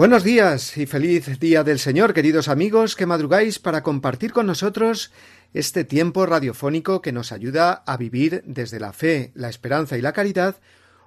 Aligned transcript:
Buenos 0.00 0.24
días 0.24 0.78
y 0.78 0.86
feliz 0.86 1.38
día 1.38 1.62
del 1.62 1.78
Señor, 1.78 2.14
queridos 2.14 2.48
amigos, 2.48 2.96
que 2.96 3.04
madrugáis 3.04 3.58
para 3.58 3.82
compartir 3.82 4.32
con 4.32 4.46
nosotros 4.46 5.12
este 5.52 5.84
tiempo 5.84 6.24
radiofónico 6.24 7.02
que 7.02 7.12
nos 7.12 7.32
ayuda 7.32 7.82
a 7.86 7.98
vivir 7.98 8.42
desde 8.46 8.80
la 8.80 8.94
fe, 8.94 9.30
la 9.34 9.50
esperanza 9.50 9.98
y 9.98 10.00
la 10.00 10.14
caridad 10.14 10.56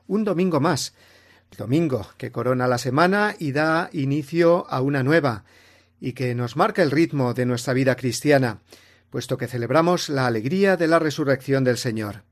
un 0.05 0.23
domingo 0.23 0.59
más. 0.59 0.94
Domingo 1.58 2.08
que 2.17 2.31
corona 2.31 2.67
la 2.67 2.77
semana 2.77 3.36
y 3.39 3.52
da 3.52 3.89
inicio 3.94 4.67
a 4.69 4.81
una 4.81 5.02
nueva, 5.02 5.44
y 5.99 6.14
que 6.14 6.36
nos 6.36 6.55
marca 6.55 6.83
el 6.83 6.91
ritmo 6.91 7.33
de 7.33 7.47
nuestra 7.47 7.73
vida 7.73 7.95
cristiana, 7.95 8.59
puesto 9.09 9.38
que 9.38 9.47
celebramos 9.47 10.08
la 10.08 10.27
alegría 10.27 10.77
de 10.77 10.86
la 10.86 10.99
resurrección 10.99 11.64
del 11.64 11.80
Señor. 11.80 12.25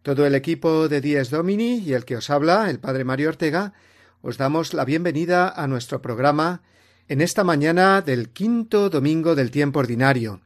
Todo 0.00 0.24
el 0.24 0.34
equipo 0.34 0.88
de 0.88 1.02
Dies 1.02 1.28
Domini 1.28 1.80
y 1.80 1.92
el 1.92 2.06
que 2.06 2.16
os 2.16 2.30
habla, 2.30 2.70
el 2.70 2.80
Padre 2.80 3.04
Mario 3.04 3.28
Ortega, 3.28 3.74
os 4.22 4.36
damos 4.36 4.74
la 4.74 4.84
bienvenida 4.84 5.48
a 5.48 5.66
nuestro 5.66 6.02
programa 6.02 6.62
en 7.08 7.20
esta 7.20 7.42
mañana 7.42 8.02
del 8.02 8.30
quinto 8.30 8.90
domingo 8.90 9.34
del 9.34 9.50
tiempo 9.50 9.80
ordinario, 9.80 10.42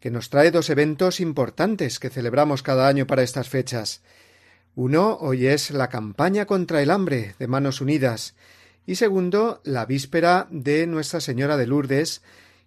que 0.00 0.10
nos 0.10 0.30
trae 0.30 0.50
dos 0.50 0.70
eventos 0.70 1.20
importantes 1.20 1.98
que 1.98 2.08
celebramos 2.08 2.62
cada 2.62 2.88
año 2.88 3.06
para 3.06 3.22
estas 3.22 3.48
fechas. 3.48 4.02
Uno 4.74 5.18
hoy 5.20 5.46
es 5.46 5.70
la 5.70 5.88
campaña 5.88 6.46
contra 6.46 6.80
el 6.82 6.90
hambre 6.90 7.34
de 7.38 7.46
Manos 7.46 7.80
Unidas 7.80 8.34
y 8.86 8.94
segundo 8.94 9.60
la 9.64 9.84
víspera 9.84 10.48
de 10.50 10.86
Nuestra 10.86 11.20
Señora 11.20 11.58
de 11.58 11.66
Lourdes, 11.66 12.22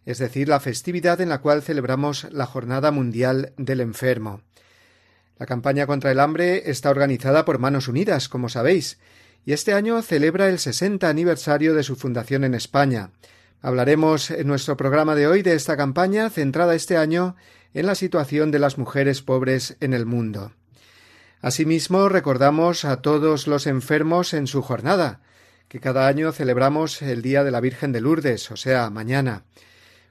es 0.05 0.19
decir, 0.19 0.47
la 0.49 0.59
festividad 0.59 1.19
en 1.21 1.29
la 1.29 1.41
cual 1.41 1.63
celebramos 1.63 2.27
la 2.31 2.45
Jornada 2.45 2.91
Mundial 2.91 3.53
del 3.57 3.81
Enfermo. 3.81 4.41
La 5.39 5.47
campaña 5.47 5.88
contra 5.88 6.11
el 6.11 6.19
hambre 6.19 6.69
está 6.69 6.91
organizada 6.91 7.43
por 7.43 7.57
Manos 7.57 7.88
Unidas, 7.88 8.29
como 8.29 8.49
sabéis, 8.49 8.99
y 9.45 9.53
este 9.53 9.73
año 9.73 10.02
celebra 10.02 10.47
el 10.49 10.59
60 10.59 11.08
aniversario 11.08 11.73
de 11.73 11.83
su 11.83 11.95
fundación 11.95 12.44
en 12.44 12.53
España. 12.53 13.11
Hablaremos 13.61 14.31
en 14.31 14.47
nuestro 14.47 14.77
programa 14.77 15.16
de 15.16 15.27
hoy 15.27 15.41
de 15.41 15.53
esta 15.53 15.77
campaña 15.77 16.29
centrada 16.29 16.75
este 16.75 16.97
año 16.97 17.35
en 17.73 17.85
la 17.85 17.95
situación 17.95 18.51
de 18.51 18.59
las 18.59 18.78
mujeres 18.78 19.22
pobres 19.22 19.78
en 19.79 19.94
el 19.94 20.06
mundo. 20.06 20.51
Asimismo, 21.41 22.07
recordamos 22.07 22.85
a 22.85 23.01
todos 23.01 23.47
los 23.47 23.67
enfermos 23.67 24.34
en 24.34 24.47
su 24.47 24.62
jornada, 24.62 25.22
que 25.67 25.79
cada 25.79 26.07
año 26.07 26.31
celebramos 26.31 27.01
el 27.01 27.22
Día 27.22 27.44
de 27.44 27.51
la 27.51 27.59
Virgen 27.59 27.91
de 27.91 28.00
Lourdes, 28.00 28.51
o 28.51 28.57
sea, 28.57 28.90
mañana. 28.90 29.44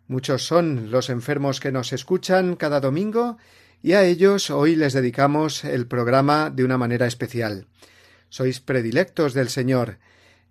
Muchos 0.09 0.45
son 0.47 0.91
los 0.91 1.09
enfermos 1.09 1.61
que 1.61 1.73
nos 1.73 1.93
escuchan 1.93 2.57
cada 2.57 2.81
domingo 2.81 3.39
y 3.83 3.93
a 3.93 4.05
ellos 4.05 4.51
hoy 4.51 4.77
les 4.77 4.93
dedicamos 4.93 5.65
el 5.65 5.87
programa 5.87 6.51
de 6.51 6.65
una 6.65 6.77
manera 6.77 7.07
especial 7.07 7.67
sois 8.33 8.61
predilectos 8.61 9.35
del 9.35 9.51
Señor. 9.51 9.99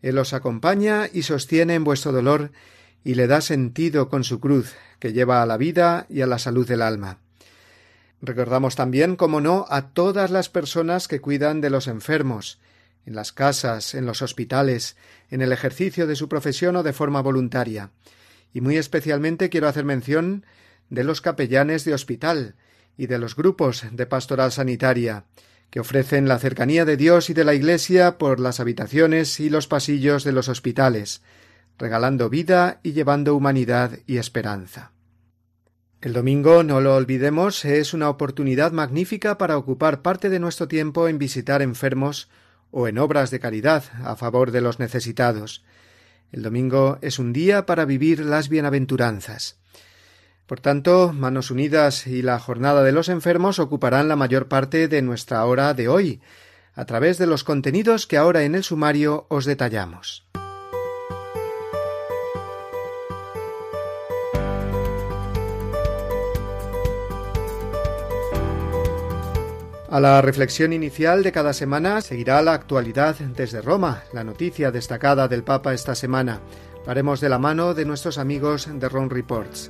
Él 0.03 0.19
os 0.19 0.33
acompaña 0.33 1.09
y 1.11 1.23
sostiene 1.23 1.73
en 1.73 1.83
vuestro 1.83 2.11
dolor 2.11 2.51
y 3.03 3.15
le 3.15 3.25
da 3.25 3.41
sentido 3.41 4.07
con 4.07 4.23
su 4.23 4.39
cruz, 4.39 4.75
que 4.99 5.13
lleva 5.13 5.41
a 5.41 5.47
la 5.47 5.57
vida 5.57 6.05
y 6.07 6.21
a 6.21 6.27
la 6.27 6.37
salud 6.37 6.67
del 6.67 6.83
alma. 6.83 7.17
Recordamos 8.21 8.75
también, 8.75 9.15
como 9.15 9.41
no, 9.41 9.65
a 9.67 9.93
todas 9.93 10.29
las 10.29 10.47
personas 10.47 11.07
que 11.07 11.21
cuidan 11.21 11.59
de 11.59 11.71
los 11.71 11.87
enfermos, 11.87 12.59
en 13.07 13.15
las 13.15 13.31
casas, 13.31 13.95
en 13.95 14.05
los 14.05 14.21
hospitales, 14.21 14.95
en 15.31 15.41
el 15.41 15.51
ejercicio 15.51 16.05
de 16.05 16.15
su 16.15 16.29
profesión 16.29 16.75
o 16.75 16.83
de 16.83 16.93
forma 16.93 17.23
voluntaria. 17.23 17.89
Y 18.53 18.61
muy 18.61 18.77
especialmente 18.77 19.49
quiero 19.49 19.67
hacer 19.67 19.85
mención 19.85 20.45
de 20.91 21.03
los 21.03 21.19
capellanes 21.19 21.83
de 21.83 21.95
hospital 21.95 22.53
y 22.95 23.07
de 23.07 23.17
los 23.17 23.35
grupos 23.35 23.85
de 23.91 24.05
pastoral 24.05 24.51
sanitaria, 24.51 25.25
que 25.71 25.79
ofrecen 25.79 26.27
la 26.27 26.37
cercanía 26.37 26.85
de 26.85 26.97
Dios 26.97 27.29
y 27.29 27.33
de 27.33 27.45
la 27.45 27.55
Iglesia 27.55 28.17
por 28.17 28.39
las 28.39 28.59
habitaciones 28.59 29.39
y 29.39 29.49
los 29.49 29.67
pasillos 29.67 30.25
de 30.25 30.33
los 30.33 30.49
hospitales, 30.49 31.23
regalando 31.79 32.29
vida 32.29 32.81
y 32.83 32.91
llevando 32.91 33.35
humanidad 33.35 33.97
y 34.05 34.17
esperanza. 34.17 34.91
El 36.01 36.13
domingo, 36.13 36.63
no 36.63 36.81
lo 36.81 36.95
olvidemos, 36.95 37.63
es 37.63 37.93
una 37.93 38.09
oportunidad 38.09 38.71
magnífica 38.73 39.37
para 39.37 39.57
ocupar 39.57 40.01
parte 40.01 40.29
de 40.29 40.39
nuestro 40.39 40.67
tiempo 40.67 41.07
en 41.07 41.17
visitar 41.17 41.61
enfermos 41.61 42.27
o 42.71 42.87
en 42.87 42.97
obras 42.97 43.31
de 43.31 43.39
caridad 43.39 43.83
a 44.03 44.15
favor 44.15 44.51
de 44.51 44.61
los 44.61 44.79
necesitados. 44.79 45.63
El 46.31 46.43
domingo 46.43 46.97
es 47.01 47.17
un 47.17 47.33
día 47.33 47.65
para 47.65 47.85
vivir 47.85 48.19
las 48.25 48.49
bienaventuranzas. 48.49 49.59
Por 50.45 50.59
tanto, 50.59 51.13
Manos 51.13 51.51
Unidas 51.51 52.07
y 52.07 52.21
la 52.21 52.39
Jornada 52.39 52.83
de 52.83 52.91
los 52.91 53.09
Enfermos 53.09 53.59
ocuparán 53.59 54.07
la 54.07 54.15
mayor 54.15 54.47
parte 54.47 54.87
de 54.87 55.01
nuestra 55.01 55.45
hora 55.45 55.73
de 55.73 55.87
hoy, 55.87 56.21
a 56.73 56.85
través 56.85 57.17
de 57.17 57.27
los 57.27 57.43
contenidos 57.43 58.07
que 58.07 58.17
ahora 58.17 58.43
en 58.43 58.55
el 58.55 58.63
sumario 58.63 59.25
os 59.29 59.45
detallamos. 59.45 60.25
A 69.91 69.99
la 69.99 70.21
reflexión 70.21 70.71
inicial 70.71 71.21
de 71.21 71.33
cada 71.33 71.51
semana 71.51 71.99
seguirá 71.99 72.41
la 72.41 72.53
actualidad 72.53 73.15
desde 73.15 73.61
Roma, 73.61 74.03
la 74.13 74.23
noticia 74.23 74.71
destacada 74.71 75.27
del 75.27 75.43
Papa 75.43 75.73
esta 75.73 75.95
semana. 75.95 76.39
Lo 76.87 77.15
de 77.15 77.29
la 77.29 77.37
mano 77.37 77.73
de 77.73 77.83
nuestros 77.83 78.17
amigos 78.17 78.69
de 78.71 78.87
Ron 78.87 79.09
Reports. 79.09 79.69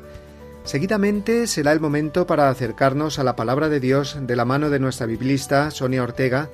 Seguidamente 0.64 1.48
será 1.48 1.72
el 1.72 1.80
momento 1.80 2.28
para 2.28 2.50
acercarnos 2.50 3.18
a 3.18 3.24
la 3.24 3.36
palabra 3.36 3.68
de 3.68 3.80
Dios 3.80 4.18
de 4.22 4.36
la 4.36 4.46
mano 4.46 4.70
de 4.70 4.80
nuestra 4.80 5.08
biblista 5.08 5.72
Sonia 5.72 6.04
Ortega, 6.04 6.50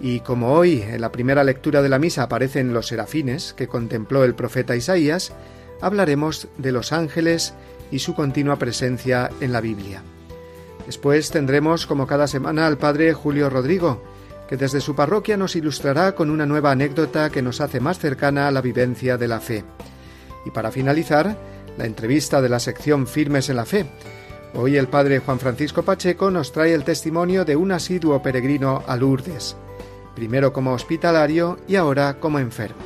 y 0.00 0.20
como 0.20 0.52
hoy 0.52 0.82
en 0.82 1.00
la 1.00 1.10
primera 1.10 1.42
lectura 1.42 1.82
de 1.82 1.88
la 1.88 1.98
misa 1.98 2.22
aparecen 2.22 2.72
los 2.72 2.86
serafines 2.86 3.52
que 3.52 3.66
contempló 3.66 4.24
el 4.24 4.34
profeta 4.34 4.76
Isaías, 4.76 5.32
hablaremos 5.80 6.48
de 6.58 6.72
los 6.72 6.92
ángeles 6.92 7.54
y 7.90 7.98
su 7.98 8.14
continua 8.14 8.56
presencia 8.56 9.30
en 9.40 9.52
la 9.52 9.60
Biblia. 9.60 10.02
Después 10.86 11.30
tendremos, 11.30 11.86
como 11.86 12.06
cada 12.06 12.28
semana, 12.28 12.66
al 12.66 12.78
padre 12.78 13.12
Julio 13.12 13.50
Rodrigo, 13.50 14.02
que 14.48 14.56
desde 14.56 14.80
su 14.80 14.94
parroquia 14.94 15.36
nos 15.36 15.56
ilustrará 15.56 16.14
con 16.14 16.30
una 16.30 16.46
nueva 16.46 16.70
anécdota 16.70 17.30
que 17.30 17.42
nos 17.42 17.60
hace 17.60 17.80
más 17.80 17.98
cercana 17.98 18.46
a 18.46 18.52
la 18.52 18.60
vivencia 18.60 19.16
de 19.16 19.28
la 19.28 19.40
fe. 19.40 19.64
Y 20.44 20.50
para 20.50 20.70
finalizar, 20.70 21.36
la 21.76 21.86
entrevista 21.86 22.40
de 22.40 22.48
la 22.48 22.58
sección 22.58 23.06
Firmes 23.06 23.48
en 23.48 23.56
la 23.56 23.64
Fe. 23.64 23.86
Hoy 24.54 24.76
el 24.76 24.88
padre 24.88 25.18
Juan 25.18 25.38
Francisco 25.38 25.82
Pacheco 25.82 26.30
nos 26.30 26.52
trae 26.52 26.72
el 26.72 26.84
testimonio 26.84 27.44
de 27.44 27.56
un 27.56 27.72
asiduo 27.72 28.22
peregrino 28.22 28.82
a 28.86 28.96
Lourdes, 28.96 29.56
primero 30.14 30.52
como 30.52 30.72
hospitalario 30.72 31.58
y 31.68 31.76
ahora 31.76 32.18
como 32.18 32.38
enfermo. 32.38 32.80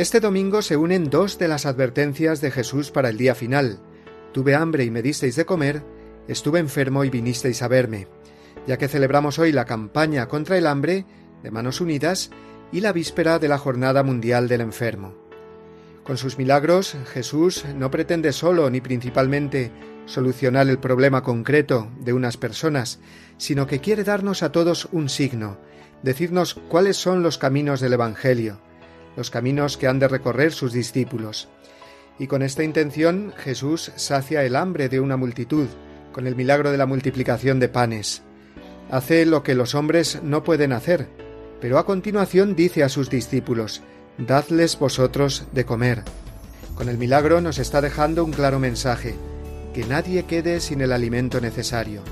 Este 0.00 0.18
domingo 0.20 0.62
se 0.62 0.78
unen 0.78 1.10
dos 1.10 1.36
de 1.36 1.46
las 1.46 1.66
advertencias 1.66 2.40
de 2.40 2.50
Jesús 2.50 2.90
para 2.90 3.10
el 3.10 3.18
día 3.18 3.34
final. 3.34 3.80
Tuve 4.32 4.54
hambre 4.54 4.84
y 4.84 4.90
me 4.90 5.02
disteis 5.02 5.36
de 5.36 5.44
comer, 5.44 5.82
estuve 6.26 6.58
enfermo 6.58 7.04
y 7.04 7.10
vinisteis 7.10 7.60
a 7.60 7.68
verme, 7.68 8.08
ya 8.66 8.78
que 8.78 8.88
celebramos 8.88 9.38
hoy 9.38 9.52
la 9.52 9.66
campaña 9.66 10.26
contra 10.26 10.56
el 10.56 10.66
hambre 10.66 11.04
de 11.42 11.50
Manos 11.50 11.82
Unidas 11.82 12.30
y 12.72 12.80
la 12.80 12.94
víspera 12.94 13.38
de 13.38 13.48
la 13.48 13.58
Jornada 13.58 14.02
Mundial 14.02 14.48
del 14.48 14.62
Enfermo. 14.62 15.14
Con 16.02 16.16
sus 16.16 16.38
milagros, 16.38 16.96
Jesús 17.12 17.66
no 17.76 17.90
pretende 17.90 18.32
solo 18.32 18.70
ni 18.70 18.80
principalmente 18.80 19.70
solucionar 20.06 20.66
el 20.70 20.78
problema 20.78 21.22
concreto 21.22 21.90
de 22.00 22.14
unas 22.14 22.38
personas, 22.38 23.00
sino 23.36 23.66
que 23.66 23.80
quiere 23.80 24.02
darnos 24.02 24.42
a 24.42 24.50
todos 24.50 24.88
un 24.92 25.10
signo, 25.10 25.58
decirnos 26.02 26.54
cuáles 26.54 26.96
son 26.96 27.22
los 27.22 27.36
caminos 27.36 27.80
del 27.80 27.92
Evangelio, 27.92 28.62
los 29.16 29.30
caminos 29.30 29.76
que 29.76 29.86
han 29.86 29.98
de 29.98 30.08
recorrer 30.08 30.52
sus 30.52 30.72
discípulos. 30.72 31.48
Y 32.18 32.26
con 32.26 32.42
esta 32.42 32.62
intención 32.62 33.32
Jesús 33.36 33.92
sacia 33.96 34.44
el 34.44 34.56
hambre 34.56 34.88
de 34.88 35.00
una 35.00 35.16
multitud, 35.16 35.68
con 36.12 36.26
el 36.26 36.36
milagro 36.36 36.70
de 36.70 36.78
la 36.78 36.86
multiplicación 36.86 37.60
de 37.60 37.68
panes. 37.68 38.22
Hace 38.90 39.24
lo 39.24 39.42
que 39.42 39.54
los 39.54 39.74
hombres 39.74 40.20
no 40.22 40.42
pueden 40.42 40.72
hacer, 40.72 41.08
pero 41.60 41.78
a 41.78 41.86
continuación 41.86 42.56
dice 42.56 42.82
a 42.82 42.88
sus 42.88 43.08
discípulos, 43.10 43.82
Dadles 44.18 44.78
vosotros 44.78 45.44
de 45.52 45.64
comer. 45.64 46.02
Con 46.74 46.88
el 46.88 46.98
milagro 46.98 47.40
nos 47.40 47.58
está 47.58 47.80
dejando 47.80 48.24
un 48.24 48.32
claro 48.32 48.58
mensaje, 48.58 49.14
que 49.72 49.84
nadie 49.84 50.24
quede 50.24 50.60
sin 50.60 50.80
el 50.80 50.92
alimento 50.92 51.40
necesario. 51.40 52.02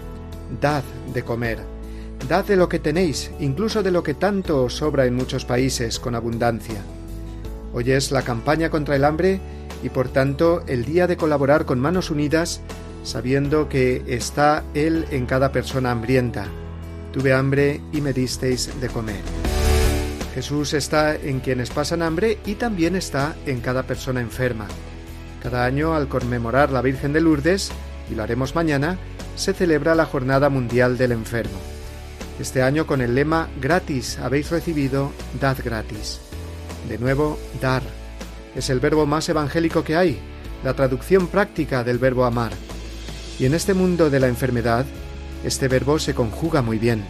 Dad 0.60 0.84
de 1.12 1.22
comer. 1.22 1.77
Dad 2.26 2.44
de 2.46 2.56
lo 2.56 2.68
que 2.68 2.78
tenéis, 2.78 3.30
incluso 3.38 3.82
de 3.82 3.90
lo 3.90 4.02
que 4.02 4.14
tanto 4.14 4.64
os 4.64 4.76
sobra 4.76 5.06
en 5.06 5.14
muchos 5.14 5.44
países 5.44 5.98
con 5.98 6.14
abundancia. 6.14 6.82
Hoy 7.72 7.92
es 7.92 8.10
la 8.10 8.22
campaña 8.22 8.70
contra 8.70 8.96
el 8.96 9.04
hambre 9.04 9.40
y 9.82 9.88
por 9.88 10.08
tanto 10.08 10.62
el 10.66 10.84
día 10.84 11.06
de 11.06 11.16
colaborar 11.16 11.64
con 11.64 11.80
manos 11.80 12.10
unidas, 12.10 12.60
sabiendo 13.04 13.68
que 13.68 14.02
está 14.06 14.64
Él 14.74 15.06
en 15.10 15.26
cada 15.26 15.52
persona 15.52 15.92
hambrienta. 15.92 16.46
Tuve 17.12 17.32
hambre 17.32 17.80
y 17.92 18.00
me 18.00 18.12
disteis 18.12 18.80
de 18.80 18.88
comer. 18.88 19.20
Jesús 20.34 20.74
está 20.74 21.16
en 21.16 21.40
quienes 21.40 21.70
pasan 21.70 22.02
hambre 22.02 22.38
y 22.44 22.56
también 22.56 22.96
está 22.96 23.34
en 23.46 23.60
cada 23.60 23.84
persona 23.84 24.20
enferma. 24.20 24.66
Cada 25.42 25.64
año, 25.64 25.94
al 25.94 26.08
conmemorar 26.08 26.70
la 26.70 26.82
Virgen 26.82 27.12
de 27.12 27.20
Lourdes, 27.20 27.70
y 28.10 28.14
lo 28.14 28.22
haremos 28.22 28.54
mañana, 28.54 28.98
se 29.36 29.54
celebra 29.54 29.94
la 29.94 30.04
Jornada 30.04 30.48
Mundial 30.48 30.98
del 30.98 31.12
Enfermo. 31.12 31.58
Este 32.38 32.62
año 32.62 32.86
con 32.86 33.00
el 33.00 33.16
lema 33.16 33.48
Gratis 33.60 34.18
habéis 34.18 34.50
recibido, 34.50 35.10
dad 35.40 35.56
gratis. 35.64 36.20
De 36.88 36.96
nuevo, 36.96 37.36
dar. 37.60 37.82
Es 38.54 38.70
el 38.70 38.78
verbo 38.78 39.06
más 39.06 39.28
evangélico 39.28 39.82
que 39.82 39.96
hay, 39.96 40.20
la 40.62 40.74
traducción 40.74 41.26
práctica 41.26 41.82
del 41.82 41.98
verbo 41.98 42.24
amar. 42.24 42.52
Y 43.40 43.46
en 43.46 43.54
este 43.54 43.74
mundo 43.74 44.08
de 44.08 44.20
la 44.20 44.28
enfermedad, 44.28 44.86
este 45.44 45.66
verbo 45.66 45.98
se 45.98 46.14
conjuga 46.14 46.62
muy 46.62 46.78
bien. 46.78 47.04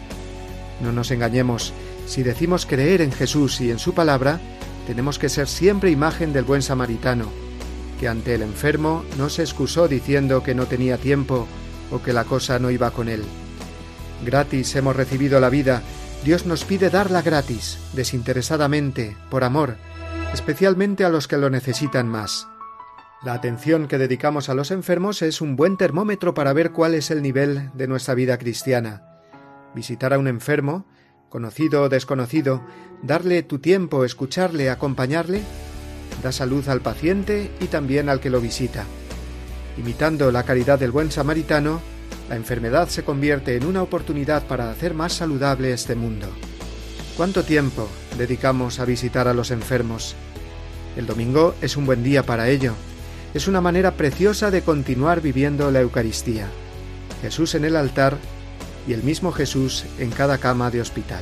No 0.81 0.91
nos 0.91 1.11
engañemos, 1.11 1.73
si 2.07 2.23
decimos 2.23 2.65
creer 2.65 3.01
en 3.01 3.11
Jesús 3.11 3.61
y 3.61 3.69
en 3.69 3.77
su 3.77 3.93
palabra, 3.93 4.39
tenemos 4.87 5.19
que 5.19 5.29
ser 5.29 5.47
siempre 5.47 5.91
imagen 5.91 6.33
del 6.33 6.43
buen 6.43 6.63
samaritano, 6.63 7.25
que 7.99 8.07
ante 8.07 8.33
el 8.33 8.41
enfermo 8.41 9.05
no 9.15 9.29
se 9.29 9.43
excusó 9.43 9.87
diciendo 9.87 10.41
que 10.41 10.55
no 10.55 10.65
tenía 10.65 10.97
tiempo 10.97 11.45
o 11.91 12.01
que 12.01 12.13
la 12.13 12.23
cosa 12.23 12.57
no 12.57 12.71
iba 12.71 12.89
con 12.89 13.09
él. 13.09 13.23
Gratis 14.25 14.75
hemos 14.75 14.95
recibido 14.95 15.39
la 15.39 15.49
vida, 15.49 15.81
Dios 16.23 16.45
nos 16.45 16.65
pide 16.65 16.89
darla 16.89 17.21
gratis, 17.21 17.77
desinteresadamente, 17.93 19.15
por 19.29 19.45
amor, 19.45 19.77
especialmente 20.33 21.05
a 21.05 21.09
los 21.09 21.27
que 21.27 21.37
lo 21.37 21.49
necesitan 21.49 22.07
más. 22.09 22.47
La 23.23 23.33
atención 23.33 23.87
que 23.87 23.97
dedicamos 23.97 24.49
a 24.49 24.53
los 24.53 24.71
enfermos 24.71 25.21
es 25.21 25.41
un 25.41 25.55
buen 25.55 25.77
termómetro 25.77 26.33
para 26.33 26.53
ver 26.53 26.71
cuál 26.71 26.93
es 26.93 27.11
el 27.11 27.21
nivel 27.21 27.69
de 27.73 27.87
nuestra 27.87 28.15
vida 28.15 28.37
cristiana. 28.37 29.03
Visitar 29.73 30.13
a 30.13 30.19
un 30.19 30.27
enfermo, 30.27 30.85
conocido 31.29 31.83
o 31.83 31.89
desconocido, 31.89 32.63
darle 33.01 33.43
tu 33.43 33.59
tiempo, 33.59 34.03
escucharle, 34.03 34.69
acompañarle, 34.69 35.41
da 36.23 36.31
salud 36.31 36.67
al 36.67 36.81
paciente 36.81 37.51
y 37.59 37.67
también 37.67 38.09
al 38.09 38.19
que 38.19 38.29
lo 38.29 38.41
visita. 38.41 38.85
Imitando 39.77 40.31
la 40.31 40.43
caridad 40.43 40.79
del 40.79 40.91
buen 40.91 41.11
samaritano, 41.11 41.81
la 42.29 42.35
enfermedad 42.35 42.87
se 42.89 43.03
convierte 43.03 43.55
en 43.55 43.65
una 43.65 43.81
oportunidad 43.81 44.45
para 44.45 44.69
hacer 44.69 44.93
más 44.93 45.13
saludable 45.13 45.73
este 45.73 45.95
mundo. 45.95 46.27
¿Cuánto 47.17 47.43
tiempo 47.43 47.89
dedicamos 48.17 48.79
a 48.79 48.85
visitar 48.85 49.27
a 49.27 49.33
los 49.33 49.49
enfermos? 49.49 50.15
El 50.95 51.07
domingo 51.07 51.55
es 51.61 51.75
un 51.75 51.87
buen 51.87 52.03
día 52.03 52.23
para 52.23 52.47
ello. 52.47 52.75
Es 53.33 53.47
una 53.47 53.61
manera 53.61 53.91
preciosa 53.91 54.51
de 54.51 54.61
continuar 54.61 55.21
viviendo 55.21 55.71
la 55.71 55.81
Eucaristía. 55.81 56.47
Jesús 57.21 57.55
en 57.55 57.65
el 57.65 57.75
altar 57.75 58.17
y 58.87 58.93
el 58.93 59.03
mismo 59.03 59.31
Jesús 59.31 59.85
en 59.97 60.11
cada 60.11 60.37
cama 60.37 60.69
de 60.71 60.81
hospital. 60.81 61.21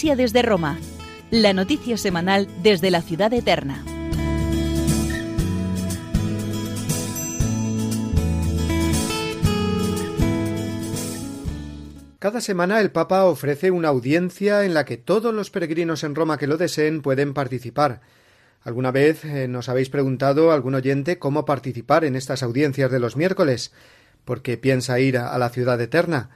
Desde 0.00 0.42
Roma, 0.42 0.78
la 1.32 1.52
noticia 1.52 1.96
semanal 1.96 2.46
desde 2.62 2.90
la 2.90 3.02
ciudad 3.02 3.32
eterna. 3.32 3.84
Cada 12.20 12.40
semana 12.40 12.80
el 12.80 12.92
Papa 12.92 13.24
ofrece 13.24 13.72
una 13.72 13.88
audiencia 13.88 14.64
en 14.64 14.72
la 14.72 14.84
que 14.84 14.98
todos 14.98 15.34
los 15.34 15.50
peregrinos 15.50 16.04
en 16.04 16.14
Roma 16.14 16.38
que 16.38 16.46
lo 16.46 16.56
deseen 16.56 17.02
pueden 17.02 17.34
participar. 17.34 18.00
¿Alguna 18.62 18.92
vez 18.92 19.24
eh, 19.24 19.48
nos 19.48 19.68
habéis 19.68 19.90
preguntado, 19.90 20.52
algún 20.52 20.76
oyente, 20.76 21.18
cómo 21.18 21.44
participar 21.44 22.04
en 22.04 22.14
estas 22.14 22.44
audiencias 22.44 22.92
de 22.92 23.00
los 23.00 23.16
miércoles? 23.16 23.72
porque 24.24 24.58
piensa 24.58 25.00
ir 25.00 25.16
a 25.16 25.38
la 25.38 25.48
ciudad 25.48 25.80
eterna. 25.80 26.28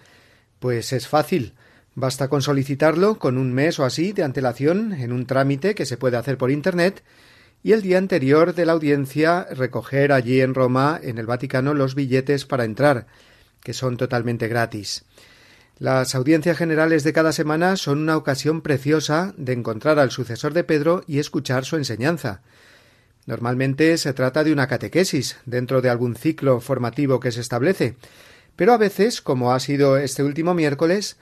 Pues 0.61 0.95
es 0.95 1.09
fácil. 1.09 1.53
Basta 1.95 2.29
con 2.29 2.41
solicitarlo 2.41 3.19
con 3.19 3.37
un 3.37 3.53
mes 3.53 3.79
o 3.79 3.85
así 3.85 4.13
de 4.13 4.23
antelación 4.23 4.93
en 4.95 5.13
un 5.13 5.27
trámite 5.27 5.75
que 5.75 5.85
se 5.85 5.99
puede 5.99 6.17
hacer 6.17 6.39
por 6.39 6.51
Internet 6.51 7.03
y 7.63 7.73
el 7.73 7.83
día 7.83 7.99
anterior 7.99 8.55
de 8.55 8.65
la 8.65 8.73
audiencia 8.73 9.47
recoger 9.51 10.11
allí 10.11 10.41
en 10.41 10.55
Roma, 10.55 10.99
en 11.03 11.19
el 11.19 11.27
Vaticano, 11.27 11.75
los 11.75 11.95
billetes 11.95 12.47
para 12.47 12.65
entrar, 12.65 13.07
que 13.63 13.75
son 13.75 13.97
totalmente 13.97 14.49
gratis. 14.49 15.05
Las 15.79 16.15
audiencias 16.15 16.57
generales 16.57 17.05
de 17.05 17.13
cada 17.13 17.33
semana 17.33 17.77
son 17.77 17.99
una 17.99 18.17
ocasión 18.17 18.63
preciosa 18.63 19.35
de 19.37 19.53
encontrar 19.53 19.99
al 19.99 20.11
sucesor 20.11 20.55
de 20.55 20.65
Pedro 20.65 21.05
y 21.07 21.19
escuchar 21.19 21.65
su 21.65 21.77
enseñanza. 21.77 22.41
Normalmente 23.27 23.97
se 23.99 24.13
trata 24.13 24.45
de 24.45 24.53
una 24.53 24.67
catequesis 24.67 25.37
dentro 25.45 25.83
de 25.83 25.91
algún 25.91 26.17
ciclo 26.17 26.61
formativo 26.61 27.21
que 27.21 27.33
se 27.33 27.41
establece, 27.41 27.97
pero 28.57 28.73
a 28.73 28.79
veces, 28.79 29.23
como 29.23 29.53
ha 29.53 29.61
sido 29.61 29.97
este 29.97 30.23
último 30.23 30.55
miércoles, 30.55 31.17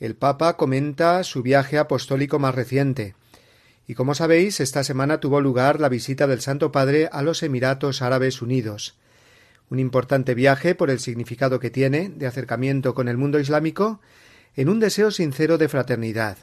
el 0.00 0.16
Papa 0.16 0.56
comenta 0.56 1.22
su 1.24 1.42
viaje 1.42 1.78
apostólico 1.78 2.38
más 2.38 2.54
reciente. 2.54 3.14
Y 3.86 3.94
como 3.94 4.14
sabéis, 4.14 4.60
esta 4.60 4.82
semana 4.82 5.20
tuvo 5.20 5.40
lugar 5.40 5.78
la 5.78 5.90
visita 5.90 6.26
del 6.26 6.40
Santo 6.40 6.72
Padre 6.72 7.10
a 7.12 7.22
los 7.22 7.42
Emiratos 7.42 8.00
Árabes 8.00 8.40
Unidos. 8.40 8.96
Un 9.68 9.78
importante 9.78 10.34
viaje 10.34 10.74
por 10.74 10.90
el 10.90 11.00
significado 11.00 11.60
que 11.60 11.70
tiene 11.70 12.08
de 12.08 12.26
acercamiento 12.26 12.94
con 12.94 13.08
el 13.08 13.18
mundo 13.18 13.38
islámico 13.38 14.00
en 14.56 14.68
un 14.68 14.80
deseo 14.80 15.10
sincero 15.10 15.58
de 15.58 15.68
fraternidad. 15.68 16.38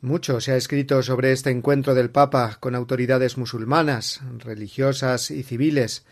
Mucho 0.00 0.40
se 0.40 0.52
ha 0.52 0.56
escrito 0.56 1.02
sobre 1.02 1.32
este 1.32 1.50
encuentro 1.50 1.94
del 1.94 2.10
Papa 2.10 2.58
con 2.60 2.74
autoridades 2.74 3.38
musulmanas, 3.38 4.20
religiosas 4.38 5.30
y 5.30 5.42
civiles, 5.42 6.04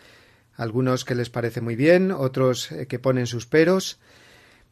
algunos 0.54 1.04
que 1.04 1.14
les 1.14 1.30
parece 1.30 1.60
muy 1.60 1.76
bien, 1.76 2.12
otros 2.12 2.70
que 2.88 2.98
ponen 2.98 3.26
sus 3.26 3.46
peros. 3.46 3.98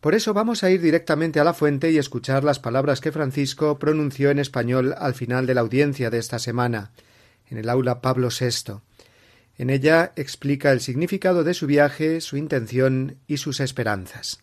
Por 0.01 0.15
eso 0.15 0.33
vamos 0.33 0.63
a 0.63 0.71
ir 0.71 0.81
directamente 0.81 1.41
a 1.41 1.45
la 1.45 1.55
fuente 1.55 1.91
y 1.91 1.99
escuchar 1.99 2.45
las 2.45 2.61
palabras 2.61 3.01
que 3.01 3.11
Francisco 3.11 3.79
pronunció 3.79 4.31
en 4.31 4.39
español 4.39 4.95
al 4.97 5.15
final 5.15 5.47
de 5.47 5.55
la 5.55 5.63
audiencia 5.63 6.09
de 6.09 6.19
esta 6.19 6.39
semana, 6.39 6.93
en 7.49 7.59
el 7.59 7.69
aula 7.69 8.01
Pablo 8.01 8.29
VI. 8.29 8.75
En 9.57 9.71
ella 9.71 10.13
explica 10.15 10.71
el 10.71 10.81
significado 10.81 11.43
de 11.43 11.53
su 11.53 11.67
viaje, 11.67 12.21
su 12.21 12.37
intención 12.37 13.17
y 13.27 13.39
sus 13.39 13.59
esperanzas. 13.59 14.41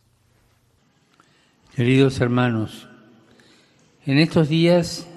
Queridos 1.73 2.19
hermanos, 2.19 2.89
en 4.05 4.17
estos 4.17 4.49
días 4.49 5.07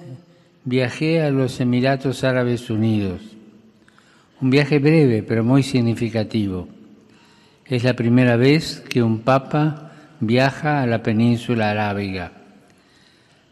viajé 0.63 1.21
a 1.21 1.31
los 1.31 1.59
Emiratos 1.59 2.23
Árabes 2.23 2.69
Unidos. 2.69 3.21
Un 4.39 4.51
viaje 4.51 4.79
breve 4.79 5.21
pero 5.21 5.43
muy 5.43 5.63
significativo. 5.63 6.69
Es 7.65 7.83
la 7.83 7.93
primera 7.93 8.37
vez 8.37 8.81
que 8.87 9.03
un 9.03 9.19
papa 9.19 9.88
viaja 10.19 10.81
a 10.81 10.87
la 10.87 11.01
península 11.03 11.71
arábiga. 11.71 12.31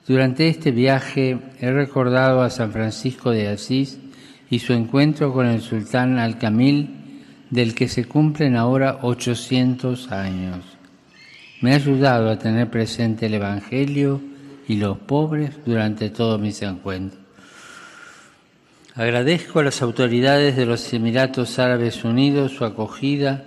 Durante 0.08 0.48
este 0.48 0.72
viaje 0.72 1.38
he 1.60 1.72
recordado 1.72 2.42
a 2.42 2.50
San 2.50 2.72
Francisco 2.72 3.32
de 3.32 3.50
Asís 3.50 4.00
y 4.50 4.60
su 4.60 4.74
encuentro 4.74 5.34
con 5.34 5.48
el 5.48 5.62
sultán 5.62 6.18
Al-Kamil, 6.18 6.94
del 7.50 7.76
que 7.76 7.88
se 7.88 8.06
cumplen 8.06 8.56
ahora 8.56 9.00
800 9.02 10.12
años. 10.12 10.66
Me 11.62 11.74
ha 11.74 11.76
ayudado 11.76 12.30
a 12.30 12.38
tener 12.38 12.70
presente 12.70 13.26
el 13.26 13.34
Evangelio 13.36 14.22
y 14.68 14.76
los 14.76 14.98
pobres 14.98 15.52
durante 15.66 16.10
todos 16.10 16.40
mis 16.40 16.62
encuentros. 16.62 17.22
Agradezco 18.96 19.60
a 19.60 19.64
las 19.64 19.82
autoridades 19.82 20.56
de 20.56 20.66
los 20.66 20.92
Emiratos 20.94 21.60
Árabes 21.60 22.04
Unidos 22.04 22.54
su 22.54 22.66
acogida, 22.66 23.44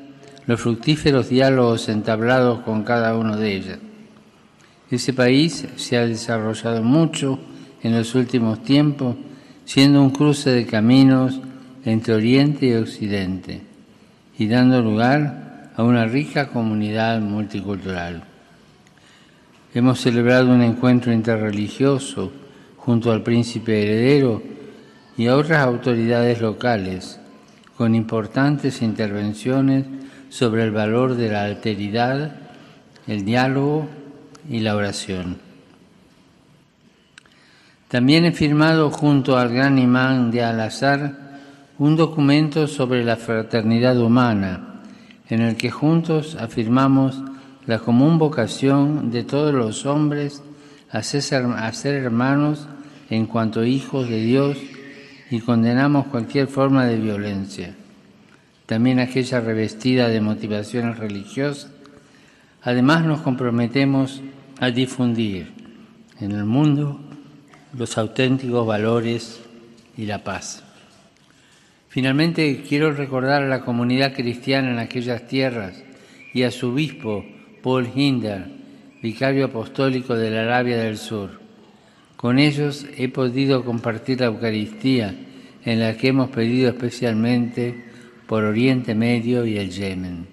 los 0.47 0.61
fructíferos 0.61 1.29
diálogos 1.29 1.89
entablados 1.89 2.61
con 2.61 2.83
cada 2.83 3.17
uno 3.17 3.37
de 3.37 3.57
ellas. 3.57 3.79
Ese 4.91 5.13
país 5.13 5.67
se 5.77 5.97
ha 5.97 6.07
desarrollado 6.07 6.83
mucho 6.83 7.39
en 7.83 7.97
los 7.97 8.15
últimos 8.15 8.63
tiempos, 8.63 9.17
siendo 9.65 10.03
un 10.03 10.11
cruce 10.11 10.51
de 10.51 10.67
caminos 10.67 11.41
entre 11.85 12.15
Oriente 12.15 12.67
y 12.67 12.75
Occidente 12.75 13.63
y 14.39 14.49
dando 14.49 14.83
lugar 14.83 15.71
a 15.77 15.83
una 15.85 16.07
rica 16.07 16.49
comunidad 16.49 17.21
multicultural. 17.21 18.25
Hemos 19.73 20.01
celebrado 20.01 20.53
un 20.53 20.63
encuentro 20.63 21.13
interreligioso 21.13 22.33
junto 22.77 23.13
al 23.13 23.23
príncipe 23.23 23.83
heredero 23.83 24.43
y 25.17 25.29
a 25.29 25.37
otras 25.37 25.65
autoridades 25.65 26.41
locales, 26.41 27.21
con 27.77 27.95
importantes 27.95 28.83
intervenciones 28.83 29.85
sobre 30.31 30.65
el 30.65 30.71
valor 30.71 31.17
de 31.17 31.31
la 31.31 31.45
alteridad, 31.45 32.33
el 33.07 33.25
diálogo 33.27 33.87
y 34.49 34.61
la 34.61 34.75
oración. 34.75 35.37
También 37.89 38.25
he 38.25 38.33
firmado 38.33 38.91
junto 38.91 39.37
al 39.37 39.53
gran 39.53 39.79
imán 39.79 40.31
de 40.31 40.43
Al-Azhar 40.43 41.31
un 41.79 41.97
documento 41.97 42.67
sobre 42.67 43.05
la 43.05 43.17
fraternidad 43.17 43.99
humana, 44.01 44.83
en 45.29 45.43
el 45.43 45.57
que 45.57 45.71
juntos 45.71 46.37
afirmamos 46.39 47.23
la 47.67 47.79
común 47.79 48.19
vocación 48.19 49.11
de 49.11 49.25
todos 49.25 49.53
los 49.53 49.87
hombres 49.87 50.43
a 50.91 51.03
ser, 51.03 51.95
hermanos 51.95 52.69
en 53.11 53.27
cuanto 53.27 53.65
hijos 53.65 54.09
de 54.09 54.21
Dios 54.21 54.59
y 55.31 55.41
condenamos 55.41 56.07
cualquier 56.07 56.49
forma 56.49 56.87
de 56.87 56.97
violencia, 56.97 57.75
también 58.71 59.01
aquella 59.01 59.41
revestida 59.41 60.09
de 60.09 60.21
motivaciones 60.21 60.97
religiosas. 60.97 61.73
Además 62.63 63.05
nos 63.05 63.21
comprometemos 63.21 64.23
a 64.61 64.71
difundir 64.71 65.51
en 66.21 66.31
el 66.31 66.45
mundo 66.45 67.01
los 67.77 67.99
auténticos 67.99 68.65
valores 68.65 69.41
y 69.97 70.07
la 70.07 70.23
paz. 70.23 70.63
Finalmente 71.89 72.63
quiero 72.63 72.93
recordar 72.93 73.43
a 73.43 73.49
la 73.49 73.63
comunidad 73.63 74.15
cristiana 74.15 74.71
en 74.71 74.79
aquellas 74.79 75.27
tierras 75.27 75.83
y 76.33 76.45
a 76.45 76.53
su 76.53 76.69
obispo 76.69 77.27
Paul 77.65 77.89
Hinder, 77.93 78.47
vicario 79.03 79.47
apostólico 79.47 80.15
de 80.15 80.31
la 80.31 80.43
Arabia 80.43 80.77
del 80.77 80.97
Sur. 80.97 81.41
Con 82.17 82.39
ellos 82.39 82.87
he 82.97 83.09
podido 83.09 83.65
compartir 83.65 84.21
la 84.21 84.27
Eucaristía, 84.27 85.13
en 85.65 85.81
la 85.81 85.97
que 85.97 86.07
hemos 86.07 86.31
pedido 86.31 86.69
especialmente 86.69 87.90
por 88.31 88.45
Oriente 88.45 88.95
Medio 88.95 89.45
y 89.45 89.59
el 89.59 89.71
Yemen. 89.71 90.29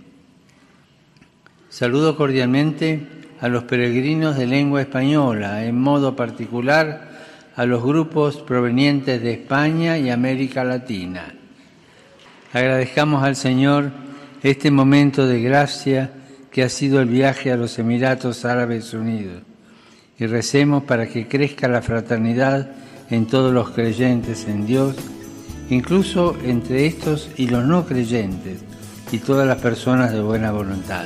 Saludo 1.68 2.16
cordialmente 2.16 3.02
a 3.42 3.48
los 3.48 3.64
peregrinos 3.64 4.38
de 4.38 4.46
lengua 4.46 4.82
española, 4.82 5.66
en 5.66 5.82
modo 5.82 6.16
particular 6.16 7.10
a 7.56 7.66
los 7.66 7.84
grupos 7.84 8.38
provenientes 8.38 9.20
de 9.24 9.34
España 9.34 9.98
y 9.98 10.12
América 10.12 10.64
Latina. 10.64 11.34
Agradezcamos 12.54 13.24
al 13.24 13.36
Señor 13.36 13.90
este 14.44 14.70
momento 14.70 15.26
de 15.26 15.42
gracia 15.42 16.12
que 16.52 16.62
ha 16.62 16.70
sido 16.70 17.02
el 17.02 17.10
viaje 17.10 17.52
a 17.52 17.58
los 17.58 17.80
Emiratos 17.80 18.46
Árabes 18.46 18.94
Unidos 18.94 19.42
y 20.20 20.28
recemos 20.28 20.84
para 20.84 21.08
que 21.08 21.28
crezca 21.28 21.68
la 21.68 21.82
fraternidad 21.82 22.70
en 23.10 23.26
todos 23.26 23.52
los 23.52 23.72
creyentes 23.72 24.48
en 24.48 24.68
Dios, 24.68 24.96
incluso 25.70 26.36
entre 26.44 26.86
estos 26.86 27.30
y 27.38 27.48
los 27.48 27.66
no 27.66 27.86
creyentes 27.86 28.60
y 29.12 29.20
todas 29.20 29.48
las 29.48 29.58
personas 29.58 30.12
de 30.12 30.22
buena 30.22 30.52
voluntad. 30.52 31.06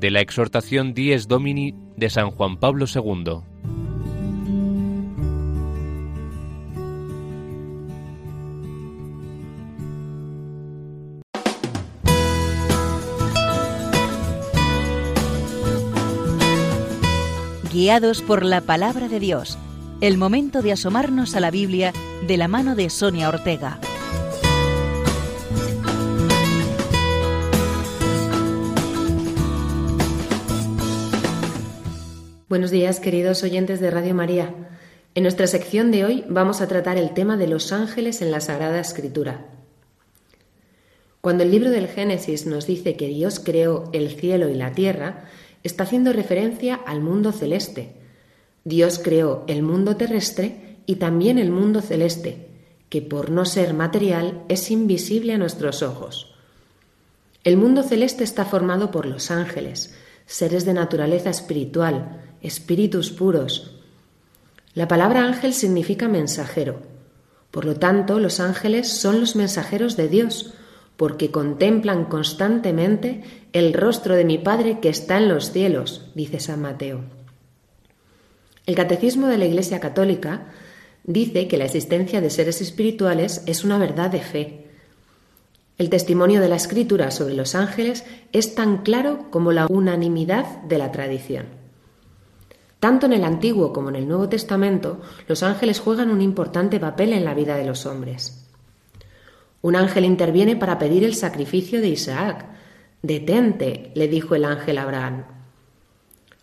De 0.00 0.10
la 0.10 0.20
exhortación 0.20 0.94
Dies 0.94 1.28
Domini 1.28 1.74
de 1.96 2.08
San 2.08 2.30
Juan 2.30 2.56
Pablo 2.56 2.86
II. 2.92 3.42
Guiados 17.70 18.22
por 18.22 18.44
la 18.44 18.62
palabra 18.62 19.08
de 19.08 19.20
Dios, 19.20 19.58
el 20.00 20.16
momento 20.16 20.62
de 20.62 20.72
asomarnos 20.72 21.36
a 21.36 21.40
la 21.40 21.50
Biblia 21.50 21.92
de 22.26 22.36
la 22.36 22.48
mano 22.48 22.74
de 22.74 22.88
Sonia 22.90 23.28
Ortega. 23.28 23.78
Buenos 32.50 32.72
días, 32.72 32.98
queridos 32.98 33.44
oyentes 33.44 33.78
de 33.78 33.92
Radio 33.92 34.12
María. 34.12 34.52
En 35.14 35.22
nuestra 35.22 35.46
sección 35.46 35.92
de 35.92 36.04
hoy 36.04 36.24
vamos 36.28 36.60
a 36.60 36.66
tratar 36.66 36.98
el 36.98 37.14
tema 37.14 37.36
de 37.36 37.46
los 37.46 37.70
ángeles 37.70 38.22
en 38.22 38.32
la 38.32 38.40
Sagrada 38.40 38.80
Escritura. 38.80 39.46
Cuando 41.20 41.44
el 41.44 41.52
libro 41.52 41.70
del 41.70 41.86
Génesis 41.86 42.46
nos 42.46 42.66
dice 42.66 42.96
que 42.96 43.06
Dios 43.06 43.38
creó 43.38 43.88
el 43.92 44.18
cielo 44.18 44.48
y 44.48 44.54
la 44.54 44.72
tierra, 44.72 45.26
está 45.62 45.84
haciendo 45.84 46.12
referencia 46.12 46.74
al 46.74 47.00
mundo 47.00 47.30
celeste. 47.30 47.92
Dios 48.64 48.98
creó 48.98 49.44
el 49.46 49.62
mundo 49.62 49.94
terrestre 49.94 50.78
y 50.86 50.96
también 50.96 51.38
el 51.38 51.52
mundo 51.52 51.80
celeste, 51.80 52.48
que 52.88 53.00
por 53.00 53.30
no 53.30 53.44
ser 53.44 53.74
material 53.74 54.42
es 54.48 54.72
invisible 54.72 55.34
a 55.34 55.38
nuestros 55.38 55.84
ojos. 55.84 56.34
El 57.44 57.56
mundo 57.56 57.84
celeste 57.84 58.24
está 58.24 58.44
formado 58.44 58.90
por 58.90 59.06
los 59.06 59.30
ángeles, 59.30 59.94
seres 60.26 60.64
de 60.64 60.74
naturaleza 60.74 61.30
espiritual, 61.30 62.29
espíritus 62.42 63.10
puros. 63.10 63.72
La 64.74 64.88
palabra 64.88 65.24
ángel 65.24 65.52
significa 65.52 66.08
mensajero. 66.08 66.80
Por 67.50 67.64
lo 67.64 67.74
tanto, 67.74 68.20
los 68.20 68.40
ángeles 68.40 68.88
son 68.88 69.20
los 69.20 69.34
mensajeros 69.36 69.96
de 69.96 70.08
Dios, 70.08 70.54
porque 70.96 71.30
contemplan 71.30 72.04
constantemente 72.04 73.22
el 73.52 73.72
rostro 73.72 74.14
de 74.14 74.24
mi 74.24 74.38
Padre 74.38 74.80
que 74.80 74.88
está 74.88 75.18
en 75.18 75.28
los 75.28 75.50
cielos, 75.50 76.10
dice 76.14 76.40
San 76.40 76.60
Mateo. 76.60 77.00
El 78.66 78.74
Catecismo 78.74 79.26
de 79.26 79.38
la 79.38 79.46
Iglesia 79.46 79.80
Católica 79.80 80.52
dice 81.04 81.48
que 81.48 81.56
la 81.56 81.64
existencia 81.64 82.20
de 82.20 82.30
seres 82.30 82.60
espirituales 82.60 83.42
es 83.46 83.64
una 83.64 83.78
verdad 83.78 84.10
de 84.10 84.20
fe. 84.20 84.66
El 85.78 85.88
testimonio 85.90 86.40
de 86.40 86.48
la 86.48 86.56
Escritura 86.56 87.10
sobre 87.10 87.34
los 87.34 87.54
ángeles 87.54 88.04
es 88.32 88.54
tan 88.54 88.82
claro 88.82 89.30
como 89.30 89.50
la 89.50 89.66
unanimidad 89.66 90.62
de 90.62 90.78
la 90.78 90.92
tradición. 90.92 91.59
Tanto 92.80 93.04
en 93.04 93.12
el 93.12 93.24
Antiguo 93.24 93.74
como 93.74 93.90
en 93.90 93.96
el 93.96 94.08
Nuevo 94.08 94.30
Testamento, 94.30 95.00
los 95.28 95.42
ángeles 95.42 95.80
juegan 95.80 96.10
un 96.10 96.22
importante 96.22 96.80
papel 96.80 97.12
en 97.12 97.26
la 97.26 97.34
vida 97.34 97.56
de 97.56 97.66
los 97.66 97.84
hombres. 97.84 98.48
Un 99.60 99.76
ángel 99.76 100.06
interviene 100.06 100.56
para 100.56 100.78
pedir 100.78 101.04
el 101.04 101.14
sacrificio 101.14 101.82
de 101.82 101.88
Isaac. 101.88 102.46
Detente, 103.02 103.92
le 103.94 104.08
dijo 104.08 104.34
el 104.34 104.46
ángel 104.46 104.78
a 104.78 104.82
Abraham. 104.84 105.24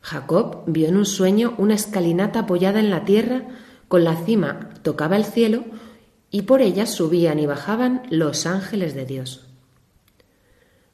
Jacob 0.01 0.63
vio 0.67 0.87
en 0.87 0.95
un 0.95 1.07
sueño 1.07 1.55
una 1.57 1.73
escalinata 1.73 2.41
apoyada 2.41 2.79
en 2.79 2.91
la 2.91 3.03
tierra, 3.03 3.47
con 3.87 4.03
la 4.03 4.15
cima 4.15 4.69
tocaba 4.83 5.17
el 5.17 5.25
cielo, 5.25 5.65
y 6.29 6.43
por 6.43 6.61
ella 6.61 6.85
subían 6.85 7.39
y 7.39 7.47
bajaban 7.47 8.03
los 8.11 8.45
ángeles 8.45 8.93
de 8.93 9.05
Dios. 9.05 9.47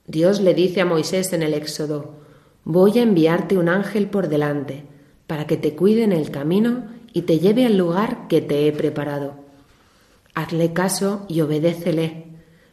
Dios 0.07 0.39
le 0.39 0.53
dice 0.53 0.79
a 0.79 0.85
Moisés 0.85 1.33
en 1.33 1.43
el 1.43 1.53
Éxodo, 1.53 2.15
Voy 2.63 2.97
a 2.97 3.03
enviarte 3.03 3.57
un 3.57 3.67
ángel 3.67 4.09
por 4.09 4.29
delante, 4.29 4.85
para 5.33 5.47
que 5.47 5.57
te 5.57 5.75
cuide 5.75 6.03
en 6.03 6.11
el 6.11 6.29
camino 6.29 6.83
y 7.11 7.23
te 7.23 7.39
lleve 7.39 7.65
al 7.65 7.75
lugar 7.75 8.27
que 8.27 8.39
te 8.39 8.67
he 8.67 8.71
preparado. 8.71 9.33
Hazle 10.35 10.73
caso 10.73 11.25
y 11.27 11.41
obedécele. 11.41 12.27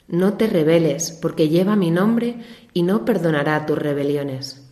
No 0.08 0.34
te 0.34 0.46
rebeles, 0.46 1.10
porque 1.10 1.48
lleva 1.48 1.74
mi 1.74 1.90
nombre 1.90 2.36
y 2.74 2.82
no 2.82 3.06
perdonará 3.06 3.64
tus 3.64 3.78
rebeliones. 3.78 4.62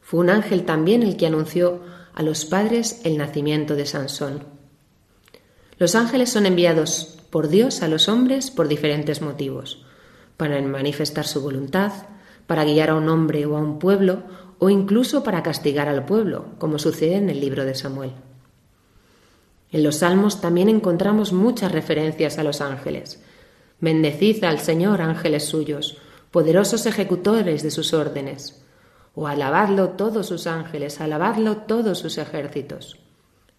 Fue 0.00 0.20
un 0.20 0.30
ángel 0.30 0.64
también 0.64 1.02
el 1.02 1.16
que 1.16 1.26
anunció 1.26 1.80
a 2.14 2.22
los 2.22 2.44
padres 2.44 3.00
el 3.02 3.18
nacimiento 3.18 3.74
de 3.74 3.86
Sansón. 3.86 4.44
Los 5.76 5.96
ángeles 5.96 6.30
son 6.30 6.46
enviados 6.46 7.18
por 7.30 7.48
Dios 7.48 7.82
a 7.82 7.88
los 7.88 8.08
hombres 8.08 8.52
por 8.52 8.68
diferentes 8.68 9.22
motivos, 9.22 9.84
para 10.36 10.62
manifestar 10.62 11.26
su 11.26 11.40
voluntad, 11.40 11.90
para 12.46 12.62
guiar 12.62 12.90
a 12.90 12.94
un 12.94 13.08
hombre 13.08 13.44
o 13.44 13.56
a 13.56 13.60
un 13.60 13.80
pueblo 13.80 14.22
o 14.60 14.68
incluso 14.68 15.24
para 15.24 15.42
castigar 15.42 15.88
al 15.88 16.04
pueblo, 16.04 16.44
como 16.58 16.78
sucede 16.78 17.16
en 17.16 17.30
el 17.30 17.40
libro 17.40 17.64
de 17.64 17.74
Samuel. 17.74 18.12
En 19.72 19.82
los 19.82 19.96
Salmos 19.96 20.42
también 20.42 20.68
encontramos 20.68 21.32
muchas 21.32 21.72
referencias 21.72 22.38
a 22.38 22.44
los 22.44 22.60
ángeles. 22.60 23.22
Bendecid 23.80 24.44
al 24.44 24.58
Señor, 24.58 25.00
ángeles 25.00 25.46
suyos, 25.46 25.96
poderosos 26.30 26.84
ejecutores 26.84 27.62
de 27.62 27.70
sus 27.70 27.94
órdenes. 27.94 28.62
O 29.14 29.26
alabadlo 29.26 29.90
todos 29.90 30.26
sus 30.26 30.46
ángeles, 30.46 31.00
alabadlo 31.00 31.56
todos 31.56 31.98
sus 31.98 32.18
ejércitos. 32.18 32.98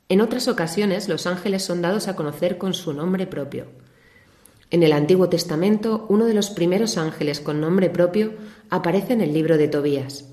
En 0.08 0.22
otras 0.22 0.48
ocasiones 0.48 1.10
los 1.10 1.26
ángeles 1.26 1.64
son 1.64 1.82
dados 1.82 2.10
a 2.10 2.16
conocer 2.16 2.60
con 2.60 2.76
su 2.76 2.94
nombre 2.94 3.26
propio. 3.26 3.66
En 4.70 4.84
el 4.84 4.94
Antiguo 4.94 5.30
Testamento, 5.30 6.06
uno 6.10 6.26
de 6.26 6.34
los 6.36 6.52
primeros 6.52 6.98
ángeles 6.98 7.40
con 7.40 7.60
nombre 7.60 7.90
propio 7.90 8.34
aparece 8.70 9.14
en 9.14 9.22
el 9.22 9.34
libro 9.34 9.58
de 9.58 9.68
Tobías. 9.68 10.31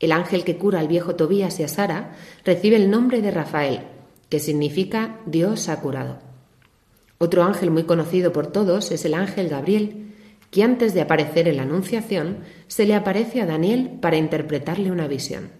El 0.00 0.12
ángel 0.12 0.44
que 0.44 0.56
cura 0.56 0.80
al 0.80 0.88
viejo 0.88 1.14
Tobías 1.14 1.60
y 1.60 1.62
a 1.62 1.68
Sara 1.68 2.16
recibe 2.44 2.76
el 2.76 2.90
nombre 2.90 3.20
de 3.20 3.30
Rafael, 3.30 3.82
que 4.30 4.40
significa 4.40 5.20
Dios 5.26 5.68
ha 5.68 5.78
curado. 5.80 6.18
Otro 7.18 7.44
ángel 7.44 7.70
muy 7.70 7.84
conocido 7.84 8.32
por 8.32 8.46
todos 8.46 8.90
es 8.92 9.04
el 9.04 9.12
ángel 9.12 9.50
Gabriel, 9.50 10.14
que 10.50 10.62
antes 10.64 10.94
de 10.94 11.02
aparecer 11.02 11.48
en 11.48 11.58
la 11.58 11.64
Anunciación 11.64 12.38
se 12.66 12.86
le 12.86 12.94
aparece 12.94 13.42
a 13.42 13.46
Daniel 13.46 13.98
para 14.00 14.16
interpretarle 14.16 14.90
una 14.90 15.06
visión. 15.06 15.50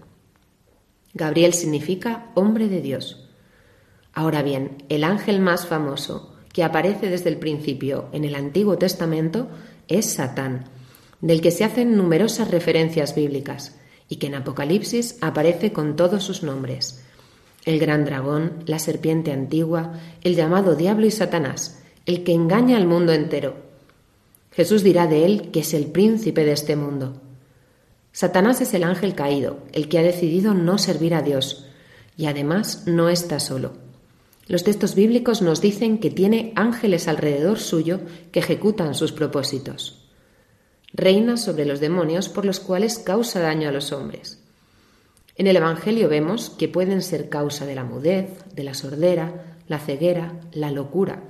Gabriel 1.12 1.52
significa 1.52 2.30
hombre 2.34 2.68
de 2.68 2.80
Dios. 2.80 3.28
Ahora 4.14 4.42
bien, 4.42 4.84
el 4.88 5.04
ángel 5.04 5.40
más 5.40 5.66
famoso 5.66 6.34
que 6.52 6.64
aparece 6.64 7.10
desde 7.10 7.28
el 7.28 7.36
principio 7.36 8.08
en 8.12 8.24
el 8.24 8.34
Antiguo 8.34 8.78
Testamento 8.78 9.50
es 9.86 10.14
Satán, 10.14 10.64
del 11.20 11.42
que 11.42 11.50
se 11.50 11.64
hacen 11.64 11.96
numerosas 11.96 12.50
referencias 12.50 13.14
bíblicas 13.14 13.79
y 14.10 14.16
que 14.16 14.26
en 14.26 14.34
Apocalipsis 14.34 15.16
aparece 15.22 15.72
con 15.72 15.96
todos 15.96 16.24
sus 16.24 16.42
nombres. 16.42 17.02
El 17.64 17.78
gran 17.78 18.04
dragón, 18.04 18.64
la 18.66 18.80
serpiente 18.80 19.32
antigua, 19.32 19.92
el 20.22 20.34
llamado 20.34 20.74
diablo 20.74 21.06
y 21.06 21.12
Satanás, 21.12 21.80
el 22.06 22.24
que 22.24 22.34
engaña 22.34 22.76
al 22.76 22.86
mundo 22.86 23.12
entero. 23.12 23.54
Jesús 24.50 24.82
dirá 24.82 25.06
de 25.06 25.24
él 25.24 25.50
que 25.52 25.60
es 25.60 25.72
el 25.74 25.86
príncipe 25.86 26.44
de 26.44 26.52
este 26.52 26.74
mundo. 26.74 27.22
Satanás 28.12 28.60
es 28.60 28.74
el 28.74 28.82
ángel 28.82 29.14
caído, 29.14 29.60
el 29.72 29.88
que 29.88 30.00
ha 30.00 30.02
decidido 30.02 30.54
no 30.54 30.76
servir 30.76 31.14
a 31.14 31.22
Dios, 31.22 31.68
y 32.16 32.26
además 32.26 32.82
no 32.86 33.08
está 33.08 33.38
solo. 33.38 33.74
Los 34.48 34.64
textos 34.64 34.96
bíblicos 34.96 35.40
nos 35.40 35.60
dicen 35.60 35.98
que 35.98 36.10
tiene 36.10 36.52
ángeles 36.56 37.06
alrededor 37.06 37.60
suyo 37.60 38.00
que 38.32 38.40
ejecutan 38.40 38.96
sus 38.96 39.12
propósitos 39.12 39.99
reina 40.92 41.36
sobre 41.36 41.64
los 41.64 41.80
demonios 41.80 42.28
por 42.28 42.44
los 42.44 42.60
cuales 42.60 42.98
causa 42.98 43.40
daño 43.40 43.68
a 43.68 43.72
los 43.72 43.92
hombres. 43.92 44.40
En 45.36 45.46
el 45.46 45.56
Evangelio 45.56 46.08
vemos 46.08 46.50
que 46.50 46.68
pueden 46.68 47.02
ser 47.02 47.28
causa 47.28 47.64
de 47.64 47.74
la 47.74 47.84
mudez, 47.84 48.44
de 48.54 48.64
la 48.64 48.74
sordera, 48.74 49.56
la 49.68 49.78
ceguera, 49.78 50.34
la 50.52 50.70
locura. 50.70 51.22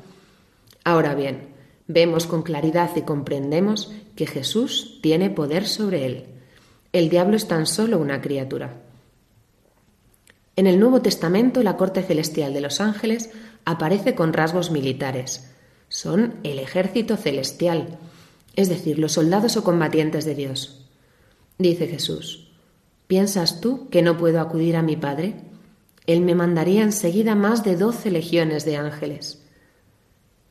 Ahora 0.82 1.14
bien, 1.14 1.50
vemos 1.86 2.26
con 2.26 2.42
claridad 2.42 2.90
y 2.96 3.02
comprendemos 3.02 3.92
que 4.16 4.26
Jesús 4.26 4.98
tiene 5.02 5.30
poder 5.30 5.66
sobre 5.66 6.06
él. 6.06 6.24
El 6.92 7.08
diablo 7.08 7.36
es 7.36 7.46
tan 7.46 7.66
solo 7.66 7.98
una 7.98 8.20
criatura. 8.20 8.80
En 10.56 10.66
el 10.66 10.80
Nuevo 10.80 11.00
Testamento 11.02 11.62
la 11.62 11.76
corte 11.76 12.02
celestial 12.02 12.52
de 12.52 12.60
los 12.60 12.80
ángeles 12.80 13.30
aparece 13.64 14.14
con 14.14 14.32
rasgos 14.32 14.70
militares. 14.70 15.50
Son 15.88 16.34
el 16.42 16.58
ejército 16.58 17.16
celestial, 17.16 17.98
es 18.56 18.68
decir, 18.68 18.98
los 18.98 19.12
soldados 19.12 19.56
o 19.56 19.64
combatientes 19.64 20.24
de 20.24 20.34
Dios. 20.34 20.86
Dice 21.58 21.86
Jesús, 21.86 22.52
¿piensas 23.06 23.60
tú 23.60 23.88
que 23.90 24.02
no 24.02 24.16
puedo 24.16 24.40
acudir 24.40 24.76
a 24.76 24.82
mi 24.82 24.96
Padre? 24.96 25.34
Él 26.06 26.22
me 26.22 26.34
mandaría 26.34 26.82
enseguida 26.82 27.34
más 27.34 27.64
de 27.64 27.76
doce 27.76 28.10
legiones 28.10 28.64
de 28.64 28.76
ángeles. 28.76 29.42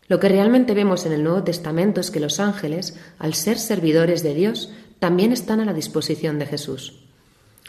Lo 0.07 0.19
que 0.19 0.29
realmente 0.29 0.73
vemos 0.73 1.05
en 1.05 1.11
el 1.13 1.23
Nuevo 1.23 1.43
Testamento 1.43 2.01
es 2.01 2.11
que 2.11 2.19
los 2.19 2.39
ángeles, 2.39 2.97
al 3.19 3.33
ser 3.33 3.59
servidores 3.59 4.23
de 4.23 4.33
Dios, 4.33 4.71
también 4.99 5.31
están 5.31 5.59
a 5.59 5.65
la 5.65 5.73
disposición 5.73 6.39
de 6.39 6.45
Jesús. 6.45 7.05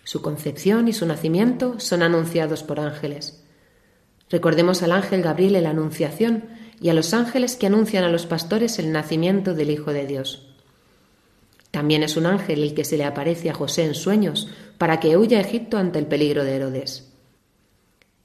Su 0.05 0.23
concepción 0.23 0.88
y 0.88 0.93
su 0.93 1.07
nacimiento 1.07 1.79
son 1.79 2.03
anunciados 2.03 2.62
por 2.62 2.81
ángeles. 2.81 3.45
Recordemos 4.31 4.83
al 4.83 4.93
ángel 4.93 5.23
Gabriel 5.23 5.57
en 5.57 5.64
la 5.64 5.71
Anunciación, 5.71 6.45
y 6.81 6.88
a 6.88 6.95
los 6.95 7.12
ángeles 7.12 7.57
que 7.57 7.66
anuncian 7.66 8.05
a 8.05 8.09
los 8.09 8.27
pastores 8.27 8.79
el 8.79 8.90
nacimiento 8.90 9.55
del 9.55 9.71
Hijo 9.71 9.93
de 9.93 10.07
Dios. 10.07 10.47
También 11.71 12.03
es 12.03 12.16
un 12.16 12.27
ángel 12.27 12.62
el 12.62 12.75
que 12.75 12.85
se 12.85 12.97
le 12.97 13.05
aparece 13.05 13.51
a 13.51 13.55
José 13.55 13.85
en 13.85 13.95
sueños 13.95 14.49
para 14.79 14.99
que 14.99 15.16
huya 15.16 15.38
a 15.38 15.43
Egipto 15.43 15.79
ante 15.79 15.99
el 15.99 16.07
peligro 16.07 16.45
de 16.45 16.57
Herodes. 16.57 17.12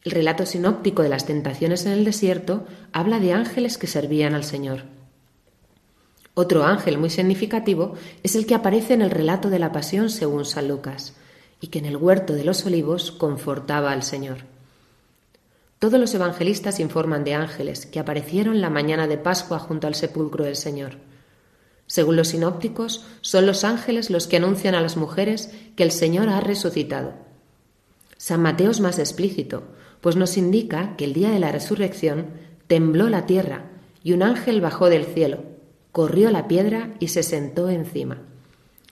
El 0.03 0.11
relato 0.11 0.45
sinóptico 0.45 1.03
de 1.03 1.09
las 1.09 1.25
tentaciones 1.25 1.85
en 1.85 1.91
el 1.91 2.05
desierto 2.05 2.65
habla 2.91 3.19
de 3.19 3.33
ángeles 3.33 3.77
que 3.77 3.87
servían 3.87 4.33
al 4.33 4.43
Señor. 4.43 4.83
Otro 6.33 6.63
ángel 6.63 6.97
muy 6.97 7.09
significativo 7.09 7.95
es 8.23 8.35
el 8.35 8.45
que 8.45 8.55
aparece 8.55 8.93
en 8.93 9.01
el 9.01 9.09
relato 9.09 9.49
de 9.49 9.59
la 9.59 9.71
pasión 9.71 10.09
según 10.09 10.45
San 10.45 10.67
Lucas, 10.67 11.15
y 11.61 11.67
que 11.67 11.79
en 11.79 11.85
el 11.85 11.97
huerto 11.97 12.33
de 12.33 12.43
los 12.43 12.65
olivos 12.65 13.11
confortaba 13.11 13.91
al 13.91 14.03
Señor. 14.03 14.54
Todos 15.85 15.99
los 15.99 16.15
evangelistas 16.15 16.79
informan 16.79 17.23
de 17.23 17.35
ángeles 17.35 17.85
que 17.85 17.99
aparecieron 17.99 18.59
la 18.59 18.71
mañana 18.71 19.05
de 19.05 19.19
Pascua 19.19 19.59
junto 19.59 19.85
al 19.85 19.93
sepulcro 19.93 20.43
del 20.43 20.55
Señor. 20.55 20.93
Según 21.85 22.15
los 22.15 22.29
sinópticos, 22.29 23.05
son 23.21 23.45
los 23.45 23.63
ángeles 23.63 24.09
los 24.09 24.25
que 24.25 24.37
anuncian 24.37 24.73
a 24.73 24.81
las 24.81 24.97
mujeres 24.97 25.51
que 25.75 25.83
el 25.83 25.91
Señor 25.91 26.29
ha 26.29 26.41
resucitado. 26.41 27.13
San 28.17 28.41
Mateo 28.41 28.71
es 28.71 28.79
más 28.79 28.97
explícito, 28.97 29.61
pues 30.01 30.15
nos 30.15 30.37
indica 30.37 30.95
que 30.97 31.05
el 31.05 31.13
día 31.13 31.29
de 31.29 31.37
la 31.37 31.51
resurrección 31.51 32.31
tembló 32.65 33.07
la 33.07 33.27
tierra 33.27 33.65
y 34.03 34.13
un 34.13 34.23
ángel 34.23 34.61
bajó 34.61 34.89
del 34.89 35.05
cielo, 35.05 35.43
corrió 35.91 36.31
la 36.31 36.47
piedra 36.47 36.95
y 36.99 37.09
se 37.09 37.21
sentó 37.21 37.69
encima. 37.69 38.23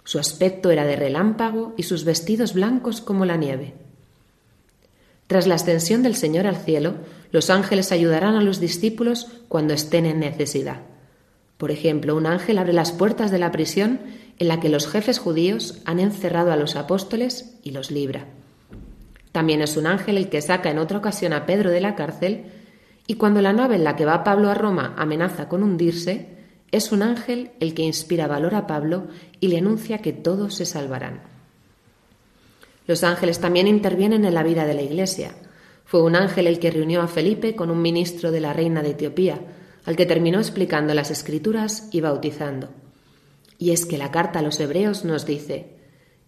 Su 0.04 0.20
aspecto 0.20 0.70
era 0.70 0.86
de 0.86 0.96
relámpago 0.96 1.74
y 1.76 1.82
sus 1.82 2.06
vestidos 2.06 2.54
blancos 2.54 3.02
como 3.02 3.26
la 3.26 3.36
nieve. 3.36 3.83
Tras 5.34 5.48
la 5.48 5.56
ascensión 5.56 6.04
del 6.04 6.16
Señor 6.16 6.46
al 6.46 6.58
cielo, 6.58 6.94
los 7.32 7.50
ángeles 7.50 7.92
ayudarán 7.92 8.36
a 8.36 8.44
los 8.44 8.60
discípulos 8.60 9.32
cuando 9.48 9.74
estén 9.74 10.06
en 10.06 10.20
necesidad. 10.20 10.82
Por 11.58 11.72
ejemplo, 11.72 12.16
un 12.16 12.28
ángel 12.28 12.60
abre 12.60 12.72
las 12.72 12.92
puertas 12.92 13.32
de 13.32 13.40
la 13.40 13.52
prisión 13.52 14.00
en 14.38 14.48
la 14.48 14.60
que 14.60 14.70
los 14.70 14.88
jefes 14.88 15.18
judíos 15.18 15.82
han 15.86 16.00
encerrado 16.00 16.52
a 16.52 16.56
los 16.56 16.76
apóstoles 16.76 17.58
y 17.64 17.72
los 17.72 17.90
libra. 17.90 18.28
También 19.32 19.64
es 19.64 19.76
un 19.76 19.88
ángel 19.88 20.20
el 20.20 20.30
que 20.30 20.40
saca 20.40 20.70
en 20.70 20.78
otra 20.78 21.00
ocasión 21.00 21.34
a 21.34 21.48
Pedro 21.48 21.72
de 21.72 21.82
la 21.82 21.96
cárcel 21.96 22.44
y 23.08 23.16
cuando 23.16 23.42
la 23.42 23.54
nave 23.54 23.78
en 23.78 23.86
la 23.86 23.96
que 23.96 24.06
va 24.06 24.24
Pablo 24.24 24.52
a 24.52 24.54
Roma 24.54 24.94
amenaza 25.00 25.50
con 25.50 25.64
hundirse, 25.64 26.28
es 26.72 26.92
un 26.92 27.02
ángel 27.02 27.54
el 27.60 27.74
que 27.74 27.82
inspira 27.82 28.28
valor 28.28 28.54
a 28.54 28.68
Pablo 28.68 29.08
y 29.40 29.48
le 29.48 29.58
anuncia 29.58 29.98
que 29.98 30.14
todos 30.14 30.54
se 30.54 30.68
salvarán. 30.68 31.33
Los 32.86 33.04
ángeles 33.04 33.40
también 33.40 33.68
intervienen 33.68 34.26
en 34.26 34.34
la 34.34 34.44
vida 34.44 34.66
de 34.66 34.74
la 34.74 34.82
Iglesia. 34.82 35.36
Fue 35.86 36.02
un 36.02 36.16
ángel 36.16 36.48
el 36.48 36.60
que 36.60 36.72
reunió 36.72 37.02
a 37.02 37.08
Felipe 37.08 37.56
con 37.56 37.70
un 37.70 37.82
ministro 37.82 38.32
de 38.32 38.42
la 38.42 38.54
reina 38.54 38.82
de 38.82 38.92
Etiopía, 38.92 39.40
al 39.86 39.96
que 39.96 40.06
terminó 40.06 40.40
explicando 40.40 40.94
las 40.94 41.12
escrituras 41.12 41.90
y 41.92 42.02
bautizando. 42.02 42.70
Y 43.58 43.72
es 43.72 43.86
que 43.86 43.98
la 43.98 44.12
carta 44.12 44.40
a 44.40 44.42
los 44.42 44.60
hebreos 44.60 45.06
nos 45.06 45.26
dice, 45.26 45.78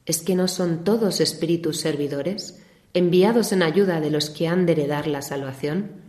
¿es 0.05 0.21
que 0.21 0.35
no 0.35 0.47
son 0.47 0.83
todos 0.83 1.19
espíritus 1.19 1.77
servidores, 1.79 2.61
enviados 2.93 3.51
en 3.51 3.63
ayuda 3.63 3.99
de 3.99 4.11
los 4.11 4.29
que 4.29 4.47
han 4.47 4.65
de 4.65 4.73
heredar 4.73 5.07
la 5.07 5.21
salvación? 5.21 6.03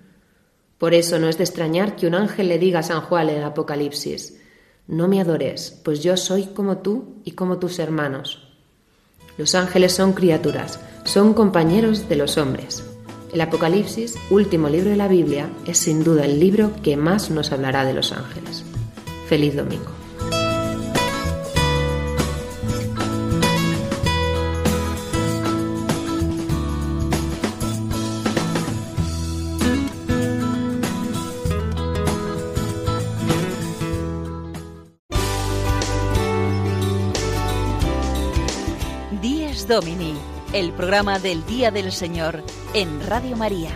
Por 0.78 0.94
eso 0.94 1.18
no 1.18 1.28
es 1.28 1.38
de 1.38 1.44
extrañar 1.44 1.96
que 1.96 2.06
un 2.06 2.14
ángel 2.14 2.48
le 2.48 2.58
diga 2.58 2.80
a 2.80 2.84
San 2.84 3.00
Juan 3.00 3.28
en 3.30 3.38
el 3.38 3.44
Apocalipsis, 3.44 4.40
no 4.86 5.08
me 5.08 5.20
adores, 5.20 5.80
pues 5.84 6.02
yo 6.02 6.16
soy 6.16 6.44
como 6.46 6.78
tú 6.78 7.16
y 7.24 7.32
como 7.32 7.58
tus 7.58 7.80
hermanos. 7.80 8.55
Los 9.38 9.54
ángeles 9.54 9.92
son 9.92 10.12
criaturas, 10.12 10.80
son 11.04 11.34
compañeros 11.34 12.08
de 12.08 12.16
los 12.16 12.38
hombres. 12.38 12.82
El 13.32 13.40
Apocalipsis, 13.40 14.14
último 14.30 14.68
libro 14.68 14.90
de 14.90 14.96
la 14.96 15.08
Biblia, 15.08 15.50
es 15.66 15.78
sin 15.78 16.02
duda 16.02 16.24
el 16.24 16.40
libro 16.40 16.70
que 16.82 16.96
más 16.96 17.30
nos 17.30 17.52
hablará 17.52 17.84
de 17.84 17.92
los 17.92 18.12
ángeles. 18.12 18.64
Feliz 19.28 19.54
domingo. 19.54 20.05
Domini, 39.66 40.14
el 40.52 40.72
programa 40.72 41.18
del 41.18 41.44
Día 41.44 41.72
del 41.72 41.90
Señor 41.90 42.44
en 42.72 43.04
Radio 43.04 43.36
María. 43.36 43.70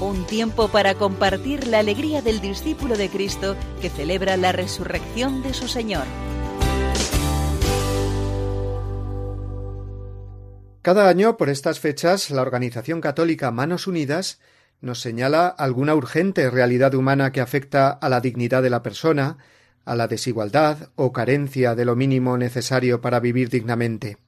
Un 0.00 0.26
tiempo 0.26 0.66
para 0.68 0.96
compartir 0.96 1.68
la 1.68 1.78
alegría 1.78 2.22
del 2.22 2.40
discípulo 2.40 2.96
de 2.96 3.08
Cristo 3.08 3.56
que 3.80 3.88
celebra 3.88 4.36
la 4.36 4.50
resurrección 4.50 5.44
de 5.44 5.54
su 5.54 5.68
Señor. 5.68 6.04
Cada 10.82 11.08
año, 11.08 11.36
por 11.36 11.48
estas 11.48 11.78
fechas, 11.78 12.30
la 12.30 12.42
organización 12.42 13.00
católica 13.00 13.52
Manos 13.52 13.86
Unidas 13.86 14.40
nos 14.80 15.00
señala 15.00 15.46
alguna 15.46 15.94
urgente 15.94 16.50
realidad 16.50 16.94
humana 16.94 17.30
que 17.30 17.40
afecta 17.40 17.90
a 17.90 18.08
la 18.08 18.20
dignidad 18.20 18.62
de 18.62 18.70
la 18.70 18.82
persona, 18.82 19.38
a 19.86 19.96
la 19.96 20.08
desigualdad 20.08 20.90
o 20.96 21.12
carencia 21.12 21.74
de 21.74 21.86
lo 21.86 21.96
mínimo 21.96 22.36
necesario 22.36 23.00
para 23.00 23.20
vivir 23.20 23.48
dignamente. 23.48 24.18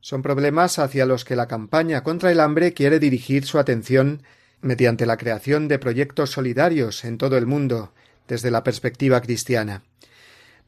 Son 0.00 0.22
problemas 0.22 0.78
hacia 0.78 1.06
los 1.06 1.24
que 1.24 1.34
la 1.34 1.48
campaña 1.48 2.04
contra 2.04 2.30
el 2.30 2.38
hambre 2.38 2.74
quiere 2.74 3.00
dirigir 3.00 3.46
su 3.46 3.58
atención 3.58 4.22
mediante 4.60 5.06
la 5.06 5.16
creación 5.16 5.66
de 5.66 5.78
proyectos 5.78 6.30
solidarios 6.30 7.04
en 7.04 7.18
todo 7.18 7.36
el 7.38 7.46
mundo 7.46 7.92
desde 8.28 8.50
la 8.50 8.62
perspectiva 8.62 9.20
cristiana. 9.20 9.82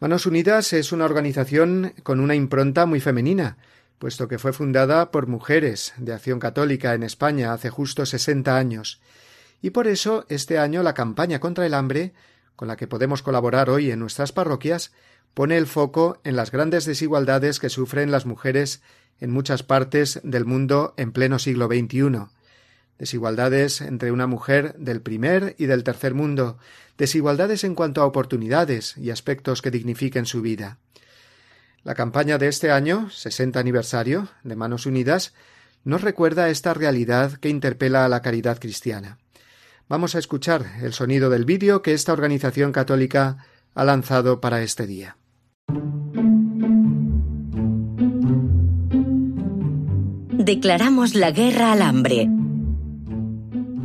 Manos 0.00 0.26
Unidas 0.26 0.72
es 0.72 0.92
una 0.92 1.05
organización 1.05 1.92
con 2.02 2.20
una 2.20 2.35
impronta 2.35 2.87
muy 2.87 3.00
femenina, 3.00 3.59
puesto 3.98 4.29
que 4.29 4.38
fue 4.38 4.52
fundada 4.52 5.11
por 5.11 5.26
mujeres 5.26 5.94
de 5.98 6.12
acción 6.12 6.38
católica 6.38 6.94
en 6.94 7.02
España 7.02 7.52
hace 7.52 7.70
justo 7.70 8.05
sesenta 8.07 8.57
años, 8.57 9.00
y 9.62 9.70
por 9.70 9.87
eso 9.87 10.26
este 10.29 10.59
año 10.59 10.83
la 10.83 10.94
campaña 10.94 11.40
contra 11.40 11.64
el 11.66 11.74
hambre 11.74 12.12
con 12.57 12.69
la 12.69 12.77
que 12.77 12.87
podemos 12.87 13.23
colaborar 13.23 13.71
hoy 13.71 13.90
en 13.90 14.01
nuestras 14.01 14.33
parroquias, 14.33 14.92
pone 15.35 15.59
el 15.59 15.66
foco 15.66 16.21
en 16.25 16.35
las 16.35 16.51
grandes 16.51 16.87
desigualdades 16.87 17.61
que 17.61 17.69
sufren 17.69 18.11
las 18.11 18.27
mujeres 18.27 18.83
en 19.21 19.31
muchas 19.31 19.62
partes 19.62 20.21
del 20.25 20.45
mundo 20.45 20.95
en 20.97 21.12
pleno 21.12 21.38
siglo 21.38 21.66
XXI. 21.66 22.27
Desigualdades 22.99 23.83
entre 23.83 24.11
una 24.11 24.27
mujer 24.27 24.75
del 24.79 25.03
primer 25.03 25.55
y 25.59 25.66
del 25.66 25.85
tercer 25.85 26.14
mundo, 26.14 26.59
desigualdades 26.97 27.64
en 27.64 27.75
cuanto 27.75 28.01
a 28.01 28.07
oportunidades 28.07 28.97
y 28.97 29.11
aspectos 29.11 29.61
que 29.61 29.71
dignifiquen 29.71 30.25
su 30.25 30.40
vida. 30.40 30.79
La 31.85 31.95
campaña 31.95 32.38
de 32.38 32.49
este 32.49 32.71
año, 32.71 33.11
60 33.11 33.61
aniversario 33.61 34.29
de 34.42 34.57
Manos 34.57 34.87
Unidas, 34.87 35.35
nos 35.85 36.01
recuerda 36.01 36.49
esta 36.49 36.75
realidad 36.75 37.35
que 37.35 37.49
interpela 37.49 38.05
a 38.05 38.09
la 38.09 38.23
caridad 38.23 38.59
cristiana. 38.59 39.19
Vamos 39.88 40.16
a 40.16 40.18
escuchar 40.18 40.66
el 40.83 40.92
sonido 40.92 41.31
del 41.31 41.44
vídeo 41.44 41.81
que 41.81 41.92
esta 41.92 42.12
organización 42.12 42.72
católica 42.72 43.46
ha 43.75 43.85
lanzado 43.85 44.40
para 44.40 44.62
este 44.62 44.87
día. 44.87 45.16
Declaramos 50.33 51.14
la 51.14 51.31
guerra 51.31 51.72
al 51.72 51.83
hambre. 51.83 52.29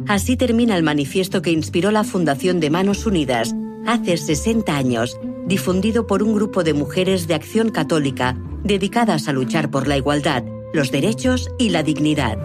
Así 0.07 0.37
termina 0.37 0.75
el 0.75 0.83
manifiesto 0.83 1.41
que 1.41 1.51
inspiró 1.51 1.91
la 1.91 2.03
Fundación 2.03 2.59
de 2.59 2.71
Manos 2.71 3.05
Unidas 3.05 3.53
hace 3.85 4.17
60 4.17 4.75
años, 4.75 5.19
difundido 5.45 6.07
por 6.07 6.23
un 6.23 6.33
grupo 6.33 6.63
de 6.63 6.73
mujeres 6.73 7.27
de 7.27 7.35
acción 7.35 7.69
católica 7.69 8.37
dedicadas 8.63 9.27
a 9.27 9.33
luchar 9.33 9.69
por 9.69 9.87
la 9.87 9.97
igualdad, 9.97 10.43
los 10.73 10.91
derechos 10.91 11.49
y 11.59 11.69
la 11.69 11.83
dignidad. 11.83 12.37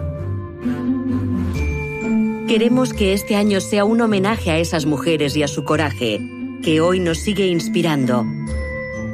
Queremos 2.47 2.93
que 2.93 3.11
este 3.11 3.35
año 3.35 3.59
sea 3.59 3.83
un 3.83 3.99
homenaje 3.99 4.51
a 4.51 4.57
esas 4.57 4.85
mujeres 4.85 5.35
y 5.35 5.43
a 5.43 5.49
su 5.49 5.65
coraje, 5.65 6.21
que 6.63 6.79
hoy 6.79 7.01
nos 7.01 7.17
sigue 7.17 7.47
inspirando. 7.47 8.25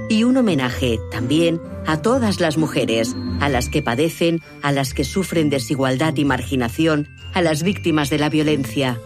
Y 0.08 0.24
un 0.24 0.38
homenaje 0.38 1.00
también 1.12 1.60
a 1.88 2.00
todas 2.04 2.40
las 2.40 2.60
mujeres, 2.60 3.16
a 3.40 3.50
las 3.50 3.70
que 3.70 3.82
padecen, 3.82 4.44
a 4.62 4.72
las 4.72 4.94
que 4.94 5.04
sufren 5.04 5.50
desigualdad 5.50 6.16
y 6.16 6.26
marginación, 6.26 7.10
a 7.34 7.42
las 7.42 7.64
víctimas 7.64 8.12
de 8.12 8.20
la 8.20 8.30
violencia 8.30 9.00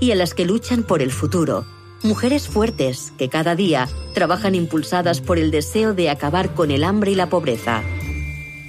y 0.00 0.12
a 0.12 0.14
las 0.14 0.32
que 0.32 0.46
luchan 0.46 0.82
por 0.82 1.02
el 1.02 1.12
futuro. 1.12 1.66
Mujeres 2.02 2.48
fuertes 2.48 3.12
que 3.18 3.28
cada 3.28 3.54
día 3.54 3.86
trabajan 4.14 4.54
impulsadas 4.54 5.20
por 5.20 5.36
el 5.38 5.50
deseo 5.50 5.92
de 5.92 6.08
acabar 6.08 6.54
con 6.54 6.70
el 6.70 6.84
hambre 6.84 7.10
y 7.10 7.16
la 7.16 7.28
pobreza. 7.28 7.82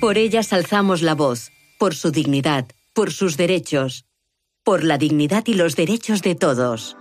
Por 0.02 0.18
ellas 0.18 0.52
alzamos 0.52 1.02
la 1.02 1.16
voz, 1.16 1.52
por 1.78 1.96
su 1.96 2.12
dignidad, 2.12 2.68
por 2.94 3.14
sus 3.14 3.38
derechos, 3.38 4.09
por 4.70 4.84
la 4.84 5.00
dignidad 5.00 5.48
y 5.48 5.56
los 5.56 5.76
derechos 5.76 6.22
de 6.22 6.36
todos. 6.36 6.96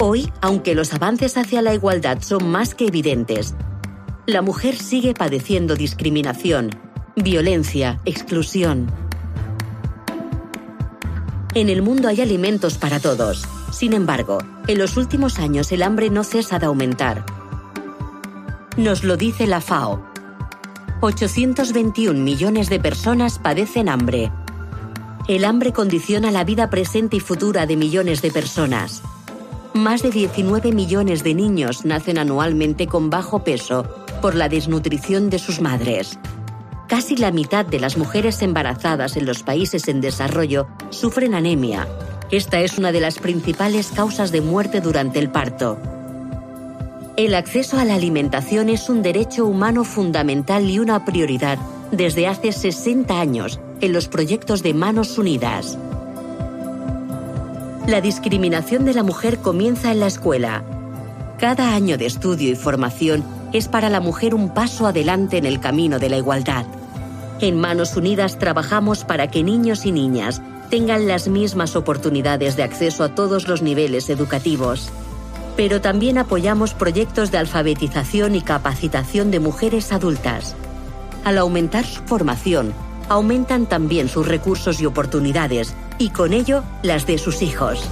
Hoy, 0.00 0.32
aunque 0.40 0.74
los 0.74 0.92
avances 0.94 1.36
hacia 1.36 1.62
la 1.62 1.72
igualdad 1.72 2.18
son 2.22 2.50
más 2.50 2.74
que 2.74 2.88
evidentes, 2.88 3.54
la 4.26 4.42
mujer 4.42 4.74
sigue 4.74 5.14
padeciendo 5.14 5.76
discriminación, 5.76 6.70
violencia, 7.14 8.00
exclusión. 8.04 8.90
En 11.54 11.68
el 11.68 11.82
mundo 11.82 12.08
hay 12.08 12.20
alimentos 12.20 12.76
para 12.76 12.98
todos, 12.98 13.46
Sin 13.70 13.92
embargo, 13.92 14.38
en 14.66 14.76
los 14.76 14.96
últimos 14.96 15.38
años 15.38 15.70
el 15.70 15.84
hambre 15.84 16.10
no 16.10 16.24
cesa 16.24 16.58
de 16.58 16.66
aumentar. 16.66 17.24
Nos 18.76 19.04
lo 19.04 19.16
dice 19.16 19.46
la 19.46 19.60
FAO. 19.60 20.04
821 21.00 22.18
millones 22.18 22.68
de 22.68 22.80
personas 22.80 23.38
padecen 23.38 23.88
hambre. 23.88 24.32
El 25.28 25.44
hambre 25.44 25.72
condiciona 25.72 26.32
la 26.32 26.42
vida 26.42 26.68
presente 26.68 27.16
y 27.16 27.20
futura 27.20 27.64
de 27.64 27.76
millones 27.76 28.22
de 28.22 28.32
personas. 28.32 29.02
Más 29.72 30.02
de 30.02 30.10
19 30.10 30.72
millones 30.72 31.22
de 31.22 31.32
niños 31.32 31.84
nacen 31.84 32.18
anualmente 32.18 32.88
con 32.88 33.08
bajo 33.08 33.44
peso 33.44 33.86
por 34.20 34.34
la 34.34 34.48
desnutrición 34.48 35.30
de 35.30 35.38
sus 35.38 35.60
madres. 35.60 36.18
Casi 36.88 37.16
la 37.16 37.30
mitad 37.30 37.64
de 37.64 37.78
las 37.78 37.96
mujeres 37.96 38.42
embarazadas 38.42 39.16
en 39.16 39.24
los 39.24 39.44
países 39.44 39.86
en 39.86 40.00
desarrollo 40.00 40.66
sufren 40.90 41.34
anemia. 41.34 41.86
Esta 42.32 42.60
es 42.60 42.76
una 42.76 42.90
de 42.90 43.00
las 43.00 43.20
principales 43.20 43.92
causas 43.92 44.32
de 44.32 44.40
muerte 44.40 44.80
durante 44.80 45.20
el 45.20 45.30
parto. 45.30 45.78
El 47.16 47.36
acceso 47.36 47.78
a 47.78 47.84
la 47.84 47.94
alimentación 47.94 48.68
es 48.68 48.88
un 48.88 49.02
derecho 49.02 49.46
humano 49.46 49.84
fundamental 49.84 50.68
y 50.68 50.80
una 50.80 51.04
prioridad 51.04 51.58
desde 51.92 52.26
hace 52.26 52.50
60 52.50 53.20
años 53.20 53.60
en 53.82 53.92
los 53.92 54.06
proyectos 54.06 54.62
de 54.62 54.74
Manos 54.74 55.18
Unidas. 55.18 55.76
La 57.88 58.00
discriminación 58.00 58.84
de 58.84 58.94
la 58.94 59.02
mujer 59.02 59.38
comienza 59.38 59.90
en 59.90 59.98
la 59.98 60.06
escuela. 60.06 60.62
Cada 61.38 61.74
año 61.74 61.98
de 61.98 62.06
estudio 62.06 62.52
y 62.52 62.54
formación 62.54 63.24
es 63.52 63.66
para 63.66 63.90
la 63.90 63.98
mujer 64.00 64.36
un 64.36 64.54
paso 64.54 64.86
adelante 64.86 65.36
en 65.36 65.46
el 65.46 65.58
camino 65.58 65.98
de 65.98 66.08
la 66.08 66.16
igualdad. 66.16 66.64
En 67.40 67.58
Manos 67.58 67.96
Unidas 67.96 68.38
trabajamos 68.38 69.04
para 69.04 69.28
que 69.28 69.42
niños 69.42 69.84
y 69.84 69.90
niñas 69.90 70.40
tengan 70.70 71.08
las 71.08 71.26
mismas 71.26 71.74
oportunidades 71.74 72.54
de 72.54 72.62
acceso 72.62 73.02
a 73.02 73.16
todos 73.16 73.48
los 73.48 73.62
niveles 73.62 74.08
educativos. 74.10 74.90
Pero 75.56 75.80
también 75.80 76.18
apoyamos 76.18 76.72
proyectos 76.72 77.32
de 77.32 77.38
alfabetización 77.38 78.36
y 78.36 78.42
capacitación 78.42 79.32
de 79.32 79.40
mujeres 79.40 79.90
adultas. 79.90 80.54
Al 81.24 81.36
aumentar 81.36 81.84
su 81.84 82.00
formación, 82.02 82.72
aumentan 83.08 83.66
también 83.66 84.08
sus 84.08 84.26
recursos 84.26 84.80
y 84.80 84.86
oportunidades, 84.86 85.74
y 85.98 86.10
con 86.10 86.32
ello 86.32 86.62
las 86.82 87.06
de 87.06 87.18
sus 87.18 87.42
hijos. 87.42 87.88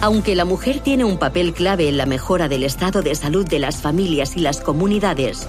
Aunque 0.00 0.34
la 0.34 0.44
mujer 0.44 0.80
tiene 0.80 1.04
un 1.04 1.18
papel 1.18 1.52
clave 1.52 1.88
en 1.88 1.96
la 1.96 2.06
mejora 2.06 2.48
del 2.48 2.64
estado 2.64 3.02
de 3.02 3.14
salud 3.14 3.46
de 3.46 3.60
las 3.60 3.80
familias 3.80 4.36
y 4.36 4.40
las 4.40 4.60
comunidades, 4.60 5.48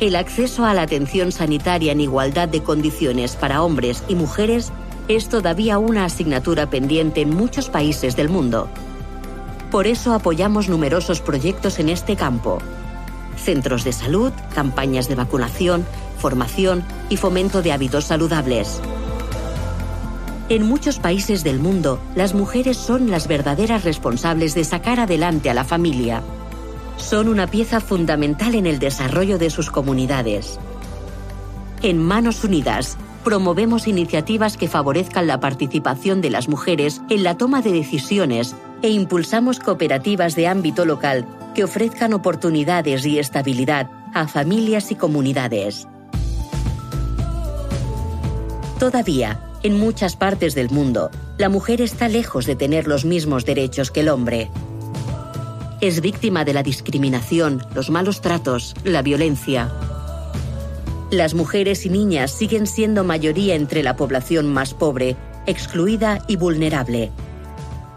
el 0.00 0.16
acceso 0.16 0.64
a 0.64 0.74
la 0.74 0.82
atención 0.82 1.32
sanitaria 1.32 1.92
en 1.92 2.00
igualdad 2.00 2.48
de 2.48 2.62
condiciones 2.62 3.36
para 3.36 3.62
hombres 3.62 4.02
y 4.08 4.14
mujeres 4.14 4.72
es 5.08 5.28
todavía 5.28 5.78
una 5.78 6.04
asignatura 6.04 6.68
pendiente 6.68 7.20
en 7.20 7.30
muchos 7.30 7.70
países 7.70 8.16
del 8.16 8.28
mundo. 8.28 8.68
Por 9.70 9.86
eso 9.86 10.12
apoyamos 10.12 10.68
numerosos 10.68 11.20
proyectos 11.20 11.78
en 11.78 11.88
este 11.88 12.16
campo. 12.16 12.58
Centros 13.44 13.84
de 13.84 13.92
salud, 13.92 14.32
campañas 14.54 15.06
de 15.06 15.16
vacunación, 15.16 15.84
formación 16.18 16.82
y 17.10 17.18
fomento 17.18 17.60
de 17.60 17.72
hábitos 17.72 18.06
saludables. 18.06 18.80
En 20.48 20.62
muchos 20.66 20.98
países 20.98 21.44
del 21.44 21.58
mundo, 21.58 22.00
las 22.14 22.32
mujeres 22.32 22.78
son 22.78 23.10
las 23.10 23.28
verdaderas 23.28 23.84
responsables 23.84 24.54
de 24.54 24.64
sacar 24.64 24.98
adelante 24.98 25.50
a 25.50 25.54
la 25.54 25.64
familia. 25.64 26.22
Son 26.96 27.28
una 27.28 27.46
pieza 27.46 27.80
fundamental 27.80 28.54
en 28.54 28.66
el 28.66 28.78
desarrollo 28.78 29.36
de 29.36 29.50
sus 29.50 29.70
comunidades. 29.70 30.58
En 31.82 32.02
Manos 32.02 32.44
Unidas, 32.44 32.96
promovemos 33.24 33.86
iniciativas 33.86 34.56
que 34.56 34.68
favorezcan 34.68 35.26
la 35.26 35.40
participación 35.40 36.22
de 36.22 36.30
las 36.30 36.48
mujeres 36.48 37.02
en 37.10 37.22
la 37.22 37.36
toma 37.36 37.60
de 37.60 37.72
decisiones 37.72 38.56
e 38.80 38.88
impulsamos 38.88 39.60
cooperativas 39.60 40.34
de 40.34 40.48
ámbito 40.48 40.86
local 40.86 41.26
que 41.54 41.64
ofrezcan 41.64 42.12
oportunidades 42.12 43.06
y 43.06 43.18
estabilidad 43.18 43.88
a 44.12 44.28
familias 44.28 44.90
y 44.90 44.96
comunidades. 44.96 45.86
Todavía, 48.78 49.40
en 49.62 49.78
muchas 49.78 50.16
partes 50.16 50.54
del 50.54 50.70
mundo, 50.70 51.10
la 51.38 51.48
mujer 51.48 51.80
está 51.80 52.08
lejos 52.08 52.44
de 52.44 52.56
tener 52.56 52.86
los 52.86 53.04
mismos 53.04 53.44
derechos 53.44 53.90
que 53.90 54.00
el 54.00 54.08
hombre. 54.08 54.50
Es 55.80 56.00
víctima 56.00 56.44
de 56.44 56.54
la 56.54 56.62
discriminación, 56.62 57.64
los 57.74 57.88
malos 57.90 58.20
tratos, 58.20 58.74
la 58.84 59.02
violencia. 59.02 59.72
Las 61.10 61.34
mujeres 61.34 61.86
y 61.86 61.90
niñas 61.90 62.32
siguen 62.32 62.66
siendo 62.66 63.04
mayoría 63.04 63.54
entre 63.54 63.82
la 63.82 63.96
población 63.96 64.52
más 64.52 64.74
pobre, 64.74 65.16
excluida 65.46 66.24
y 66.26 66.36
vulnerable. 66.36 67.10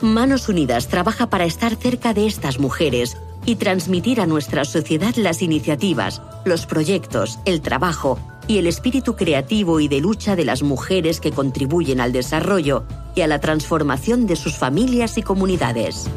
Manos 0.02 0.48
Unidas 0.48 0.88
trabaja 0.88 1.30
para 1.30 1.46
estar 1.46 1.76
cerca 1.76 2.14
de 2.14 2.28
estas 2.28 2.60
mujeres 2.60 3.18
y 3.48 3.56
transmitir 3.56 4.20
a 4.20 4.28
nuestra 4.28 4.66
sociedad 4.66 5.16
las 5.16 5.42
iniciativas, 5.42 6.22
los 6.44 6.66
proyectos, 6.66 7.40
el 7.46 7.62
trabajo 7.62 8.20
y 8.46 8.58
el 8.58 8.68
espíritu 8.68 9.16
creativo 9.16 9.80
y 9.80 9.88
de 9.88 10.02
lucha 10.02 10.36
de 10.36 10.44
las 10.44 10.64
mujeres 10.64 11.22
que 11.22 11.32
contribuyen 11.32 12.02
al 12.02 12.12
desarrollo 12.12 12.84
y 13.16 13.22
a 13.22 13.28
la 13.28 13.40
transformación 13.40 14.28
de 14.28 14.36
sus 14.36 14.58
familias 14.58 15.18
y 15.18 15.24
comunidades. 15.24 16.08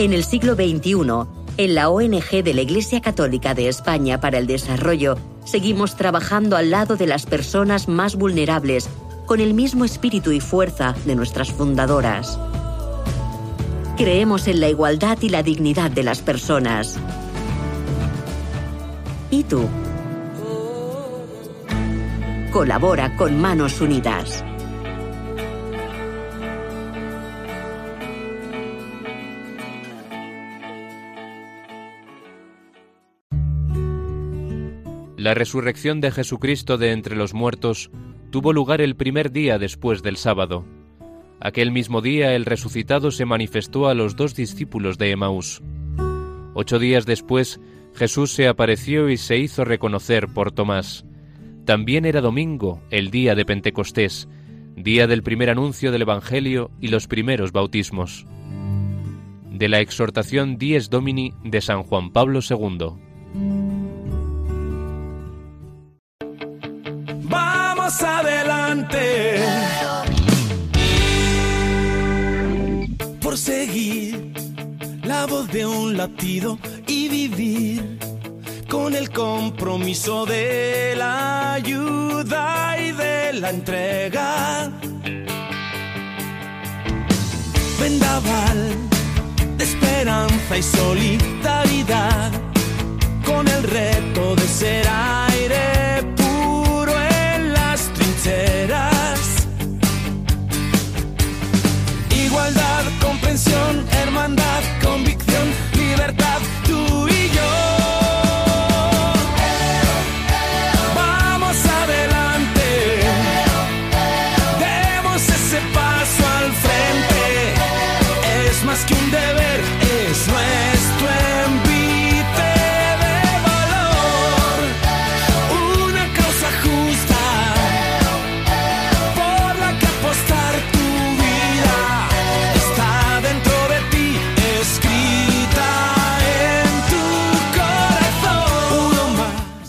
En 0.00 0.12
el 0.12 0.24
siglo 0.24 0.56
XXI, 0.56 1.28
en 1.58 1.74
la 1.76 1.90
ONG 1.90 2.42
de 2.42 2.54
la 2.54 2.62
Iglesia 2.62 3.00
Católica 3.00 3.54
de 3.54 3.68
España 3.68 4.20
para 4.20 4.38
el 4.38 4.48
Desarrollo, 4.48 5.16
seguimos 5.44 5.94
trabajando 5.94 6.56
al 6.56 6.72
lado 6.72 6.96
de 6.96 7.06
las 7.06 7.24
personas 7.24 7.86
más 7.86 8.16
vulnerables, 8.16 8.88
con 9.26 9.38
el 9.38 9.54
mismo 9.54 9.84
espíritu 9.84 10.32
y 10.32 10.40
fuerza 10.40 10.96
de 11.04 11.14
nuestras 11.14 11.52
fundadoras. 11.52 12.36
Creemos 13.96 14.46
en 14.46 14.60
la 14.60 14.68
igualdad 14.68 15.18
y 15.22 15.28
la 15.28 15.42
dignidad 15.42 15.90
de 15.90 16.02
las 16.02 16.20
personas. 16.20 16.98
¿Y 19.30 19.42
tú? 19.44 19.66
colabora 22.56 23.14
con 23.16 23.38
Manos 23.38 23.82
Unidas. 23.82 24.42
La 35.18 35.34
resurrección 35.34 36.00
de 36.00 36.10
Jesucristo 36.12 36.78
de 36.78 36.92
entre 36.92 37.14
los 37.14 37.34
muertos 37.34 37.90
tuvo 38.30 38.54
lugar 38.54 38.80
el 38.80 38.96
primer 38.96 39.32
día 39.32 39.58
después 39.58 40.02
del 40.02 40.16
sábado. 40.16 40.64
Aquel 41.40 41.70
mismo 41.70 42.00
día 42.00 42.34
el 42.34 42.44
resucitado 42.44 43.10
se 43.10 43.24
manifestó 43.24 43.88
a 43.88 43.94
los 43.94 44.16
dos 44.16 44.34
discípulos 44.34 44.98
de 44.98 45.10
Emaús. 45.10 45.62
Ocho 46.54 46.78
días 46.78 47.04
después 47.04 47.60
Jesús 47.94 48.32
se 48.32 48.48
apareció 48.48 49.08
y 49.08 49.16
se 49.16 49.38
hizo 49.38 49.64
reconocer 49.64 50.28
por 50.28 50.52
Tomás. 50.52 51.04
También 51.64 52.04
era 52.04 52.20
domingo, 52.20 52.80
el 52.90 53.10
día 53.10 53.34
de 53.34 53.44
Pentecostés, 53.44 54.28
día 54.76 55.06
del 55.06 55.22
primer 55.22 55.50
anuncio 55.50 55.90
del 55.92 56.02
Evangelio 56.02 56.70
y 56.80 56.88
los 56.88 57.06
primeros 57.06 57.52
bautismos. 57.52 58.26
De 59.50 59.68
la 59.68 59.80
exhortación 59.80 60.58
Dies 60.58 60.90
Domini 60.90 61.32
de 61.42 61.60
San 61.60 61.82
Juan 61.82 62.12
Pablo 62.12 62.40
II. 62.48 62.92
Vamos 67.28 68.02
adelante. 68.02 69.95
Seguir 73.36 74.32
la 75.04 75.26
voz 75.26 75.46
de 75.48 75.66
un 75.66 75.96
latido 75.96 76.58
y 76.86 77.08
vivir 77.08 77.98
con 78.68 78.94
el 78.94 79.10
compromiso 79.10 80.24
de 80.24 80.94
la 80.96 81.52
ayuda 81.52 82.76
y 82.80 82.92
de 82.92 83.32
la 83.34 83.50
entrega. 83.50 84.72
Vendaval 87.78 88.74
de 89.58 89.64
esperanza 89.64 90.56
y 90.56 90.62
solidaridad 90.62 92.32
con 93.24 93.46
el 93.46 93.62
reto 93.62 94.34
de 94.34 94.48
ser 94.48 94.86
aire 94.88 96.02
puro 96.16 96.92
en 97.34 97.52
las 97.52 97.92
trincheras. 97.92 98.95
Igualdad, 102.36 102.84
comprensión, 103.00 103.86
hermandad, 103.92 104.62
convicción, 104.84 105.48
libertad, 105.72 106.38
tú 106.66 107.08
y 107.08 107.30
yo. 107.30 107.75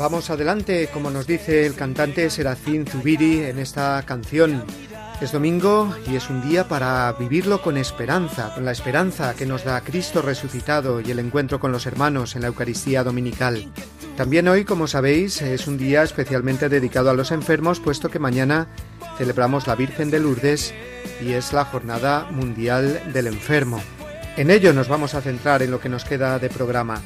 Vamos 0.10 0.30
adelante, 0.30 0.88
como 0.94 1.10
nos 1.10 1.28
dice 1.28 1.66
el 1.66 1.76
cantante 1.76 2.30
Serafín 2.30 2.88
Zubiri 2.88 3.42
en 3.42 3.60
esta 3.60 4.02
canción. 4.06 4.64
Es 5.20 5.34
domingo 5.34 5.94
y 6.10 6.16
es 6.16 6.30
un 6.30 6.42
día 6.42 6.66
para 6.70 7.12
vivirlo 7.12 7.62
con 7.62 7.76
esperanza, 7.76 8.54
con 8.56 8.64
la 8.64 8.72
esperanza 8.72 9.36
que 9.36 9.46
nos 9.46 9.66
da 9.66 9.82
Cristo 9.82 10.22
resucitado 10.22 11.02
y 11.02 11.12
el 11.12 11.20
encuentro 11.20 11.60
con 11.60 11.74
los 11.74 11.86
hermanos 11.88 12.38
en 12.38 12.44
la 12.44 12.48
Eucaristía 12.48 13.04
Dominical. 13.04 13.70
También 14.16 14.48
hoy, 14.48 14.64
como 14.64 14.88
sabéis, 14.88 15.42
es 15.42 15.68
un 15.68 15.78
día 15.78 16.04
especialmente 16.04 16.70
dedicado 16.70 17.10
a 17.10 17.14
los 17.14 17.32
enfermos, 17.32 17.82
puesto 17.82 18.10
que 18.10 18.18
mañana 18.18 18.70
celebramos 19.18 19.68
la 19.68 19.76
Virgen 19.76 20.10
de 20.10 20.20
Lourdes 20.20 20.74
y 21.22 21.34
es 21.34 21.52
la 21.52 21.66
Jornada 21.66 22.32
Mundial 22.32 23.12
del 23.12 23.28
Enfermo. 23.28 23.82
En 24.38 24.52
ello 24.52 24.72
nos 24.72 24.88
vamos 24.88 25.16
a 25.16 25.22
centrar 25.22 25.64
en 25.64 25.72
lo 25.72 25.82
que 25.82 25.90
nos 25.90 26.06
queda 26.06 26.40
de 26.40 26.50
programa 26.50 27.02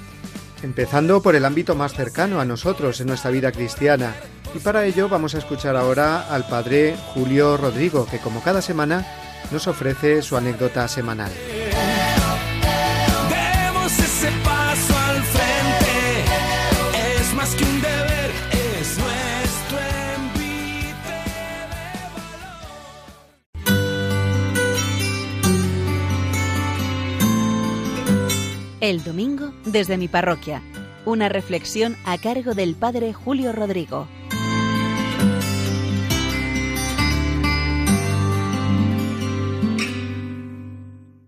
empezando 0.63 1.21
por 1.21 1.35
el 1.35 1.45
ámbito 1.45 1.75
más 1.75 1.93
cercano 1.93 2.39
a 2.39 2.45
nosotros 2.45 2.99
en 3.01 3.07
nuestra 3.07 3.31
vida 3.31 3.51
cristiana. 3.51 4.13
Y 4.53 4.59
para 4.59 4.85
ello 4.85 5.09
vamos 5.09 5.35
a 5.35 5.37
escuchar 5.37 5.75
ahora 5.75 6.27
al 6.33 6.47
padre 6.47 6.95
Julio 7.13 7.57
Rodrigo, 7.57 8.05
que 8.05 8.19
como 8.19 8.41
cada 8.41 8.61
semana 8.61 9.05
nos 9.51 9.67
ofrece 9.67 10.21
su 10.21 10.37
anécdota 10.37 10.87
semanal. 10.87 11.31
El 28.81 29.03
domingo 29.03 29.53
desde 29.63 29.95
mi 29.95 30.07
parroquia. 30.07 30.59
Una 31.05 31.29
reflexión 31.29 31.93
a 32.03 32.17
cargo 32.17 32.55
del 32.55 32.73
Padre 32.73 33.13
Julio 33.13 33.51
Rodrigo. 33.51 34.07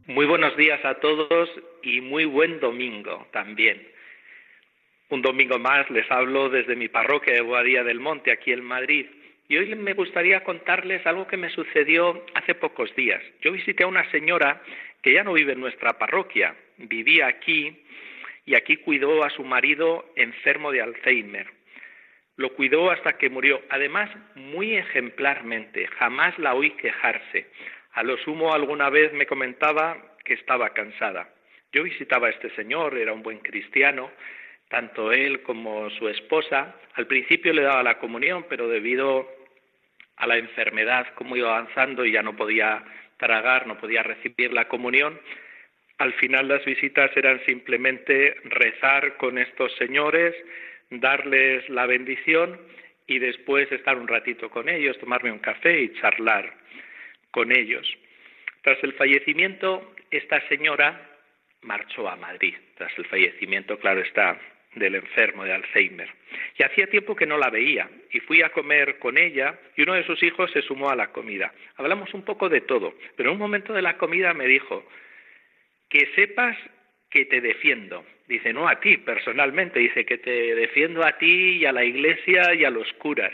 Muy 0.07 0.25
buenos 0.25 0.57
días 0.57 0.83
a 0.83 0.95
todos 0.95 1.47
y 1.83 2.01
muy 2.01 2.25
buen 2.25 2.59
domingo 2.59 3.27
también. 3.31 3.87
Un 5.11 5.21
domingo 5.21 5.59
más 5.59 5.87
les 5.91 6.09
hablo 6.09 6.49
desde 6.49 6.75
mi 6.75 6.87
parroquia 6.87 7.35
de 7.35 7.41
Boadía 7.41 7.83
del 7.83 7.99
Monte, 7.99 8.31
aquí 8.31 8.51
en 8.51 8.63
Madrid. 8.63 9.05
Y 9.47 9.57
hoy 9.57 9.75
me 9.75 9.93
gustaría 9.93 10.43
contarles 10.43 11.05
algo 11.05 11.27
que 11.27 11.37
me 11.37 11.51
sucedió 11.51 12.25
hace 12.33 12.55
pocos 12.55 12.95
días. 12.95 13.21
Yo 13.41 13.51
visité 13.51 13.83
a 13.83 13.87
una 13.87 14.09
señora 14.09 14.59
que 15.03 15.13
ya 15.13 15.23
no 15.23 15.33
vive 15.33 15.53
en 15.53 15.59
nuestra 15.59 15.99
parroquia, 15.99 16.55
vivía 16.77 17.27
aquí 17.27 17.83
y 18.45 18.55
aquí 18.55 18.77
cuidó 18.77 19.23
a 19.23 19.29
su 19.29 19.43
marido 19.43 20.11
enfermo 20.15 20.71
de 20.71 20.81
Alzheimer. 20.81 21.47
Lo 22.37 22.53
cuidó 22.55 22.89
hasta 22.89 23.17
que 23.17 23.29
murió, 23.29 23.61
además 23.69 24.09
muy 24.35 24.75
ejemplarmente, 24.75 25.87
jamás 25.87 26.39
la 26.39 26.55
oí 26.55 26.71
quejarse. 26.71 27.47
A 27.91 28.01
lo 28.01 28.17
sumo 28.17 28.53
alguna 28.53 28.89
vez 28.89 29.13
me 29.13 29.27
comentaba 29.27 30.15
que 30.23 30.33
estaba 30.33 30.69
cansada. 30.71 31.29
Yo 31.73 31.83
visitaba 31.83 32.27
a 32.27 32.31
este 32.31 32.49
señor, 32.55 32.97
era 32.97 33.13
un 33.13 33.21
buen 33.21 33.39
cristiano, 33.39 34.09
tanto 34.69 35.11
él 35.11 35.43
como 35.43 35.89
su 35.91 36.07
esposa. 36.07 36.75
Al 36.95 37.07
principio 37.07 37.53
le 37.53 37.61
daba 37.61 37.83
la 37.83 37.99
comunión, 37.99 38.45
pero 38.49 38.67
debido 38.67 39.29
a 40.15 40.27
la 40.27 40.37
enfermedad, 40.37 41.13
como 41.15 41.35
iba 41.35 41.55
avanzando 41.57 42.05
y 42.05 42.11
ya 42.13 42.23
no 42.23 42.35
podía 42.35 42.83
tragar, 43.23 43.67
no 43.67 43.77
podía 43.77 44.03
recibir 44.03 44.51
la 44.51 44.67
comunión, 44.67 45.19
al 45.97 46.13
final 46.13 46.49
las 46.49 46.65
visitas 46.65 47.15
eran 47.15 47.39
simplemente 47.45 48.35
rezar 48.43 49.15
con 49.15 49.37
estos 49.37 49.73
señores, 49.77 50.35
darles 50.89 51.67
la 51.69 51.85
bendición 51.85 52.59
y 53.07 53.19
después 53.19 53.71
estar 53.71 53.97
un 53.97 54.07
ratito 54.07 54.49
con 54.49 54.67
ellos, 54.67 54.97
tomarme 54.99 55.31
un 55.31 55.39
café 55.39 55.79
y 55.79 55.93
charlar 55.93 56.53
con 57.31 57.51
ellos. 57.51 57.87
Tras 58.63 58.83
el 58.83 58.93
fallecimiento, 58.93 59.95
esta 60.11 60.45
señora 60.49 61.09
marchó 61.61 62.09
a 62.09 62.17
Madrid. 62.17 62.55
Tras 62.75 62.91
el 62.97 63.05
fallecimiento, 63.05 63.79
claro 63.79 64.01
está, 64.01 64.37
del 64.75 64.95
enfermo 64.95 65.43
de 65.43 65.53
Alzheimer. 65.53 66.09
Y 66.57 66.63
hacía 66.63 66.87
tiempo 66.87 67.15
que 67.15 67.25
no 67.25 67.37
la 67.37 67.49
veía 67.49 67.89
y 68.11 68.19
fui 68.19 68.41
a 68.41 68.49
comer 68.49 68.99
con 68.99 69.17
ella 69.17 69.59
y 69.75 69.83
uno 69.83 69.93
de 69.93 70.05
sus 70.05 70.21
hijos 70.23 70.51
se 70.51 70.61
sumó 70.61 70.89
a 70.89 70.95
la 70.95 71.11
comida. 71.11 71.53
Hablamos 71.77 72.13
un 72.13 72.23
poco 72.23 72.49
de 72.49 72.61
todo, 72.61 72.93
pero 73.15 73.29
en 73.29 73.33
un 73.33 73.39
momento 73.39 73.73
de 73.73 73.81
la 73.81 73.97
comida 73.97 74.33
me 74.33 74.47
dijo, 74.47 74.85
que 75.89 76.07
sepas 76.15 76.57
que 77.09 77.25
te 77.25 77.39
defiendo. 77.39 78.03
Dice, 78.27 78.51
no 78.51 78.67
a 78.67 78.79
ti 78.79 78.97
personalmente, 78.97 79.79
dice 79.79 80.05
que 80.05 80.17
te 80.17 80.55
defiendo 80.55 81.05
a 81.05 81.17
ti 81.19 81.57
y 81.57 81.65
a 81.65 81.71
la 81.71 81.83
iglesia 81.83 82.55
y 82.55 82.65
a 82.65 82.71
los 82.71 82.91
curas. 82.93 83.33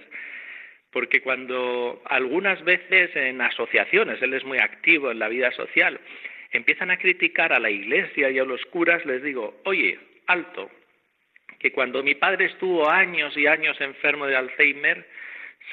Porque 0.92 1.22
cuando 1.22 2.02
algunas 2.06 2.62
veces 2.64 3.16
en 3.16 3.40
asociaciones, 3.40 4.22
él 4.22 4.34
es 4.34 4.44
muy 4.44 4.58
activo 4.58 5.12
en 5.12 5.20
la 5.20 5.30
vida 5.30 5.52
social, 5.52 6.00
empiezan 6.52 6.92
a 6.92 6.98
criticar 6.98 7.54
a 7.54 7.60
la 7.60 7.70
iglesia 7.70 8.30
y 8.30 8.40
a 8.40 8.44
los 8.44 8.66
curas, 8.66 9.06
les 9.06 9.24
digo, 9.24 9.62
oye, 9.66 9.98
alto, 10.28 10.70
que 11.60 11.72
cuando 11.72 12.02
mi 12.04 12.16
padre 12.16 12.46
estuvo 12.46 12.90
años 12.90 13.36
y 13.38 13.46
años 13.46 13.80
enfermo 13.82 14.26
de 14.26 14.36
Alzheimer, 14.36 15.06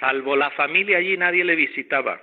salvo 0.01 0.37
la 0.37 0.51
familia 0.51 0.99
allí 0.99 1.17
nadie 1.17 1.45
le 1.45 1.55
visitaba. 1.55 2.21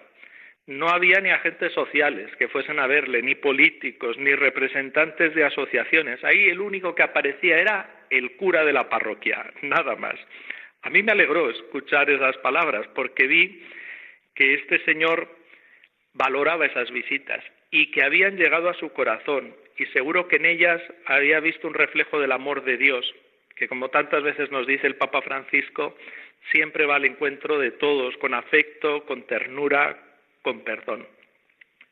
No 0.66 0.90
había 0.90 1.20
ni 1.20 1.30
agentes 1.30 1.74
sociales 1.74 2.34
que 2.38 2.48
fuesen 2.48 2.80
a 2.80 2.88
verle, 2.88 3.22
ni 3.22 3.36
políticos, 3.36 4.18
ni 4.18 4.34
representantes 4.34 5.34
de 5.36 5.44
asociaciones. 5.44 6.24
Ahí 6.24 6.50
el 6.50 6.62
único 6.62 6.96
que 6.96 7.04
aparecía 7.04 7.58
era 7.58 8.06
el 8.10 8.36
cura 8.38 8.64
de 8.64 8.74
la 8.74 8.88
parroquia, 8.88 9.52
nada 9.62 9.96
más. 9.96 10.16
A 10.84 10.90
mí 10.90 11.02
me 11.04 11.14
alegró 11.14 11.50
escuchar 11.50 12.10
esas 12.10 12.38
palabras 12.38 12.88
porque 12.94 13.28
vi 13.28 13.64
que 14.36 14.54
este 14.56 14.84
señor 14.86 15.30
valoraba 16.14 16.66
esas 16.66 16.92
visitas 16.92 17.44
y 17.72 17.92
que 17.92 18.04
habían 18.04 18.38
llegado 18.38 18.70
a 18.70 18.74
su 18.76 18.92
corazón 18.94 19.56
y 19.78 19.86
seguro 19.88 20.28
que 20.28 20.36
en 20.38 20.46
ellas 20.46 20.82
había 21.06 21.40
visto 21.40 21.68
un 21.68 21.74
reflejo 21.74 22.20
del 22.20 22.32
amor 22.32 22.64
de 22.64 22.78
Dios, 22.78 23.14
que 23.56 23.68
como 23.68 23.90
tantas 23.90 24.24
veces 24.24 24.52
nos 24.52 24.68
dice 24.68 24.88
el 24.88 24.96
Papa 24.96 25.22
Francisco, 25.22 25.96
siempre 26.52 26.86
va 26.86 26.96
al 26.96 27.06
encuentro 27.06 27.60
de 27.60 27.72
todos, 27.72 28.18
con 28.18 28.34
afecto, 28.34 29.06
con 29.06 29.24
ternura, 29.24 29.98
con 30.42 30.64
perdón. 30.64 31.08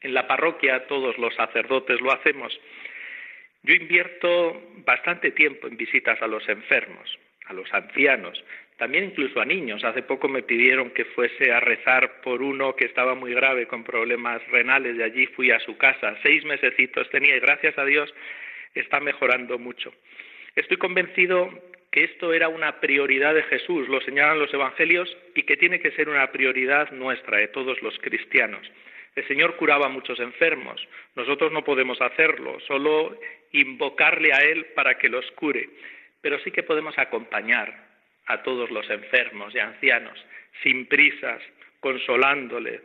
En 0.02 0.14
la 0.14 0.28
parroquia 0.28 0.88
todos 0.88 1.18
los 1.18 1.34
sacerdotes 1.36 2.02
lo 2.02 2.12
hacemos. 2.12 2.60
Yo 3.64 3.76
invierto 3.76 4.62
bastante 4.86 5.32
tiempo 5.32 5.68
en 5.68 5.78
visitas 5.78 6.20
a 6.22 6.28
los 6.28 6.48
enfermos, 6.50 7.20
a 7.46 7.54
los 7.54 7.72
ancianos, 7.74 8.44
también 8.78 9.04
incluso 9.04 9.40
a 9.40 9.46
niños. 9.46 9.84
Hace 9.84 10.02
poco 10.02 10.28
me 10.28 10.42
pidieron 10.42 10.90
que 10.90 11.06
fuese 11.06 11.52
a 11.52 11.60
rezar 11.60 12.22
por 12.22 12.42
uno 12.42 12.76
que 12.76 12.86
estaba 12.86 13.14
muy 13.14 13.36
grave 13.36 13.68
con 13.68 13.84
problemas 13.84 14.42
renales 14.48 14.98
y 14.98 15.04
allí 15.04 15.28
fui 15.28 15.52
a 15.52 15.60
su 15.60 15.78
casa. 15.78 16.18
Seis 16.24 16.44
mesecitos 16.46 17.08
tenía 17.12 17.36
y 17.36 17.40
gracias 17.40 17.78
a 17.78 17.86
Dios 17.86 18.12
está 18.74 19.00
mejorando 19.00 19.60
mucho. 19.60 19.94
Estoy 20.56 20.78
convencido 20.78 21.50
que 21.92 22.04
esto 22.04 22.34
era 22.34 22.48
una 22.48 22.80
prioridad 22.80 23.34
de 23.34 23.44
Jesús, 23.44 23.88
lo 23.90 24.02
señalan 24.02 24.40
los 24.40 24.54
evangelios, 24.54 25.16
y 25.36 25.44
que 25.44 25.58
tiene 25.58 25.80
que 25.80 25.92
ser 25.92 26.10
una 26.10 26.32
prioridad 26.32 26.92
nuestra, 26.92 27.38
de 27.38 27.50
todos 27.50 27.82
los 27.82 27.98
cristianos. 28.00 28.62
El 29.16 29.28
Señor 29.28 29.58
curaba 29.58 29.88
a 29.88 29.90
muchos 29.90 30.20
enfermos, 30.20 30.88
nosotros 31.16 31.52
no 31.52 31.64
podemos 31.64 32.02
hacerlo, 32.02 32.60
solo 32.62 33.18
invocarle 33.52 34.32
a 34.34 34.38
Él 34.38 34.68
para 34.74 34.98
que 34.98 35.10
los 35.10 35.30
cure, 35.32 35.70
pero 36.22 36.40
sí 36.40 36.52
que 36.52 36.64
podemos 36.64 36.98
acompañar 36.98 37.90
a 38.28 38.42
todos 38.44 38.72
los 38.72 38.90
enfermos 38.90 39.54
y 39.54 39.60
ancianos, 39.60 40.18
sin 40.64 40.86
prisas, 40.86 41.42
consolándoles, 41.82 42.82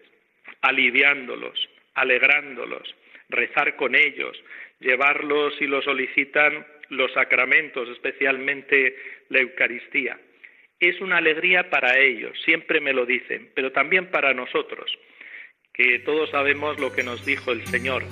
aliviándolos, 0.62 1.69
alegrándolos, 1.95 2.95
rezar 3.29 3.77
con 3.77 3.95
ellos, 3.95 4.37
llevarlos 4.81 5.55
si 5.57 5.67
lo 5.67 5.81
solicitan 5.83 6.67
los 6.91 7.12
sacramentos, 7.12 7.89
especialmente 7.89 8.97
la 9.28 9.41
Eucaristía. 9.41 10.18
Es 10.78 11.01
una 11.01 11.18
alegría 11.18 11.70
para 11.70 11.99
ellos, 11.99 12.39
siempre 12.45 12.80
me 12.80 12.93
lo 12.93 13.07
dicen, 13.07 13.51
pero 13.55 13.72
también 13.72 14.11
para 14.11 14.34
nosotros, 14.34 14.99
que 15.72 15.99
todos 16.01 16.30
sabemos 16.30 16.78
lo 16.78 16.93
que 16.93 17.03
nos 17.03 17.24
dijo 17.24 17.53
el 17.53 17.64
Señor, 17.66 18.03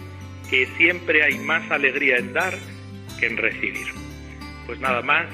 que 0.48 0.66
siempre 0.78 1.22
hay 1.22 1.38
más 1.38 1.70
alegría 1.70 2.16
en 2.16 2.32
dar 2.32 2.54
que 3.20 3.26
en 3.26 3.36
recibir. 3.36 3.86
Pues 4.66 4.80
nada 4.80 5.02
más, 5.02 5.26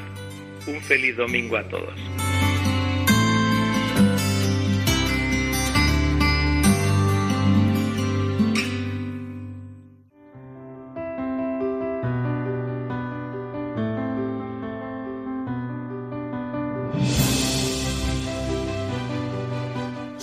un 0.67 0.81
feliz 0.81 1.17
domingo 1.17 1.57
a 1.57 1.69
todos. 1.69 2.30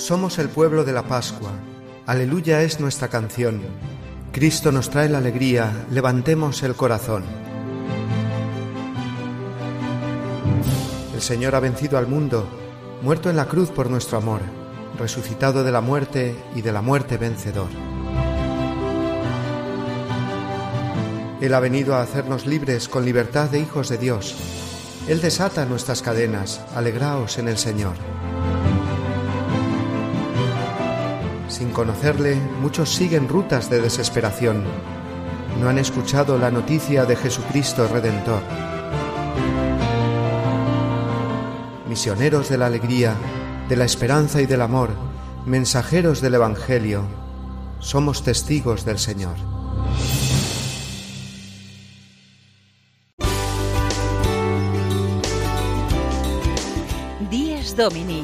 Somos 0.07 0.39
el 0.39 0.47
pueblo 0.47 0.85
de 0.85 0.93
la 0.93 1.03
Pascua. 1.03 1.51
Aleluya 2.05 2.61
es 2.61 2.79
nuestra 2.79 3.09
canción. 3.09 3.61
Cristo 4.31 4.71
nos 4.71 4.89
trae 4.89 5.09
la 5.09 5.17
alegría, 5.17 5.85
levantemos 5.91 6.63
el 6.63 6.75
corazón. 6.75 7.25
El 11.13 11.19
Señor 11.19 11.55
ha 11.55 11.59
vencido 11.59 11.97
al 11.97 12.07
mundo, 12.07 12.47
muerto 13.01 13.29
en 13.29 13.35
la 13.35 13.49
cruz 13.49 13.69
por 13.69 13.89
nuestro 13.89 14.17
amor, 14.17 14.39
resucitado 14.97 15.65
de 15.65 15.73
la 15.73 15.81
muerte 15.81 16.37
y 16.55 16.61
de 16.61 16.71
la 16.71 16.81
muerte 16.81 17.17
vencedor. 17.17 17.67
Él 21.41 21.53
ha 21.53 21.59
venido 21.59 21.95
a 21.95 22.01
hacernos 22.01 22.45
libres 22.45 22.87
con 22.87 23.03
libertad 23.03 23.49
de 23.49 23.59
hijos 23.59 23.89
de 23.89 23.97
Dios. 23.97 24.37
Él 25.09 25.19
desata 25.19 25.65
nuestras 25.65 26.01
cadenas, 26.01 26.61
alegraos 26.73 27.39
en 27.39 27.49
el 27.49 27.57
Señor. 27.57 28.16
Sin 31.57 31.71
conocerle, 31.71 32.35
muchos 32.61 32.93
siguen 32.93 33.27
rutas 33.27 33.67
de 33.67 33.81
desesperación. 33.81 34.63
No 35.59 35.67
han 35.67 35.79
escuchado 35.79 36.37
la 36.37 36.51
noticia 36.51 37.05
de 37.05 37.15
Jesucristo 37.15 37.87
Redentor. 37.87 38.43
Misioneros 41.89 42.49
de 42.49 42.59
la 42.59 42.67
alegría, 42.67 43.15
de 43.69 43.75
la 43.75 43.85
esperanza 43.85 44.39
y 44.39 44.45
del 44.45 44.61
amor, 44.61 44.91
mensajeros 45.47 46.21
del 46.21 46.35
Evangelio, 46.35 47.07
somos 47.79 48.23
testigos 48.23 48.85
del 48.85 48.99
Señor. 48.99 49.37
Domini, 57.75 58.23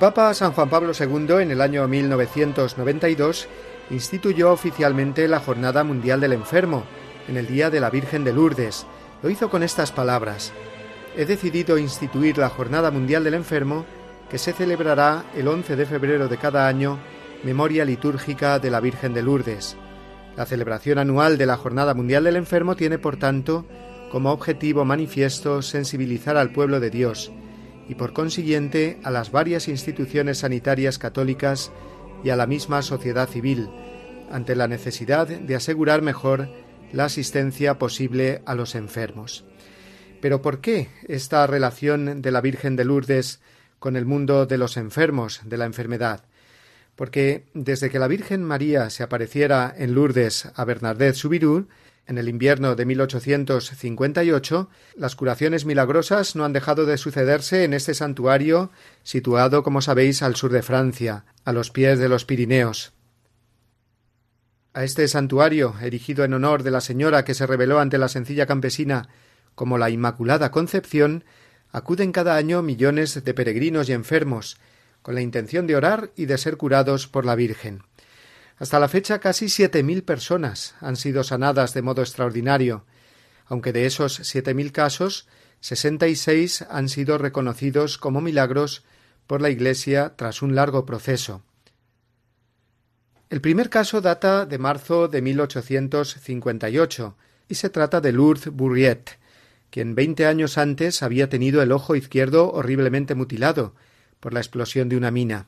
Papa 0.00 0.32
San 0.32 0.52
Juan 0.52 0.70
Pablo 0.70 0.92
II 0.98 1.42
en 1.42 1.50
el 1.50 1.60
año 1.60 1.86
1992 1.86 3.46
instituyó 3.90 4.50
oficialmente 4.50 5.28
la 5.28 5.40
Jornada 5.40 5.84
Mundial 5.84 6.20
del 6.22 6.32
Enfermo, 6.32 6.84
en 7.28 7.36
el 7.36 7.46
Día 7.46 7.68
de 7.68 7.80
la 7.80 7.90
Virgen 7.90 8.24
de 8.24 8.32
Lourdes. 8.32 8.86
Lo 9.22 9.28
hizo 9.28 9.50
con 9.50 9.62
estas 9.62 9.92
palabras. 9.92 10.54
He 11.18 11.26
decidido 11.26 11.76
instituir 11.76 12.38
la 12.38 12.48
Jornada 12.48 12.90
Mundial 12.90 13.24
del 13.24 13.34
Enfermo, 13.34 13.84
que 14.30 14.38
se 14.38 14.54
celebrará 14.54 15.24
el 15.36 15.46
11 15.46 15.76
de 15.76 15.84
febrero 15.84 16.28
de 16.28 16.38
cada 16.38 16.66
año, 16.66 16.98
memoria 17.44 17.84
litúrgica 17.84 18.58
de 18.58 18.70
la 18.70 18.80
Virgen 18.80 19.12
de 19.12 19.22
Lourdes. 19.22 19.76
La 20.34 20.46
celebración 20.46 20.96
anual 20.96 21.36
de 21.36 21.44
la 21.44 21.58
Jornada 21.58 21.92
Mundial 21.92 22.24
del 22.24 22.36
Enfermo 22.36 22.74
tiene, 22.74 22.96
por 22.98 23.18
tanto, 23.18 23.66
como 24.10 24.32
objetivo 24.32 24.86
manifiesto 24.86 25.60
sensibilizar 25.60 26.38
al 26.38 26.52
pueblo 26.52 26.80
de 26.80 26.88
Dios, 26.88 27.30
y 27.90 27.96
por 27.96 28.12
consiguiente 28.12 29.00
a 29.02 29.10
las 29.10 29.32
varias 29.32 29.66
instituciones 29.66 30.38
sanitarias 30.38 30.96
católicas 30.96 31.72
y 32.22 32.30
a 32.30 32.36
la 32.36 32.46
misma 32.46 32.82
sociedad 32.82 33.28
civil, 33.28 33.68
ante 34.30 34.54
la 34.54 34.68
necesidad 34.68 35.26
de 35.26 35.56
asegurar 35.56 36.00
mejor 36.00 36.48
la 36.92 37.06
asistencia 37.06 37.80
posible 37.80 38.42
a 38.46 38.54
los 38.54 38.76
enfermos. 38.76 39.44
Pero 40.20 40.40
¿por 40.40 40.60
qué 40.60 40.86
esta 41.08 41.44
relación 41.48 42.22
de 42.22 42.30
la 42.30 42.40
Virgen 42.40 42.76
de 42.76 42.84
Lourdes 42.84 43.40
con 43.80 43.96
el 43.96 44.06
mundo 44.06 44.46
de 44.46 44.58
los 44.58 44.76
enfermos 44.76 45.40
de 45.44 45.58
la 45.58 45.64
enfermedad? 45.64 46.22
Porque 46.94 47.46
desde 47.54 47.90
que 47.90 47.98
la 47.98 48.06
Virgen 48.06 48.44
María 48.44 48.88
se 48.90 49.02
apareciera 49.02 49.74
en 49.76 49.94
Lourdes 49.96 50.48
a 50.54 50.64
Bernadette 50.64 51.16
Soubirous, 51.16 51.64
en 52.10 52.18
el 52.18 52.28
invierno 52.28 52.74
de 52.74 52.84
1858, 52.86 54.68
las 54.96 55.14
curaciones 55.14 55.64
milagrosas 55.64 56.34
no 56.34 56.44
han 56.44 56.52
dejado 56.52 56.84
de 56.84 56.98
sucederse 56.98 57.62
en 57.62 57.72
este 57.72 57.94
santuario 57.94 58.72
situado, 59.04 59.62
como 59.62 59.80
sabéis, 59.80 60.20
al 60.22 60.34
sur 60.34 60.50
de 60.50 60.62
Francia, 60.62 61.24
a 61.44 61.52
los 61.52 61.70
pies 61.70 62.00
de 62.00 62.08
los 62.08 62.24
Pirineos. 62.24 62.94
A 64.74 64.82
este 64.82 65.06
santuario, 65.06 65.76
erigido 65.80 66.24
en 66.24 66.34
honor 66.34 66.64
de 66.64 66.72
la 66.72 66.80
señora 66.80 67.24
que 67.24 67.34
se 67.34 67.46
reveló 67.46 67.78
ante 67.78 67.96
la 67.96 68.08
sencilla 68.08 68.44
campesina 68.44 69.08
como 69.54 69.78
la 69.78 69.88
Inmaculada 69.88 70.50
Concepción, 70.50 71.22
acuden 71.70 72.10
cada 72.10 72.34
año 72.34 72.60
millones 72.60 73.22
de 73.22 73.34
peregrinos 73.34 73.88
y 73.88 73.92
enfermos, 73.92 74.58
con 75.02 75.14
la 75.14 75.20
intención 75.20 75.68
de 75.68 75.76
orar 75.76 76.10
y 76.16 76.26
de 76.26 76.38
ser 76.38 76.56
curados 76.56 77.06
por 77.06 77.24
la 77.24 77.36
Virgen. 77.36 77.84
Hasta 78.60 78.78
la 78.78 78.88
fecha 78.88 79.20
casi 79.20 79.48
siete 79.48 79.82
mil 79.82 80.02
personas 80.02 80.74
han 80.80 80.96
sido 80.96 81.24
sanadas 81.24 81.72
de 81.72 81.80
modo 81.80 82.02
extraordinario, 82.02 82.84
aunque 83.46 83.72
de 83.72 83.86
esos 83.86 84.20
siete 84.22 84.52
mil 84.52 84.70
casos, 84.70 85.26
sesenta 85.60 86.08
y 86.08 86.14
seis 86.14 86.62
han 86.68 86.90
sido 86.90 87.16
reconocidos 87.16 87.96
como 87.96 88.20
milagros 88.20 88.84
por 89.26 89.40
la 89.40 89.48
Iglesia 89.48 90.12
tras 90.14 90.42
un 90.42 90.54
largo 90.54 90.84
proceso. 90.84 91.42
El 93.30 93.40
primer 93.40 93.70
caso 93.70 94.02
data 94.02 94.44
de 94.44 94.58
marzo 94.58 95.08
de 95.08 95.22
1858 95.22 97.16
y 97.48 97.54
se 97.54 97.70
trata 97.70 98.02
de 98.02 98.12
Lourdes 98.12 98.52
Bourriet, 98.52 99.18
quien 99.70 99.94
veinte 99.94 100.26
años 100.26 100.58
antes 100.58 101.02
había 101.02 101.30
tenido 101.30 101.62
el 101.62 101.72
ojo 101.72 101.96
izquierdo 101.96 102.52
horriblemente 102.52 103.14
mutilado 103.14 103.74
por 104.20 104.34
la 104.34 104.40
explosión 104.40 104.90
de 104.90 104.98
una 104.98 105.10
mina. 105.10 105.46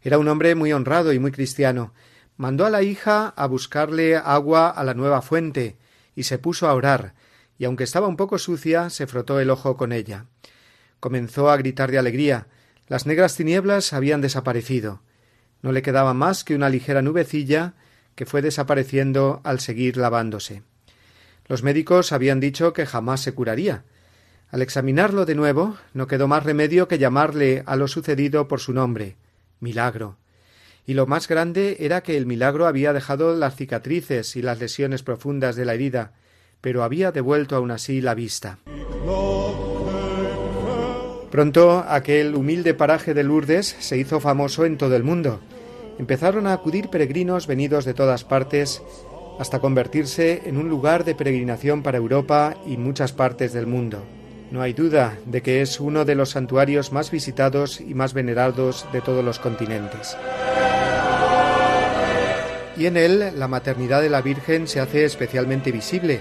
Era 0.00 0.16
un 0.16 0.28
hombre 0.28 0.54
muy 0.54 0.72
honrado 0.72 1.12
y 1.12 1.18
muy 1.18 1.32
cristiano, 1.32 1.92
mandó 2.36 2.66
a 2.66 2.70
la 2.70 2.82
hija 2.82 3.32
a 3.36 3.46
buscarle 3.46 4.16
agua 4.16 4.68
a 4.68 4.84
la 4.84 4.94
nueva 4.94 5.22
fuente, 5.22 5.76
y 6.14 6.24
se 6.24 6.38
puso 6.38 6.68
a 6.68 6.74
orar, 6.74 7.14
y 7.58 7.64
aunque 7.64 7.84
estaba 7.84 8.06
un 8.06 8.16
poco 8.16 8.38
sucia, 8.38 8.90
se 8.90 9.06
frotó 9.06 9.40
el 9.40 9.50
ojo 9.50 9.76
con 9.76 9.92
ella. 9.92 10.26
Comenzó 11.00 11.50
a 11.50 11.56
gritar 11.56 11.90
de 11.90 11.98
alegría. 11.98 12.46
Las 12.88 13.06
negras 13.06 13.36
tinieblas 13.36 13.92
habían 13.92 14.20
desaparecido. 14.20 15.02
No 15.62 15.72
le 15.72 15.82
quedaba 15.82 16.14
más 16.14 16.44
que 16.44 16.54
una 16.54 16.68
ligera 16.68 17.02
nubecilla 17.02 17.74
que 18.14 18.26
fue 18.26 18.42
desapareciendo 18.42 19.40
al 19.44 19.60
seguir 19.60 19.96
lavándose. 19.96 20.62
Los 21.46 21.62
médicos 21.62 22.12
habían 22.12 22.40
dicho 22.40 22.72
que 22.72 22.86
jamás 22.86 23.20
se 23.20 23.32
curaría. 23.32 23.84
Al 24.50 24.62
examinarlo 24.62 25.26
de 25.26 25.34
nuevo, 25.34 25.76
no 25.92 26.06
quedó 26.06 26.28
más 26.28 26.44
remedio 26.44 26.88
que 26.88 26.98
llamarle 26.98 27.62
a 27.66 27.76
lo 27.76 27.88
sucedido 27.88 28.48
por 28.48 28.60
su 28.60 28.72
nombre 28.72 29.16
milagro 29.60 30.18
y 30.86 30.94
lo 30.94 31.06
más 31.06 31.26
grande 31.26 31.78
era 31.80 32.02
que 32.02 32.16
el 32.16 32.26
milagro 32.26 32.66
había 32.66 32.92
dejado 32.92 33.34
las 33.34 33.56
cicatrices 33.56 34.36
y 34.36 34.42
las 34.42 34.60
lesiones 34.60 35.02
profundas 35.02 35.56
de 35.56 35.64
la 35.64 35.74
herida, 35.74 36.12
pero 36.60 36.84
había 36.84 37.10
devuelto 37.10 37.56
aún 37.56 37.72
así 37.72 38.00
la 38.00 38.14
vista. 38.14 38.58
Pronto 41.30 41.84
aquel 41.88 42.36
humilde 42.36 42.72
paraje 42.72 43.14
de 43.14 43.24
Lourdes 43.24 43.76
se 43.80 43.98
hizo 43.98 44.20
famoso 44.20 44.64
en 44.64 44.78
todo 44.78 44.94
el 44.94 45.02
mundo. 45.02 45.40
Empezaron 45.98 46.46
a 46.46 46.52
acudir 46.52 46.88
peregrinos 46.88 47.48
venidos 47.48 47.84
de 47.84 47.94
todas 47.94 48.24
partes 48.24 48.80
hasta 49.40 49.58
convertirse 49.58 50.42
en 50.46 50.56
un 50.56 50.68
lugar 50.68 51.04
de 51.04 51.14
peregrinación 51.14 51.82
para 51.82 51.98
Europa 51.98 52.56
y 52.64 52.76
muchas 52.76 53.12
partes 53.12 53.52
del 53.52 53.66
mundo. 53.66 54.04
No 54.50 54.62
hay 54.62 54.72
duda 54.72 55.18
de 55.26 55.42
que 55.42 55.60
es 55.60 55.80
uno 55.80 56.04
de 56.04 56.14
los 56.14 56.30
santuarios 56.30 56.92
más 56.92 57.10
visitados 57.10 57.80
y 57.80 57.94
más 57.94 58.14
venerados 58.14 58.86
de 58.92 59.00
todos 59.00 59.24
los 59.24 59.40
continentes 59.40 60.16
y 62.76 62.86
en 62.86 62.96
él 62.96 63.32
la 63.36 63.48
maternidad 63.48 64.02
de 64.02 64.10
la 64.10 64.22
Virgen 64.22 64.68
se 64.68 64.80
hace 64.80 65.04
especialmente 65.04 65.72
visible, 65.72 66.20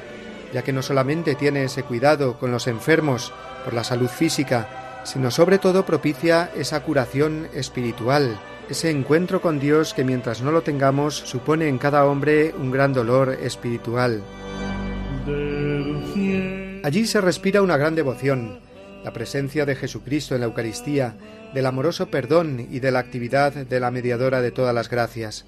ya 0.54 0.64
que 0.64 0.74
no 0.74 0.82
solamente 0.82 1.36
tiene 1.36 1.66
ese 1.66 1.84
cuidado 1.84 2.40
con 2.40 2.52
los 2.52 2.68
enfermos 2.68 3.34
por 3.64 3.74
la 3.74 3.84
salud 3.84 4.08
física, 4.08 5.02
sino 5.04 5.32
sobre 5.32 5.60
todo 5.60 5.86
propicia 5.86 6.50
esa 6.56 6.82
curación 6.82 7.48
espiritual, 7.54 8.40
ese 8.70 8.90
encuentro 8.90 9.42
con 9.42 9.60
Dios 9.60 9.94
que 9.94 10.04
mientras 10.04 10.42
no 10.42 10.52
lo 10.52 10.62
tengamos 10.62 11.16
supone 11.16 11.68
en 11.68 11.78
cada 11.78 12.06
hombre 12.06 12.54
un 12.58 12.72
gran 12.72 12.94
dolor 12.94 13.38
espiritual. 13.42 14.24
Allí 16.84 17.06
se 17.06 17.22
respira 17.22 17.62
una 17.62 17.78
gran 17.78 17.96
devoción, 17.96 18.60
la 19.04 19.12
presencia 19.14 19.66
de 19.66 19.76
Jesucristo 19.76 20.36
en 20.36 20.42
la 20.42 20.48
Eucaristía, 20.48 21.16
del 21.54 21.66
amoroso 21.66 22.08
perdón 22.08 22.68
y 22.72 22.80
de 22.80 22.92
la 22.92 23.00
actividad 23.00 23.54
de 23.54 23.80
la 23.80 23.92
mediadora 23.92 24.42
de 24.42 24.52
todas 24.52 24.74
las 24.74 24.90
gracias. 24.90 25.46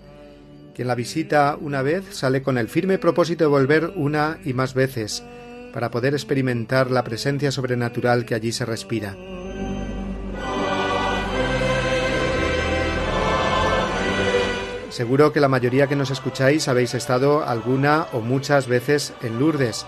Quien 0.77 0.87
la 0.87 0.93
visita 0.93 1.57
una 1.59 1.81
vez 1.81 2.03
sale 2.11 2.43
con 2.43 2.59
el 2.59 2.67
firme 2.67 2.99
propósito 2.99 3.43
de 3.43 3.49
volver 3.49 3.93
una 3.95 4.37
y 4.45 4.53
más 4.53 4.75
veces, 4.75 5.23
para 5.73 5.89
poder 5.89 6.13
experimentar 6.13 6.91
la 6.91 7.03
presencia 7.03 7.51
sobrenatural 7.51 8.27
que 8.27 8.35
allí 8.35 8.51
se 8.51 8.63
respira. 8.63 9.15
Seguro 14.91 15.33
que 15.33 15.39
la 15.39 15.47
mayoría 15.47 15.87
que 15.87 15.95
nos 15.95 16.11
escucháis 16.11 16.67
habéis 16.67 16.93
estado 16.93 17.43
alguna 17.43 18.05
o 18.13 18.21
muchas 18.21 18.67
veces 18.67 19.15
en 19.23 19.39
Lourdes. 19.39 19.87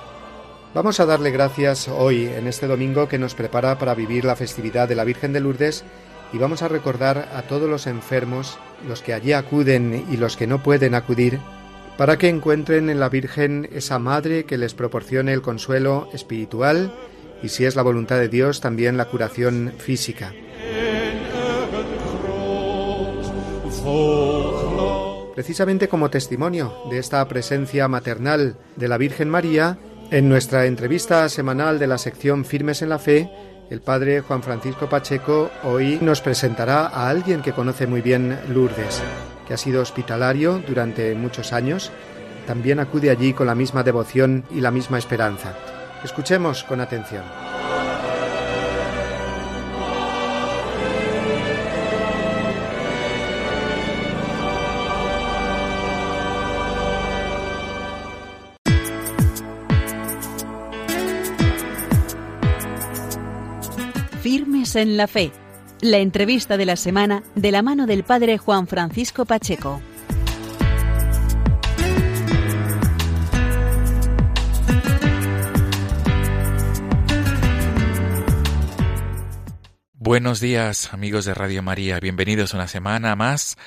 Vamos 0.74 1.00
a 1.00 1.06
darle 1.06 1.30
gracias 1.30 1.88
hoy, 1.88 2.26
en 2.26 2.48
este 2.48 2.66
domingo 2.66 3.08
que 3.08 3.20
nos 3.20 3.36
prepara 3.36 3.78
para 3.78 3.94
vivir 3.94 4.26
la 4.26 4.36
festividad 4.36 4.90
de 4.90 4.96
la 4.96 5.04
Virgen 5.04 5.34
de 5.34 5.40
Lourdes, 5.40 5.84
y 6.32 6.38
vamos 6.38 6.62
a 6.62 6.68
recordar 6.68 7.30
a 7.34 7.42
todos 7.44 7.70
los 7.70 7.88
enfermos, 7.88 8.58
los 8.88 9.02
que 9.02 9.14
allí 9.14 9.34
acuden 9.34 10.06
y 10.12 10.18
los 10.18 10.38
que 10.38 10.48
no 10.48 10.62
pueden 10.62 10.96
acudir, 10.96 11.40
para 11.98 12.18
que 12.18 12.30
encuentren 12.30 12.90
en 12.90 13.00
la 13.00 13.10
Virgen 13.10 13.68
esa 13.74 14.00
madre 14.00 14.46
que 14.46 14.58
les 14.58 14.74
proporcione 14.74 15.34
el 15.34 15.42
consuelo 15.42 16.10
espiritual 16.14 16.94
y, 17.44 17.50
si 17.50 17.66
es 17.66 17.76
la 17.76 17.82
voluntad 17.82 18.18
de 18.18 18.30
Dios, 18.30 18.62
también 18.62 18.98
la 18.98 19.06
curación 19.06 19.74
física. 19.78 20.34
Precisamente 25.36 25.88
como 25.88 26.10
testimonio 26.10 26.74
de 26.90 27.00
esta 27.00 27.26
presencia 27.28 27.88
maternal 27.88 28.58
de 28.76 28.88
la 28.88 28.98
Virgen 28.98 29.30
María, 29.30 29.78
en 30.12 30.28
nuestra 30.28 30.66
entrevista 30.66 31.30
semanal 31.30 31.80
de 31.80 31.88
la 31.88 31.98
sección 31.98 32.44
Firmes 32.46 32.82
en 32.82 32.90
la 32.90 33.00
Fe, 33.00 33.30
el 33.70 33.82
padre 33.82 34.22
Juan 34.22 34.42
Francisco 34.42 34.90
Pacheco 34.90 35.52
hoy 35.64 36.00
nos 36.02 36.22
presentará 36.22 36.88
a 36.88 37.10
alguien 37.10 37.42
que 37.42 37.54
conoce 37.54 37.88
muy 37.88 38.02
bien 38.02 38.40
Lourdes, 38.50 39.02
que 39.48 39.54
ha 39.54 39.58
sido 39.58 39.82
hospitalario 39.82 40.62
durante 40.68 41.14
muchos 41.16 41.54
años, 41.54 41.92
también 42.48 42.80
acude 42.80 43.12
allí 43.12 43.34
con 43.34 43.48
la 43.48 43.56
misma 43.56 43.84
devoción 43.84 44.44
y 44.50 44.62
la 44.62 44.72
misma 44.72 44.98
esperanza. 44.98 45.54
Escuchemos 46.04 46.64
con 46.64 46.82
atención. 46.82 47.24
En 64.76 64.98
la 64.98 65.08
Fe, 65.08 65.32
la 65.82 65.98
entrevista 65.98 66.58
de 66.58 66.66
la 66.66 66.76
semana 66.76 67.24
de 67.36 67.52
la 67.52 67.62
mano 67.62 67.88
del 67.88 68.04
Padre 68.04 68.38
Juan 68.38 68.68
Francisco 68.68 69.26
Pacheco. 69.26 69.82
Buenos 79.94 80.40
días 80.40 80.94
amigos 80.94 81.26
de 81.26 81.34
Radio 81.34 81.62
María, 81.62 82.00
bienvenidos 82.00 82.54
una 82.54 82.68
semana 82.68 83.16
más 83.16 83.58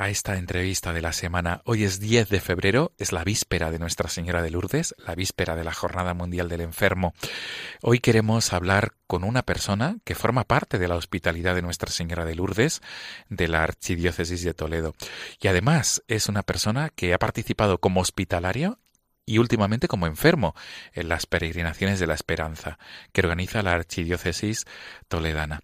a 0.00 0.08
esta 0.08 0.38
entrevista 0.38 0.94
de 0.94 1.02
la 1.02 1.12
semana. 1.12 1.60
Hoy 1.66 1.84
es 1.84 2.00
10 2.00 2.30
de 2.30 2.40
febrero, 2.40 2.92
es 2.96 3.12
la 3.12 3.22
víspera 3.22 3.70
de 3.70 3.78
Nuestra 3.78 4.08
Señora 4.08 4.40
de 4.40 4.50
Lourdes, 4.50 4.94
la 5.06 5.14
víspera 5.14 5.56
de 5.56 5.62
la 5.62 5.74
Jornada 5.74 6.14
Mundial 6.14 6.48
del 6.48 6.62
Enfermo. 6.62 7.12
Hoy 7.82 7.98
queremos 7.98 8.54
hablar 8.54 8.94
con 9.06 9.24
una 9.24 9.42
persona 9.42 9.98
que 10.04 10.14
forma 10.14 10.44
parte 10.44 10.78
de 10.78 10.88
la 10.88 10.96
hospitalidad 10.96 11.54
de 11.54 11.60
Nuestra 11.60 11.90
Señora 11.90 12.24
de 12.24 12.34
Lourdes, 12.34 12.80
de 13.28 13.46
la 13.46 13.62
Archidiócesis 13.62 14.42
de 14.42 14.54
Toledo. 14.54 14.94
Y 15.38 15.48
además 15.48 16.02
es 16.08 16.30
una 16.30 16.44
persona 16.44 16.88
que 16.88 17.12
ha 17.12 17.18
participado 17.18 17.76
como 17.76 18.00
hospitalario 18.00 18.78
y 19.26 19.36
últimamente 19.36 19.86
como 19.86 20.06
enfermo 20.06 20.54
en 20.94 21.10
las 21.10 21.26
peregrinaciones 21.26 22.00
de 22.00 22.06
la 22.06 22.14
esperanza 22.14 22.78
que 23.12 23.20
organiza 23.20 23.62
la 23.62 23.74
Archidiócesis 23.74 24.64
Toledana. 25.08 25.60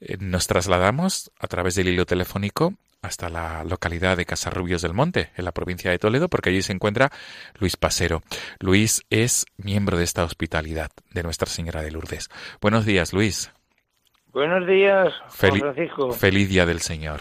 Eh, 0.00 0.16
nos 0.20 0.46
trasladamos 0.46 1.30
a 1.38 1.48
través 1.48 1.74
del 1.74 1.88
hilo 1.88 2.06
telefónico 2.06 2.78
hasta 3.04 3.28
la 3.28 3.64
localidad 3.64 4.16
de 4.16 4.24
Casarrubios 4.24 4.82
del 4.82 4.94
Monte, 4.94 5.30
en 5.36 5.44
la 5.44 5.52
provincia 5.52 5.90
de 5.90 5.98
Toledo, 5.98 6.28
porque 6.28 6.50
allí 6.50 6.62
se 6.62 6.72
encuentra 6.72 7.10
Luis 7.58 7.76
Pasero. 7.76 8.22
Luis 8.58 9.04
es 9.10 9.46
miembro 9.56 9.98
de 9.98 10.04
esta 10.04 10.24
hospitalidad 10.24 10.90
de 11.10 11.22
Nuestra 11.22 11.48
Señora 11.48 11.82
de 11.82 11.90
Lourdes. 11.90 12.28
Buenos 12.60 12.86
días, 12.86 13.12
Luis. 13.12 13.52
Buenos 14.32 14.66
días, 14.66 15.12
Francisco. 15.28 16.12
Feliz 16.12 16.48
día 16.48 16.66
del 16.66 16.80
Señor. 16.80 17.20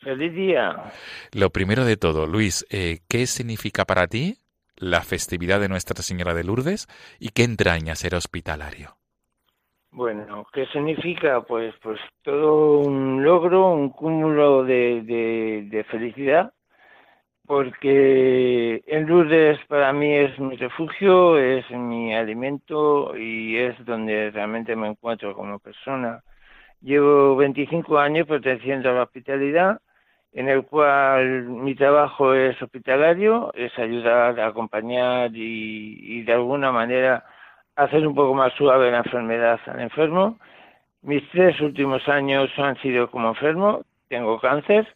Feliz 0.00 0.34
día. 0.34 0.92
Lo 1.32 1.50
primero 1.50 1.84
de 1.84 1.96
todo, 1.96 2.26
Luis, 2.26 2.66
eh, 2.70 3.00
¿qué 3.08 3.26
significa 3.26 3.86
para 3.86 4.06
ti 4.06 4.38
la 4.76 5.02
festividad 5.02 5.60
de 5.60 5.68
Nuestra 5.68 6.02
Señora 6.02 6.34
de 6.34 6.44
Lourdes 6.44 6.88
y 7.18 7.30
qué 7.30 7.44
entraña 7.44 7.94
ser 7.94 8.14
hospitalario? 8.14 8.98
Bueno, 9.96 10.46
¿qué 10.52 10.66
significa? 10.66 11.40
Pues, 11.40 11.74
pues 11.82 11.98
todo 12.22 12.80
un 12.80 13.24
logro, 13.24 13.70
un 13.72 13.88
cúmulo 13.88 14.62
de, 14.62 15.00
de, 15.70 15.84
felicidad, 15.84 16.52
porque 17.46 18.82
en 18.86 19.06
Lourdes 19.06 19.58
para 19.68 19.94
mí 19.94 20.14
es 20.14 20.38
mi 20.38 20.56
refugio, 20.56 21.38
es 21.38 21.70
mi 21.70 22.14
alimento 22.14 23.16
y 23.16 23.56
es 23.56 23.82
donde 23.86 24.30
realmente 24.32 24.76
me 24.76 24.88
encuentro 24.88 25.34
como 25.34 25.58
persona. 25.60 26.22
Llevo 26.82 27.36
25 27.36 27.98
años 27.98 28.26
perteneciendo 28.26 28.90
a 28.90 28.94
la 28.94 29.04
hospitalidad, 29.04 29.80
en 30.32 30.50
el 30.50 30.66
cual 30.66 31.44
mi 31.48 31.74
trabajo 31.74 32.34
es 32.34 32.60
hospitalario, 32.60 33.50
es 33.54 33.78
ayudar, 33.78 34.38
acompañar 34.40 35.34
y, 35.34 36.18
y 36.18 36.22
de 36.22 36.34
alguna 36.34 36.70
manera 36.70 37.24
hacer 37.76 38.06
un 38.06 38.14
poco 38.14 38.34
más 38.34 38.52
suave 38.54 38.90
la 38.90 38.98
enfermedad 38.98 39.60
al 39.66 39.80
enfermo. 39.80 40.38
Mis 41.02 41.28
tres 41.30 41.60
últimos 41.60 42.08
años 42.08 42.50
han 42.56 42.76
sido 42.80 43.10
como 43.10 43.28
enfermo, 43.28 43.82
tengo 44.08 44.40
cáncer 44.40 44.88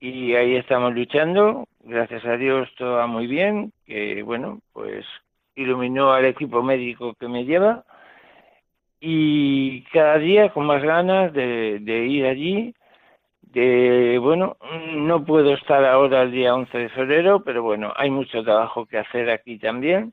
y 0.00 0.34
ahí 0.34 0.56
estamos 0.56 0.92
luchando. 0.94 1.64
Gracias 1.84 2.24
a 2.26 2.36
Dios 2.36 2.68
todo 2.76 2.96
va 2.96 3.06
muy 3.06 3.26
bien, 3.26 3.72
que 3.86 4.22
bueno, 4.22 4.60
pues 4.72 5.06
iluminó 5.54 6.12
al 6.12 6.26
equipo 6.26 6.62
médico 6.62 7.14
que 7.14 7.28
me 7.28 7.44
lleva 7.44 7.84
y 9.00 9.82
cada 9.92 10.18
día 10.18 10.50
con 10.50 10.66
más 10.66 10.82
ganas 10.82 11.32
de, 11.32 11.78
de 11.80 12.06
ir 12.06 12.26
allí. 12.26 12.74
De, 13.42 14.18
bueno, 14.20 14.58
no 14.92 15.24
puedo 15.24 15.54
estar 15.54 15.82
ahora 15.84 16.22
el 16.22 16.32
día 16.32 16.54
11 16.54 16.76
de 16.76 16.88
febrero, 16.90 17.42
pero 17.42 17.62
bueno, 17.62 17.94
hay 17.96 18.10
mucho 18.10 18.44
trabajo 18.44 18.84
que 18.84 18.98
hacer 18.98 19.30
aquí 19.30 19.58
también 19.58 20.12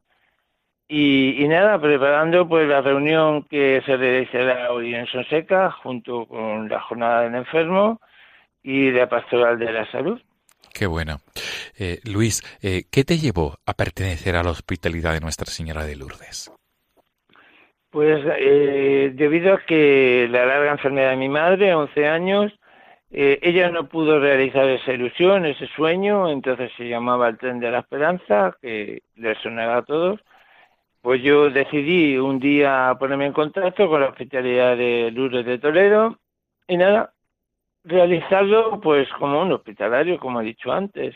y, 0.88 1.48
nada, 1.48 1.80
preparando 1.80 2.48
pues 2.48 2.68
la 2.68 2.82
reunión 2.82 3.44
que 3.44 3.82
se 3.86 3.98
realizará 3.98 4.72
hoy 4.72 4.94
en 4.94 5.08
Sonseca 5.08 5.72
junto 5.72 6.28
con 6.28 6.70
la 6.70 6.80
jornada 6.82 7.22
del 7.22 7.36
enfermo 7.36 8.00
y 8.62 8.92
la 8.92 9.10
pastoral 9.10 9.58
de 9.58 9.72
la 9.72 9.90
salud. 9.92 10.22
Qué 10.74 10.86
bueno. 10.86 11.18
Eh, 11.78 12.00
Luis, 12.04 12.44
eh, 12.62 12.84
¿qué 12.92 13.04
te 13.04 13.18
llevó 13.18 13.56
a 13.66 13.74
pertenecer 13.74 14.36
a 14.36 14.44
la 14.44 14.52
hospitalidad 14.52 15.14
de 15.14 15.22
Nuestra 15.22 15.48
Señora 15.48 15.86
de 15.86 15.96
Lourdes? 15.96 16.52
Pues 17.90 18.24
eh, 18.38 19.12
debido 19.16 19.56
a 19.56 19.66
que 19.66 20.28
la 20.30 20.46
larga 20.46 20.72
enfermedad 20.72 21.12
de 21.12 21.16
mi 21.16 21.30
madre, 21.30 21.74
11 21.74 22.08
años, 22.08 22.54
ella 23.10 23.70
no 23.70 23.88
pudo 23.88 24.20
realizar 24.20 24.68
esa 24.68 24.92
ilusión, 24.92 25.46
ese 25.46 25.68
sueño, 25.68 26.30
entonces 26.30 26.70
se 26.76 26.90
llamaba 26.90 27.30
el 27.30 27.38
tren 27.38 27.62
de 27.62 27.72
la 27.72 27.80
esperanza, 27.80 28.58
que 28.62 29.04
le 29.16 29.36
sonará 29.36 29.78
a 29.78 29.82
todos, 29.84 30.20
pues 31.06 31.22
yo 31.22 31.52
decidí 31.52 32.18
un 32.18 32.40
día 32.40 32.96
ponerme 32.98 33.28
en 33.28 33.32
contacto 33.32 33.88
con 33.88 34.02
la 34.02 34.08
hospitalidad 34.08 34.76
de 34.76 35.12
Lourdes 35.12 35.46
de 35.46 35.60
Toledo 35.60 36.18
y 36.68 36.78
nada, 36.78 37.14
realizarlo 37.84 38.82
pues 38.82 39.08
como 39.20 39.44
un 39.44 39.52
hospitalario, 39.52 40.18
como 40.18 40.42
he 40.42 40.46
dicho 40.46 40.72
antes. 40.72 41.16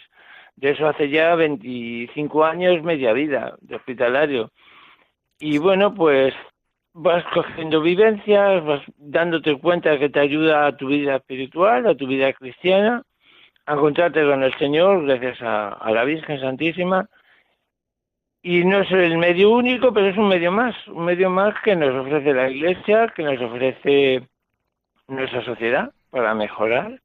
De 0.55 0.69
eso 0.69 0.87
hace 0.87 1.09
ya 1.09 1.33
25 1.33 2.45
años, 2.45 2.83
media 2.83 3.13
vida 3.13 3.55
de 3.61 3.77
hospitalario. 3.77 4.51
Y 5.39 5.57
bueno, 5.57 5.95
pues 5.95 6.35
vas 6.93 7.25
cogiendo 7.33 7.81
vivencias, 7.81 8.63
vas 8.63 8.83
dándote 8.95 9.57
cuenta 9.57 9.97
que 9.97 10.09
te 10.09 10.19
ayuda 10.19 10.67
a 10.67 10.77
tu 10.77 10.85
vida 10.89 11.15
espiritual, 11.15 11.87
a 11.87 11.95
tu 11.95 12.05
vida 12.05 12.31
cristiana, 12.33 13.01
a 13.65 13.73
encontrarte 13.73 14.23
con 14.23 14.43
el 14.43 14.55
Señor 14.59 15.03
gracias 15.07 15.41
a, 15.41 15.69
a 15.69 15.89
la 15.89 16.03
Virgen 16.03 16.39
Santísima 16.39 17.09
y 18.41 18.63
no 18.63 18.81
es 18.81 18.91
el 18.91 19.17
medio 19.17 19.51
único, 19.51 19.93
pero 19.93 20.07
es 20.07 20.17
un 20.17 20.29
medio 20.29 20.51
más, 20.51 20.75
un 20.87 21.05
medio 21.05 21.29
más 21.29 21.53
que 21.63 21.75
nos 21.75 21.93
ofrece 21.93 22.33
la 22.33 22.49
Iglesia, 22.49 23.11
que 23.15 23.23
nos 23.23 23.41
ofrece 23.41 24.27
nuestra 25.07 25.43
sociedad 25.43 25.91
para 26.09 26.33
mejorar 26.33 27.01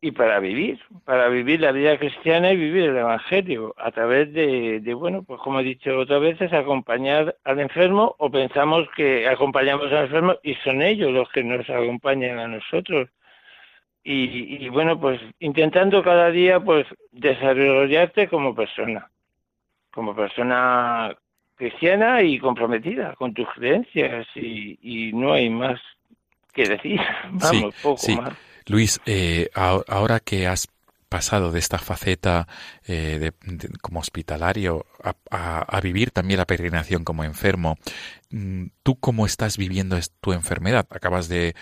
y 0.00 0.12
para 0.12 0.40
vivir, 0.40 0.80
para 1.04 1.28
vivir 1.28 1.60
la 1.60 1.72
vida 1.72 1.96
cristiana 1.98 2.52
y 2.52 2.56
vivir 2.56 2.84
el 2.84 2.96
Evangelio 2.96 3.74
a 3.78 3.90
través 3.92 4.32
de, 4.32 4.80
de, 4.80 4.94
bueno, 4.94 5.22
pues 5.22 5.40
como 5.40 5.60
he 5.60 5.64
dicho 5.64 5.96
otras 5.98 6.20
veces, 6.20 6.52
acompañar 6.52 7.36
al 7.44 7.60
enfermo 7.60 8.14
o 8.18 8.30
pensamos 8.30 8.88
que 8.96 9.28
acompañamos 9.28 9.92
al 9.92 10.04
enfermo 10.04 10.34
y 10.42 10.54
son 10.56 10.82
ellos 10.82 11.12
los 11.12 11.28
que 11.30 11.44
nos 11.44 11.68
acompañan 11.70 12.38
a 12.38 12.48
nosotros. 12.48 13.08
y, 14.04 14.68
bueno, 14.70 14.98
pues 15.00 15.20
intentando 15.38 16.02
cada 16.02 16.30
día 16.30 16.60
pues 16.60 16.86
desarrollarte 17.12 18.28
como 18.28 18.54
persona, 18.54 19.11
como 19.92 20.14
persona 20.14 21.16
cristiana 21.56 22.22
y 22.22 22.38
comprometida 22.38 23.14
con 23.14 23.34
tus 23.34 23.46
creencias 23.54 24.26
y, 24.34 25.12
no 25.12 25.32
hay 25.32 25.50
más 25.50 25.80
que 26.52 26.68
decir, 26.68 27.00
vamos, 27.30 27.74
poco 27.82 28.12
más. 28.20 28.34
Luis, 28.66 29.00
eh, 29.06 29.48
ahora 29.54 30.20
que 30.20 30.46
has 30.46 30.68
pasado 31.08 31.52
de 31.52 31.58
esta 31.58 31.76
faceta 31.76 32.48
eh, 32.86 33.32
como 33.82 34.00
hospitalario 34.00 34.86
a, 35.30 35.80
vivir 35.82 36.10
también 36.10 36.38
la 36.38 36.46
peregrinación 36.46 37.04
como 37.04 37.22
enfermo, 37.22 37.76
mm, 38.30 38.68
¿tú 38.82 38.96
cómo 38.96 39.26
estás 39.26 39.58
viviendo 39.58 39.98
tu 40.22 40.32
enfermedad? 40.32 40.86
Acabas 40.90 41.28
de, 41.28 41.54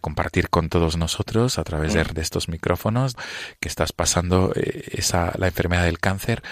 compartir 0.00 0.48
con 0.50 0.68
todos 0.68 0.96
nosotros 0.96 1.58
a 1.58 1.64
través 1.64 1.94
de, 1.94 2.20
estos 2.20 2.48
micrófonos 2.48 3.16
que 3.60 3.68
estás 3.68 3.92
pasando 3.92 4.52
eh, 4.54 4.82
esa, 4.92 5.32
la 5.38 5.46
enfermedad 5.46 5.84
del 5.84 5.98
cáncer. 5.98 6.42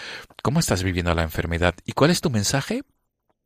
¿Cómo 0.42 0.60
estás 0.60 0.82
viviendo 0.82 1.14
la 1.14 1.22
enfermedad? 1.22 1.74
¿Y 1.84 1.92
cuál 1.92 2.10
es 2.10 2.20
tu 2.20 2.30
mensaje 2.30 2.82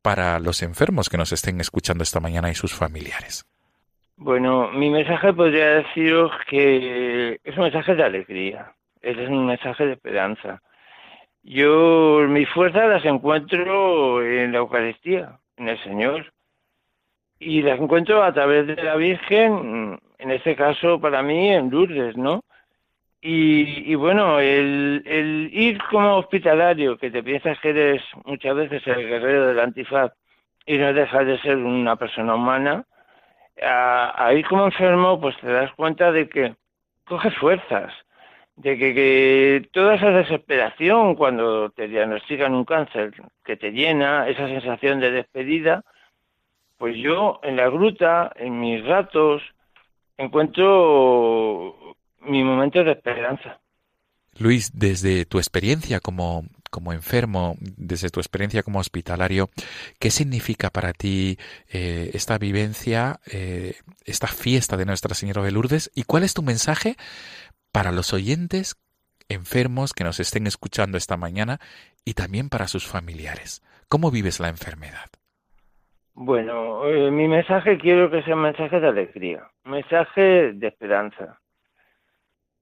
para 0.03 0.39
los 0.39 0.62
enfermos 0.62 1.09
que 1.09 1.18
nos 1.18 1.32
estén 1.32 1.61
escuchando 1.61 2.03
esta 2.03 2.20
mañana 2.20 2.51
y 2.51 2.55
sus 2.55 2.74
familiares? 2.74 3.47
Bueno, 4.16 4.70
mi 4.72 4.91
mensaje 4.91 5.32
podría 5.32 5.82
deciros 5.82 6.32
que 6.49 7.41
es 7.43 7.57
un 7.57 7.64
mensaje 7.64 7.95
de 7.95 8.05
alegría 8.05 8.74
es 9.03 9.16
un 9.28 9.47
mensaje 9.47 9.86
de 9.86 9.93
esperanza. 9.93 10.62
Yo 11.43 12.26
mis 12.28 12.49
fuerzas 12.51 12.89
las 12.89 13.05
encuentro 13.05 14.22
en 14.22 14.53
la 14.53 14.59
Eucaristía, 14.59 15.39
en 15.57 15.68
el 15.68 15.82
Señor. 15.82 16.32
Y 17.41 17.62
las 17.62 17.78
encuentro 17.78 18.22
a 18.22 18.32
través 18.32 18.66
de 18.66 18.76
la 18.82 18.97
Virgen, 18.97 19.99
en 20.18 20.30
este 20.30 20.57
caso 20.57 21.01
para 21.01 21.22
mí 21.22 21.51
en 21.51 21.70
Lourdes, 21.70 22.16
¿no? 22.16 22.45
Y, 23.20 23.95
bueno, 23.97 24.39
el, 24.39 25.03
el, 25.05 25.51
ir 25.53 25.78
como 25.91 26.18
hospitalario, 26.18 26.97
que 26.97 27.11
te 27.11 27.22
piensas 27.22 27.59
que 27.59 27.70
eres 27.70 28.03
muchas 28.24 28.55
veces 28.55 28.86
el 28.86 29.09
guerrero 29.09 29.49
del 29.49 29.59
antifaz 29.59 30.12
y 30.64 30.78
no 30.78 30.93
dejas 30.93 31.26
de 31.26 31.39
ser 31.41 31.57
una 31.57 31.97
persona 31.97 32.36
humana, 32.36 32.84
a, 33.61 34.24
a 34.24 34.34
ir 34.34 34.47
como 34.47 34.66
enfermo, 34.66 35.20
pues 35.20 35.36
te 35.39 35.49
das 35.49 35.72
cuenta 35.74 36.12
de 36.12 36.28
que 36.28 36.55
coges 37.07 37.34
fuerzas, 37.36 37.93
de 38.59 38.76
que, 38.76 39.68
toda 39.72 39.95
esa 39.95 40.11
desesperación 40.11 41.14
cuando 41.14 41.70
te 41.70 41.89
diagnostican 41.89 42.55
un 42.55 42.64
cáncer 42.64 43.12
que 43.45 43.57
te 43.57 43.70
llena, 43.70 44.28
esa 44.28 44.47
sensación 44.49 45.01
de 45.01 45.12
despedida, 45.12 45.84
pues 46.79 46.97
yo 46.97 47.41
en 47.43 47.57
la 47.57 47.68
gruta, 47.68 48.33
en 48.37 48.61
mis 48.61 48.85
ratos, 48.85 49.43
encuentro 50.16 51.74
mi 52.20 52.43
momento 52.43 52.83
de 52.83 52.93
esperanza. 52.93 53.61
Luis, 54.39 54.70
desde 54.79 55.24
tu 55.24 55.39
experiencia 55.39 55.99
como, 55.99 56.45
como 56.70 56.93
enfermo, 56.93 57.57
desde 57.61 58.11
tu 58.11 58.20
experiencia 58.20 58.62
como 58.62 58.79
hospitalario, 58.79 59.51
¿qué 59.99 60.11
significa 60.11 60.70
para 60.70 60.93
ti 60.93 61.39
eh, 61.72 62.11
esta 62.14 62.39
vivencia, 62.39 63.18
eh, 63.33 63.74
esta 64.05 64.29
fiesta 64.29 64.76
de 64.76 64.87
Nuestra 64.87 65.14
Señora 65.14 65.43
de 65.43 65.51
Lourdes? 65.51 65.91
¿Y 65.95 66.05
cuál 66.05 66.22
es 66.22 66.35
tu 66.35 66.43
mensaje 66.43 66.97
para 67.72 67.91
los 67.91 68.12
oyentes 68.12 68.76
enfermos 69.29 69.93
que 69.93 70.05
nos 70.05 70.20
estén 70.20 70.47
escuchando 70.47 70.97
esta 70.99 71.16
mañana 71.16 71.61
y 72.05 72.14
también 72.14 72.49
para 72.49 72.68
sus 72.68 72.87
familiares. 72.87 73.62
¿Cómo 73.89 74.11
vives 74.11 74.41
la 74.41 74.49
enfermedad? 74.49 75.11
Bueno, 76.21 76.85
eh, 76.89 77.12
mi 77.12 77.29
mensaje 77.29 77.79
quiero 77.79 78.11
que 78.11 78.25
sea 78.25 78.35
un 78.35 78.43
mensaje 78.43 78.81
de 78.81 78.89
alegría, 78.89 79.49
un 79.64 79.71
mensaje 79.71 80.53
de 80.53 80.66
esperanza. 80.66 81.39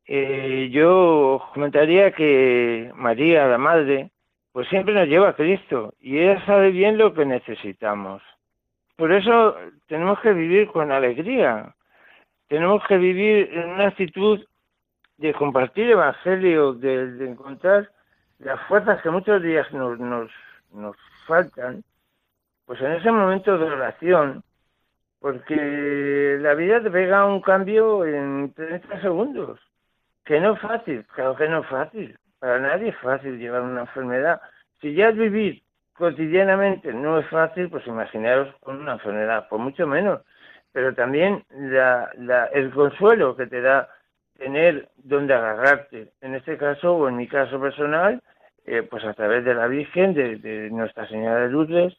Eh, 0.04 0.68
yo 0.70 1.42
comentaría 1.54 2.12
que 2.12 2.92
María, 2.94 3.46
la 3.46 3.56
Madre, 3.56 4.10
pues 4.52 4.68
siempre 4.68 4.92
nos 4.92 5.08
lleva 5.08 5.30
a 5.30 5.36
Cristo 5.36 5.94
y 6.00 6.18
ella 6.18 6.44
sabe 6.44 6.70
bien 6.70 6.98
lo 6.98 7.14
que 7.14 7.24
necesitamos. 7.24 8.22
Por 8.94 9.10
eso 9.10 9.56
tenemos 9.86 10.20
que 10.20 10.34
vivir 10.34 10.68
con 10.68 10.92
alegría, 10.92 11.74
tenemos 12.48 12.84
que 12.86 12.98
vivir 12.98 13.48
en 13.54 13.70
una 13.70 13.86
actitud 13.86 14.44
de 15.16 15.32
compartir 15.32 15.88
evangelio, 15.92 16.74
de, 16.74 17.26
encontrar 17.26 17.90
las 18.38 18.60
fuerzas 18.68 19.00
que 19.00 19.08
muchos 19.08 19.42
días 19.42 19.72
nos, 19.72 19.98
nos, 19.98 20.30
nos 20.74 20.96
faltan, 21.26 21.82
pues 22.66 22.80
en 22.80 22.92
ese 22.92 23.10
momento 23.10 23.56
de 23.56 23.64
oración, 23.64 24.42
porque 25.20 26.36
la 26.40 26.54
vida 26.54 26.82
te 26.82 26.90
pega 26.90 27.24
un 27.24 27.40
cambio 27.40 28.04
en 28.04 28.52
30 28.54 29.00
segundos, 29.00 29.60
que 30.24 30.40
no 30.40 30.54
es 30.54 30.60
fácil, 30.60 31.04
claro 31.14 31.36
que 31.36 31.48
no 31.48 31.60
es 31.60 31.66
fácil, 31.68 32.18
para 32.38 32.58
nadie 32.58 32.90
es 32.90 32.96
fácil 32.98 33.38
llevar 33.38 33.62
una 33.62 33.82
enfermedad. 33.82 34.40
Si 34.80 34.94
ya 34.94 35.10
vivir 35.10 35.62
cotidianamente 35.94 36.92
no 36.92 37.18
es 37.18 37.26
fácil, 37.28 37.70
pues 37.70 37.86
imaginaros 37.86 38.54
con 38.60 38.80
una 38.80 38.94
enfermedad, 38.94 39.48
por 39.48 39.60
mucho 39.60 39.86
menos, 39.86 40.20
pero 40.72 40.94
también 40.94 41.44
la, 41.50 42.10
la, 42.18 42.46
el 42.46 42.70
consuelo 42.70 43.34
que 43.34 43.46
te 43.46 43.62
da 43.62 43.88
tener 44.36 44.88
donde 44.96 45.34
agarrarte. 45.34 46.12
En 46.20 46.34
este 46.34 46.56
caso, 46.58 46.94
o 46.94 47.08
en 47.08 47.16
mi 47.16 47.26
caso 47.26 47.60
personal, 47.60 48.22
eh, 48.66 48.82
pues 48.82 49.04
a 49.04 49.14
través 49.14 49.44
de 49.44 49.54
la 49.54 49.66
Virgen, 49.68 50.14
de, 50.14 50.68
Nuestra 50.70 51.06
Señora 51.08 51.40
de 51.40 51.48
Lourdes, 51.48 51.96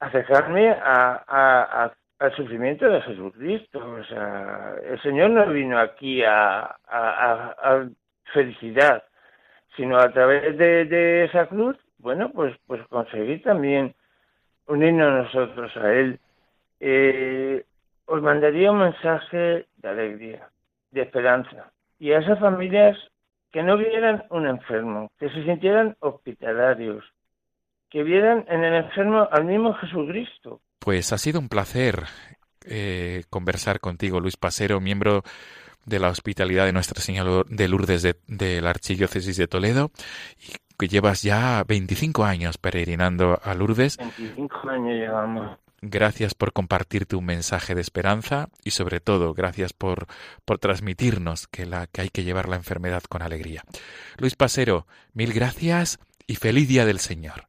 acercarme 0.00 0.70
a, 0.70 1.92
al 2.18 2.36
sufrimiento 2.36 2.88
de 2.88 3.02
Jesucristo. 3.02 3.78
O 3.78 4.04
sea, 4.04 4.76
el 4.84 5.00
Señor 5.02 5.30
no 5.30 5.46
vino 5.48 5.78
aquí 5.78 6.22
a, 6.24 6.76
felicidad, 8.32 9.04
sino 9.76 9.98
a 9.98 10.10
través 10.12 10.56
de, 10.58 11.24
esa 11.24 11.46
cruz, 11.46 11.76
bueno, 11.98 12.30
pues, 12.32 12.54
pues 12.66 12.86
conseguir 12.88 13.42
también 13.42 13.94
unirnos 14.66 15.24
nosotros 15.24 15.76
a 15.76 15.92
Él. 15.92 16.18
Eh, 16.80 17.64
os 18.06 18.22
mandaría 18.22 18.70
un 18.70 18.78
mensaje 18.78 19.66
de 19.76 19.88
alegría, 19.88 20.48
de 20.90 21.02
esperanza 21.02 21.72
y 21.98 22.12
a 22.12 22.18
esas 22.18 22.38
familias 22.38 22.96
que 23.52 23.62
no 23.62 23.76
vieran 23.76 24.24
un 24.30 24.46
enfermo, 24.46 25.10
que 25.18 25.30
se 25.30 25.42
sintieran 25.44 25.96
hospitalarios, 26.00 27.04
que 27.90 28.02
vieran 28.02 28.44
en 28.48 28.64
el 28.64 28.84
enfermo 28.84 29.28
al 29.30 29.44
mismo 29.44 29.74
Jesucristo. 29.74 30.60
Pues 30.78 31.12
ha 31.12 31.18
sido 31.18 31.40
un 31.40 31.48
placer 31.48 32.04
eh, 32.64 33.24
conversar 33.30 33.80
contigo, 33.80 34.20
Luis 34.20 34.36
Pasero, 34.36 34.80
miembro 34.80 35.22
de 35.84 36.00
la 36.00 36.08
hospitalidad 36.08 36.66
de 36.66 36.72
Nuestra 36.72 37.00
Señora 37.00 37.44
de 37.48 37.68
Lourdes 37.68 38.02
de, 38.02 38.60
la 38.60 38.70
Archidiócesis 38.70 39.36
de 39.36 39.46
Toledo, 39.46 39.92
y 40.38 40.52
que 40.78 40.88
llevas 40.88 41.22
ya 41.22 41.62
25 41.64 42.24
años 42.24 42.58
peregrinando 42.58 43.38
a 43.42 43.54
Lourdes. 43.54 43.96
25 43.96 44.68
años 44.68 44.94
llevamos. 44.94 45.58
Gracias 45.82 46.34
por 46.34 46.52
compartir 46.52 47.06
tu 47.06 47.20
mensaje 47.20 47.74
de 47.74 47.82
esperanza 47.82 48.48
y 48.64 48.72
sobre 48.72 48.98
todo 48.98 49.34
gracias 49.34 49.72
por, 49.72 50.06
por 50.44 50.58
transmitirnos 50.58 51.46
que, 51.46 51.66
la, 51.66 51.86
que 51.86 52.00
hay 52.00 52.08
que 52.08 52.24
llevar 52.24 52.48
la 52.48 52.56
enfermedad 52.56 53.02
con 53.08 53.22
alegría. 53.22 53.62
Luis 54.18 54.34
Pasero, 54.34 54.86
mil 55.12 55.32
gracias 55.32 55.98
y 56.26 56.36
feliz 56.36 56.66
día 56.66 56.84
del 56.84 56.98
Señor. 56.98 57.46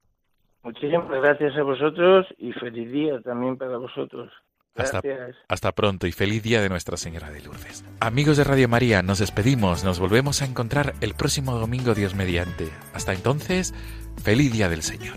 Muchísimas 0.67 1.09
gracias 1.09 1.55
a 1.55 1.63
vosotros 1.63 2.25
y 2.37 2.51
feliz 2.51 2.91
día 2.91 3.21
también 3.21 3.55
para 3.55 3.77
vosotros. 3.77 4.29
Hasta, 4.75 5.01
hasta, 5.47 5.71
pronto 5.71 6.07
y 6.07 6.11
feliz 6.11 6.43
día 6.43 6.61
de 6.61 6.67
Nuestra 6.67 6.97
Señora 6.97 7.31
de 7.31 7.41
Lourdes. 7.41 7.85
Amigos 8.01 8.35
de 8.35 8.43
Radio 8.43 8.67
María, 8.67 9.01
nos 9.01 9.19
despedimos, 9.19 9.85
nos 9.85 9.97
volvemos 9.97 10.41
a 10.41 10.45
encontrar 10.45 10.93
el 10.99 11.13
próximo 11.15 11.57
domingo 11.57 11.95
Dios 11.95 12.15
mediante. 12.15 12.67
Hasta 12.93 13.13
entonces, 13.13 13.73
feliz 14.21 14.51
día 14.51 14.67
del 14.67 14.81
Señor. 14.81 15.15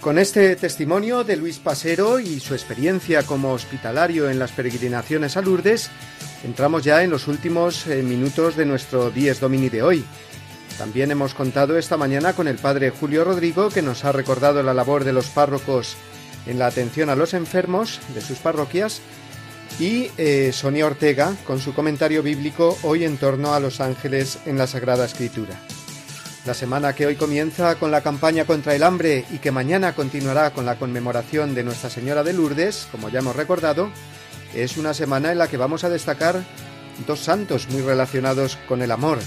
Con 0.00 0.18
este 0.18 0.56
testimonio 0.56 1.24
de 1.24 1.36
Luis 1.36 1.58
Pasero 1.58 2.20
y 2.20 2.40
su 2.40 2.54
experiencia 2.54 3.22
como 3.22 3.52
hospitalario 3.52 4.30
en 4.30 4.38
las 4.38 4.50
peregrinaciones 4.50 5.36
a 5.36 5.42
Lourdes, 5.42 5.90
entramos 6.42 6.84
ya 6.84 7.04
en 7.04 7.10
los 7.10 7.28
últimos 7.28 7.86
eh, 7.86 8.02
minutos 8.02 8.56
de 8.56 8.64
nuestro 8.64 9.10
Dies 9.10 9.40
Domini 9.40 9.68
de 9.68 9.82
hoy. 9.82 10.02
También 10.78 11.10
hemos 11.10 11.34
contado 11.34 11.76
esta 11.76 11.98
mañana 11.98 12.32
con 12.32 12.48
el 12.48 12.56
padre 12.56 12.88
Julio 12.88 13.24
Rodrigo, 13.24 13.68
que 13.68 13.82
nos 13.82 14.06
ha 14.06 14.12
recordado 14.12 14.62
la 14.62 14.72
labor 14.72 15.04
de 15.04 15.12
los 15.12 15.26
párrocos 15.26 15.96
en 16.46 16.58
la 16.58 16.68
atención 16.68 17.10
a 17.10 17.14
los 17.14 17.34
enfermos 17.34 18.00
de 18.14 18.22
sus 18.22 18.38
parroquias, 18.38 19.02
y 19.78 20.10
eh, 20.16 20.50
Sonia 20.54 20.86
Ortega 20.86 21.34
con 21.46 21.60
su 21.60 21.74
comentario 21.74 22.22
bíblico 22.22 22.78
hoy 22.84 23.04
en 23.04 23.18
torno 23.18 23.52
a 23.52 23.60
los 23.60 23.82
ángeles 23.82 24.38
en 24.46 24.56
la 24.56 24.66
Sagrada 24.66 25.04
Escritura. 25.04 25.60
La 26.46 26.54
semana 26.54 26.94
que 26.94 27.04
hoy 27.04 27.16
comienza 27.16 27.74
con 27.74 27.90
la 27.90 28.00
campaña 28.00 28.46
contra 28.46 28.74
el 28.74 28.82
hambre 28.82 29.26
y 29.30 29.38
que 29.38 29.50
mañana 29.50 29.94
continuará 29.94 30.52
con 30.52 30.64
la 30.64 30.76
conmemoración 30.76 31.54
de 31.54 31.62
Nuestra 31.62 31.90
Señora 31.90 32.22
de 32.22 32.32
Lourdes, 32.32 32.88
como 32.90 33.10
ya 33.10 33.18
hemos 33.18 33.36
recordado, 33.36 33.90
es 34.54 34.78
una 34.78 34.94
semana 34.94 35.32
en 35.32 35.38
la 35.38 35.48
que 35.48 35.58
vamos 35.58 35.84
a 35.84 35.90
destacar 35.90 36.42
dos 37.06 37.20
santos 37.20 37.68
muy 37.68 37.82
relacionados 37.82 38.56
con 38.68 38.80
el 38.80 38.90
amor, 38.90 39.18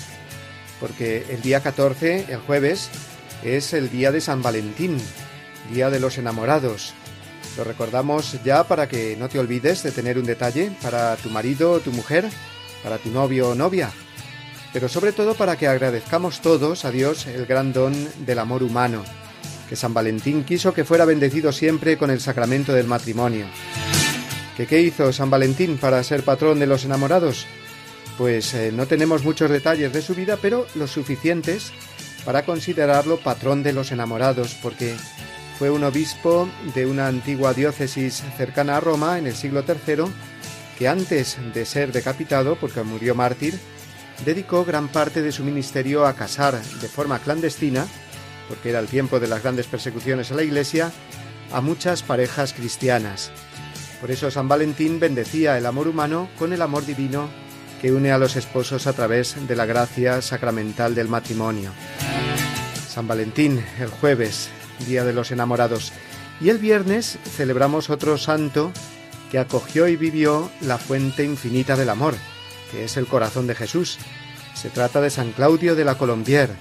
porque 0.80 1.24
el 1.30 1.44
día 1.44 1.62
14, 1.62 2.26
el 2.30 2.40
jueves, 2.40 2.90
es 3.44 3.74
el 3.74 3.92
día 3.92 4.12
de 4.12 4.20
San 4.20 4.42
Valentín, 4.42 4.98
día 5.72 5.92
de 5.92 6.00
los 6.00 6.18
enamorados. 6.18 6.96
Lo 7.58 7.64
recordamos 7.64 8.44
ya 8.44 8.64
para 8.64 8.90
que 8.90 9.16
no 9.18 9.30
te 9.30 9.38
olvides 9.38 9.84
de 9.84 9.92
tener 9.92 10.18
un 10.18 10.26
detalle 10.26 10.72
para 10.82 11.16
tu 11.18 11.30
marido 11.30 11.74
o 11.74 11.80
tu 11.80 11.92
mujer, 11.92 12.28
para 12.82 12.98
tu 12.98 13.12
novio 13.12 13.50
o 13.50 13.56
novia, 13.56 13.92
pero 14.74 14.90
sobre 14.90 15.14
todo 15.14 15.36
para 15.36 15.56
que 15.56 15.68
agradezcamos 15.68 16.42
todos 16.42 16.84
a 16.84 16.92
Dios 16.92 17.28
el 17.28 17.46
gran 17.46 17.72
don 17.72 17.94
del 18.26 18.40
amor 18.40 18.64
humano, 18.64 19.04
que 19.70 19.76
San 19.76 19.94
Valentín 19.94 20.44
quiso 20.44 20.74
que 20.74 20.84
fuera 20.84 21.06
bendecido 21.06 21.52
siempre 21.52 21.98
con 21.98 22.10
el 22.10 22.20
sacramento 22.20 22.74
del 22.74 22.88
matrimonio. 22.88 23.46
¿Que 24.58 24.68
qué 24.68 24.82
hizo 24.82 25.14
San 25.14 25.30
Valentín 25.30 25.78
para 25.78 26.04
ser 26.04 26.24
patrón 26.24 26.60
de 26.60 26.68
los 26.68 26.86
enamorados? 26.86 27.46
Pues 28.18 28.54
eh, 28.54 28.72
no 28.72 28.88
tenemos 28.88 29.24
muchos 29.24 29.50
detalles 29.50 29.94
de 29.94 30.02
su 30.02 30.16
vida, 30.16 30.38
pero 30.42 30.68
los 30.76 30.92
suficientes 30.92 31.72
para 32.26 32.46
considerarlo 32.46 33.18
patrón 33.18 33.64
de 33.64 33.74
los 33.74 33.92
enamorados, 33.92 34.56
porque 34.62 34.96
fue 35.58 35.70
un 35.70 35.84
obispo 35.84 36.50
de 36.74 36.86
una 36.86 37.08
antigua 37.08 37.54
diócesis 37.54 38.24
cercana 38.38 38.78
a 38.78 38.80
Roma 38.80 39.18
en 39.18 39.28
el 39.28 39.36
siglo 39.36 39.64
III, 39.68 40.06
que 40.78 40.88
antes 40.88 41.38
de 41.54 41.66
ser 41.66 41.92
decapitado, 41.92 42.56
porque 42.56 42.84
murió 42.84 43.16
mártir, 43.16 43.60
dedicó 44.26 44.66
gran 44.66 44.88
parte 44.88 45.22
de 45.22 45.32
su 45.32 45.44
ministerio 45.44 46.06
a 46.06 46.14
casar 46.14 46.62
de 46.62 46.88
forma 46.88 47.20
clandestina, 47.20 47.86
porque 48.48 48.70
era 48.70 48.80
el 48.80 48.88
tiempo 48.88 49.20
de 49.20 49.28
las 49.28 49.42
grandes 49.42 49.68
persecuciones 49.68 50.32
a 50.32 50.36
la 50.36 50.44
Iglesia, 50.44 50.92
a 51.52 51.62
muchas 51.62 52.04
parejas 52.04 52.54
cristianas. 52.54 53.32
Por 54.02 54.12
eso 54.12 54.30
San 54.32 54.48
Valentín 54.48 55.00
bendecía 55.00 55.58
el 55.58 55.66
amor 55.66 55.88
humano 55.88 56.30
con 56.38 56.52
el 56.52 56.62
amor 56.62 56.86
divino 56.86 57.30
que 57.82 57.92
une 57.92 58.12
a 58.12 58.18
los 58.18 58.36
esposos 58.36 58.88
a 58.88 58.94
través 58.94 59.36
de 59.48 59.56
la 59.56 59.66
gracia 59.66 60.22
sacramental 60.22 60.96
del 60.96 61.08
matrimonio. 61.10 61.72
San 62.88 63.08
Valentín, 63.08 63.64
el 63.80 63.90
jueves, 63.90 64.50
Día 64.88 65.04
de 65.04 65.14
los 65.14 65.32
Enamorados, 65.32 65.92
y 66.40 66.50
el 66.50 66.60
viernes 66.60 67.18
celebramos 67.36 67.90
otro 67.90 68.18
santo 68.18 68.72
que 69.32 69.40
acogió 69.40 69.88
y 69.88 69.96
vivió 69.96 70.52
la 70.62 70.78
fuente 70.78 71.24
infinita 71.24 71.76
del 71.76 71.90
amor, 71.90 72.16
que 72.74 72.84
es 72.84 72.98
el 72.98 73.06
corazón 73.06 73.46
de 73.46 73.56
Jesús. 73.56 74.00
Se 74.56 74.70
trata 74.70 75.00
de 75.00 75.12
San 75.12 75.32
Claudio 75.32 75.76
de 75.76 75.86
la 75.86 75.98
Colombière, 75.98 76.56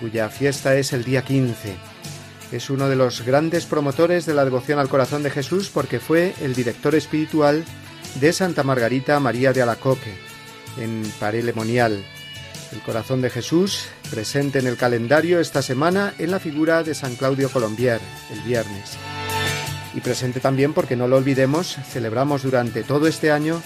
cuya 0.00 0.28
fiesta 0.30 0.76
es 0.76 0.92
el 0.92 1.04
día 1.04 1.22
15. 1.22 1.76
Es 2.50 2.70
uno 2.70 2.88
de 2.88 2.96
los 2.96 3.22
grandes 3.22 3.66
promotores 3.66 4.26
de 4.26 4.34
la 4.34 4.44
devoción 4.44 4.78
al 4.78 4.88
corazón 4.88 5.22
de 5.22 5.30
Jesús 5.30 5.70
porque 5.72 6.00
fue 6.00 6.34
el 6.40 6.54
director 6.54 6.94
espiritual 6.94 7.64
de 8.20 8.32
Santa 8.32 8.62
Margarita 8.62 9.20
María 9.20 9.52
de 9.52 9.62
Alacoque, 9.62 10.14
en 10.78 11.02
Parelemonial. 11.20 12.02
El 12.72 12.80
corazón 12.80 13.20
de 13.20 13.28
Jesús, 13.30 13.86
presente 14.10 14.58
en 14.58 14.66
el 14.66 14.76
calendario 14.76 15.40
esta 15.40 15.60
semana 15.60 16.14
en 16.18 16.30
la 16.30 16.40
figura 16.40 16.82
de 16.82 16.94
San 16.94 17.16
Claudio 17.16 17.50
Colombier, 17.50 18.00
el 18.32 18.40
viernes. 18.40 18.96
Y 19.94 20.00
presente 20.00 20.40
también 20.40 20.72
porque 20.72 20.96
no 20.96 21.06
lo 21.06 21.18
olvidemos, 21.18 21.76
celebramos 21.90 22.42
durante 22.42 22.82
todo 22.82 23.06
este 23.06 23.30
año 23.30 23.62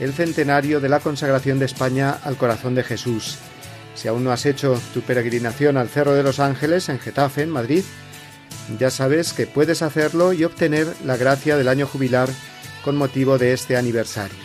el 0.00 0.12
centenario 0.12 0.80
de 0.80 0.88
la 0.88 1.00
consagración 1.00 1.58
de 1.58 1.66
España 1.66 2.18
al 2.24 2.36
corazón 2.36 2.74
de 2.74 2.84
Jesús. 2.84 3.38
Si 3.94 4.08
aún 4.08 4.24
no 4.24 4.32
has 4.32 4.46
hecho 4.46 4.80
tu 4.94 5.00
peregrinación 5.02 5.76
al 5.76 5.88
Cerro 5.88 6.14
de 6.14 6.22
los 6.22 6.38
Ángeles 6.38 6.88
en 6.88 7.00
Getafe, 7.00 7.42
en 7.42 7.50
Madrid, 7.50 7.82
ya 8.78 8.90
sabes 8.90 9.32
que 9.32 9.46
puedes 9.46 9.82
hacerlo 9.82 10.32
y 10.32 10.44
obtener 10.44 10.86
la 11.04 11.16
gracia 11.16 11.56
del 11.56 11.68
año 11.68 11.86
jubilar 11.86 12.28
con 12.84 12.96
motivo 12.96 13.38
de 13.38 13.52
este 13.52 13.76
aniversario. 13.76 14.36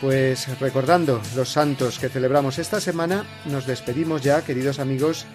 Pues 0.00 0.46
recordando 0.60 1.22
los 1.34 1.48
santos 1.48 1.98
que 1.98 2.08
celebramos 2.10 2.58
esta 2.58 2.80
semana, 2.80 3.24
nos 3.46 3.66
despedimos 3.66 4.22
ya, 4.22 4.42
queridos 4.42 4.78
amigos, 4.78 5.26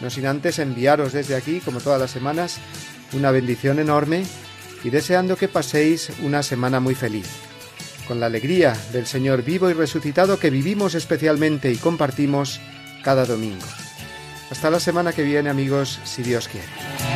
no 0.00 0.10
sin 0.10 0.26
antes 0.26 0.58
enviaros 0.58 1.12
desde 1.12 1.34
aquí, 1.34 1.60
como 1.60 1.80
todas 1.80 2.00
las 2.00 2.10
semanas, 2.10 2.58
una 3.14 3.30
bendición 3.30 3.78
enorme 3.78 4.24
y 4.84 4.90
deseando 4.90 5.36
que 5.36 5.48
paséis 5.48 6.10
una 6.22 6.42
semana 6.42 6.78
muy 6.80 6.94
feliz, 6.94 7.26
con 8.06 8.20
la 8.20 8.26
alegría 8.26 8.76
del 8.92 9.06
Señor 9.06 9.42
vivo 9.42 9.68
y 9.68 9.72
resucitado 9.72 10.38
que 10.38 10.50
vivimos 10.50 10.94
especialmente 10.94 11.70
y 11.70 11.76
compartimos 11.76 12.60
cada 13.02 13.24
domingo. 13.24 13.66
Hasta 14.50 14.70
la 14.70 14.80
semana 14.80 15.12
que 15.12 15.22
viene, 15.22 15.50
amigos, 15.50 16.00
si 16.04 16.22
Dios 16.22 16.48
quiere. 16.48 17.15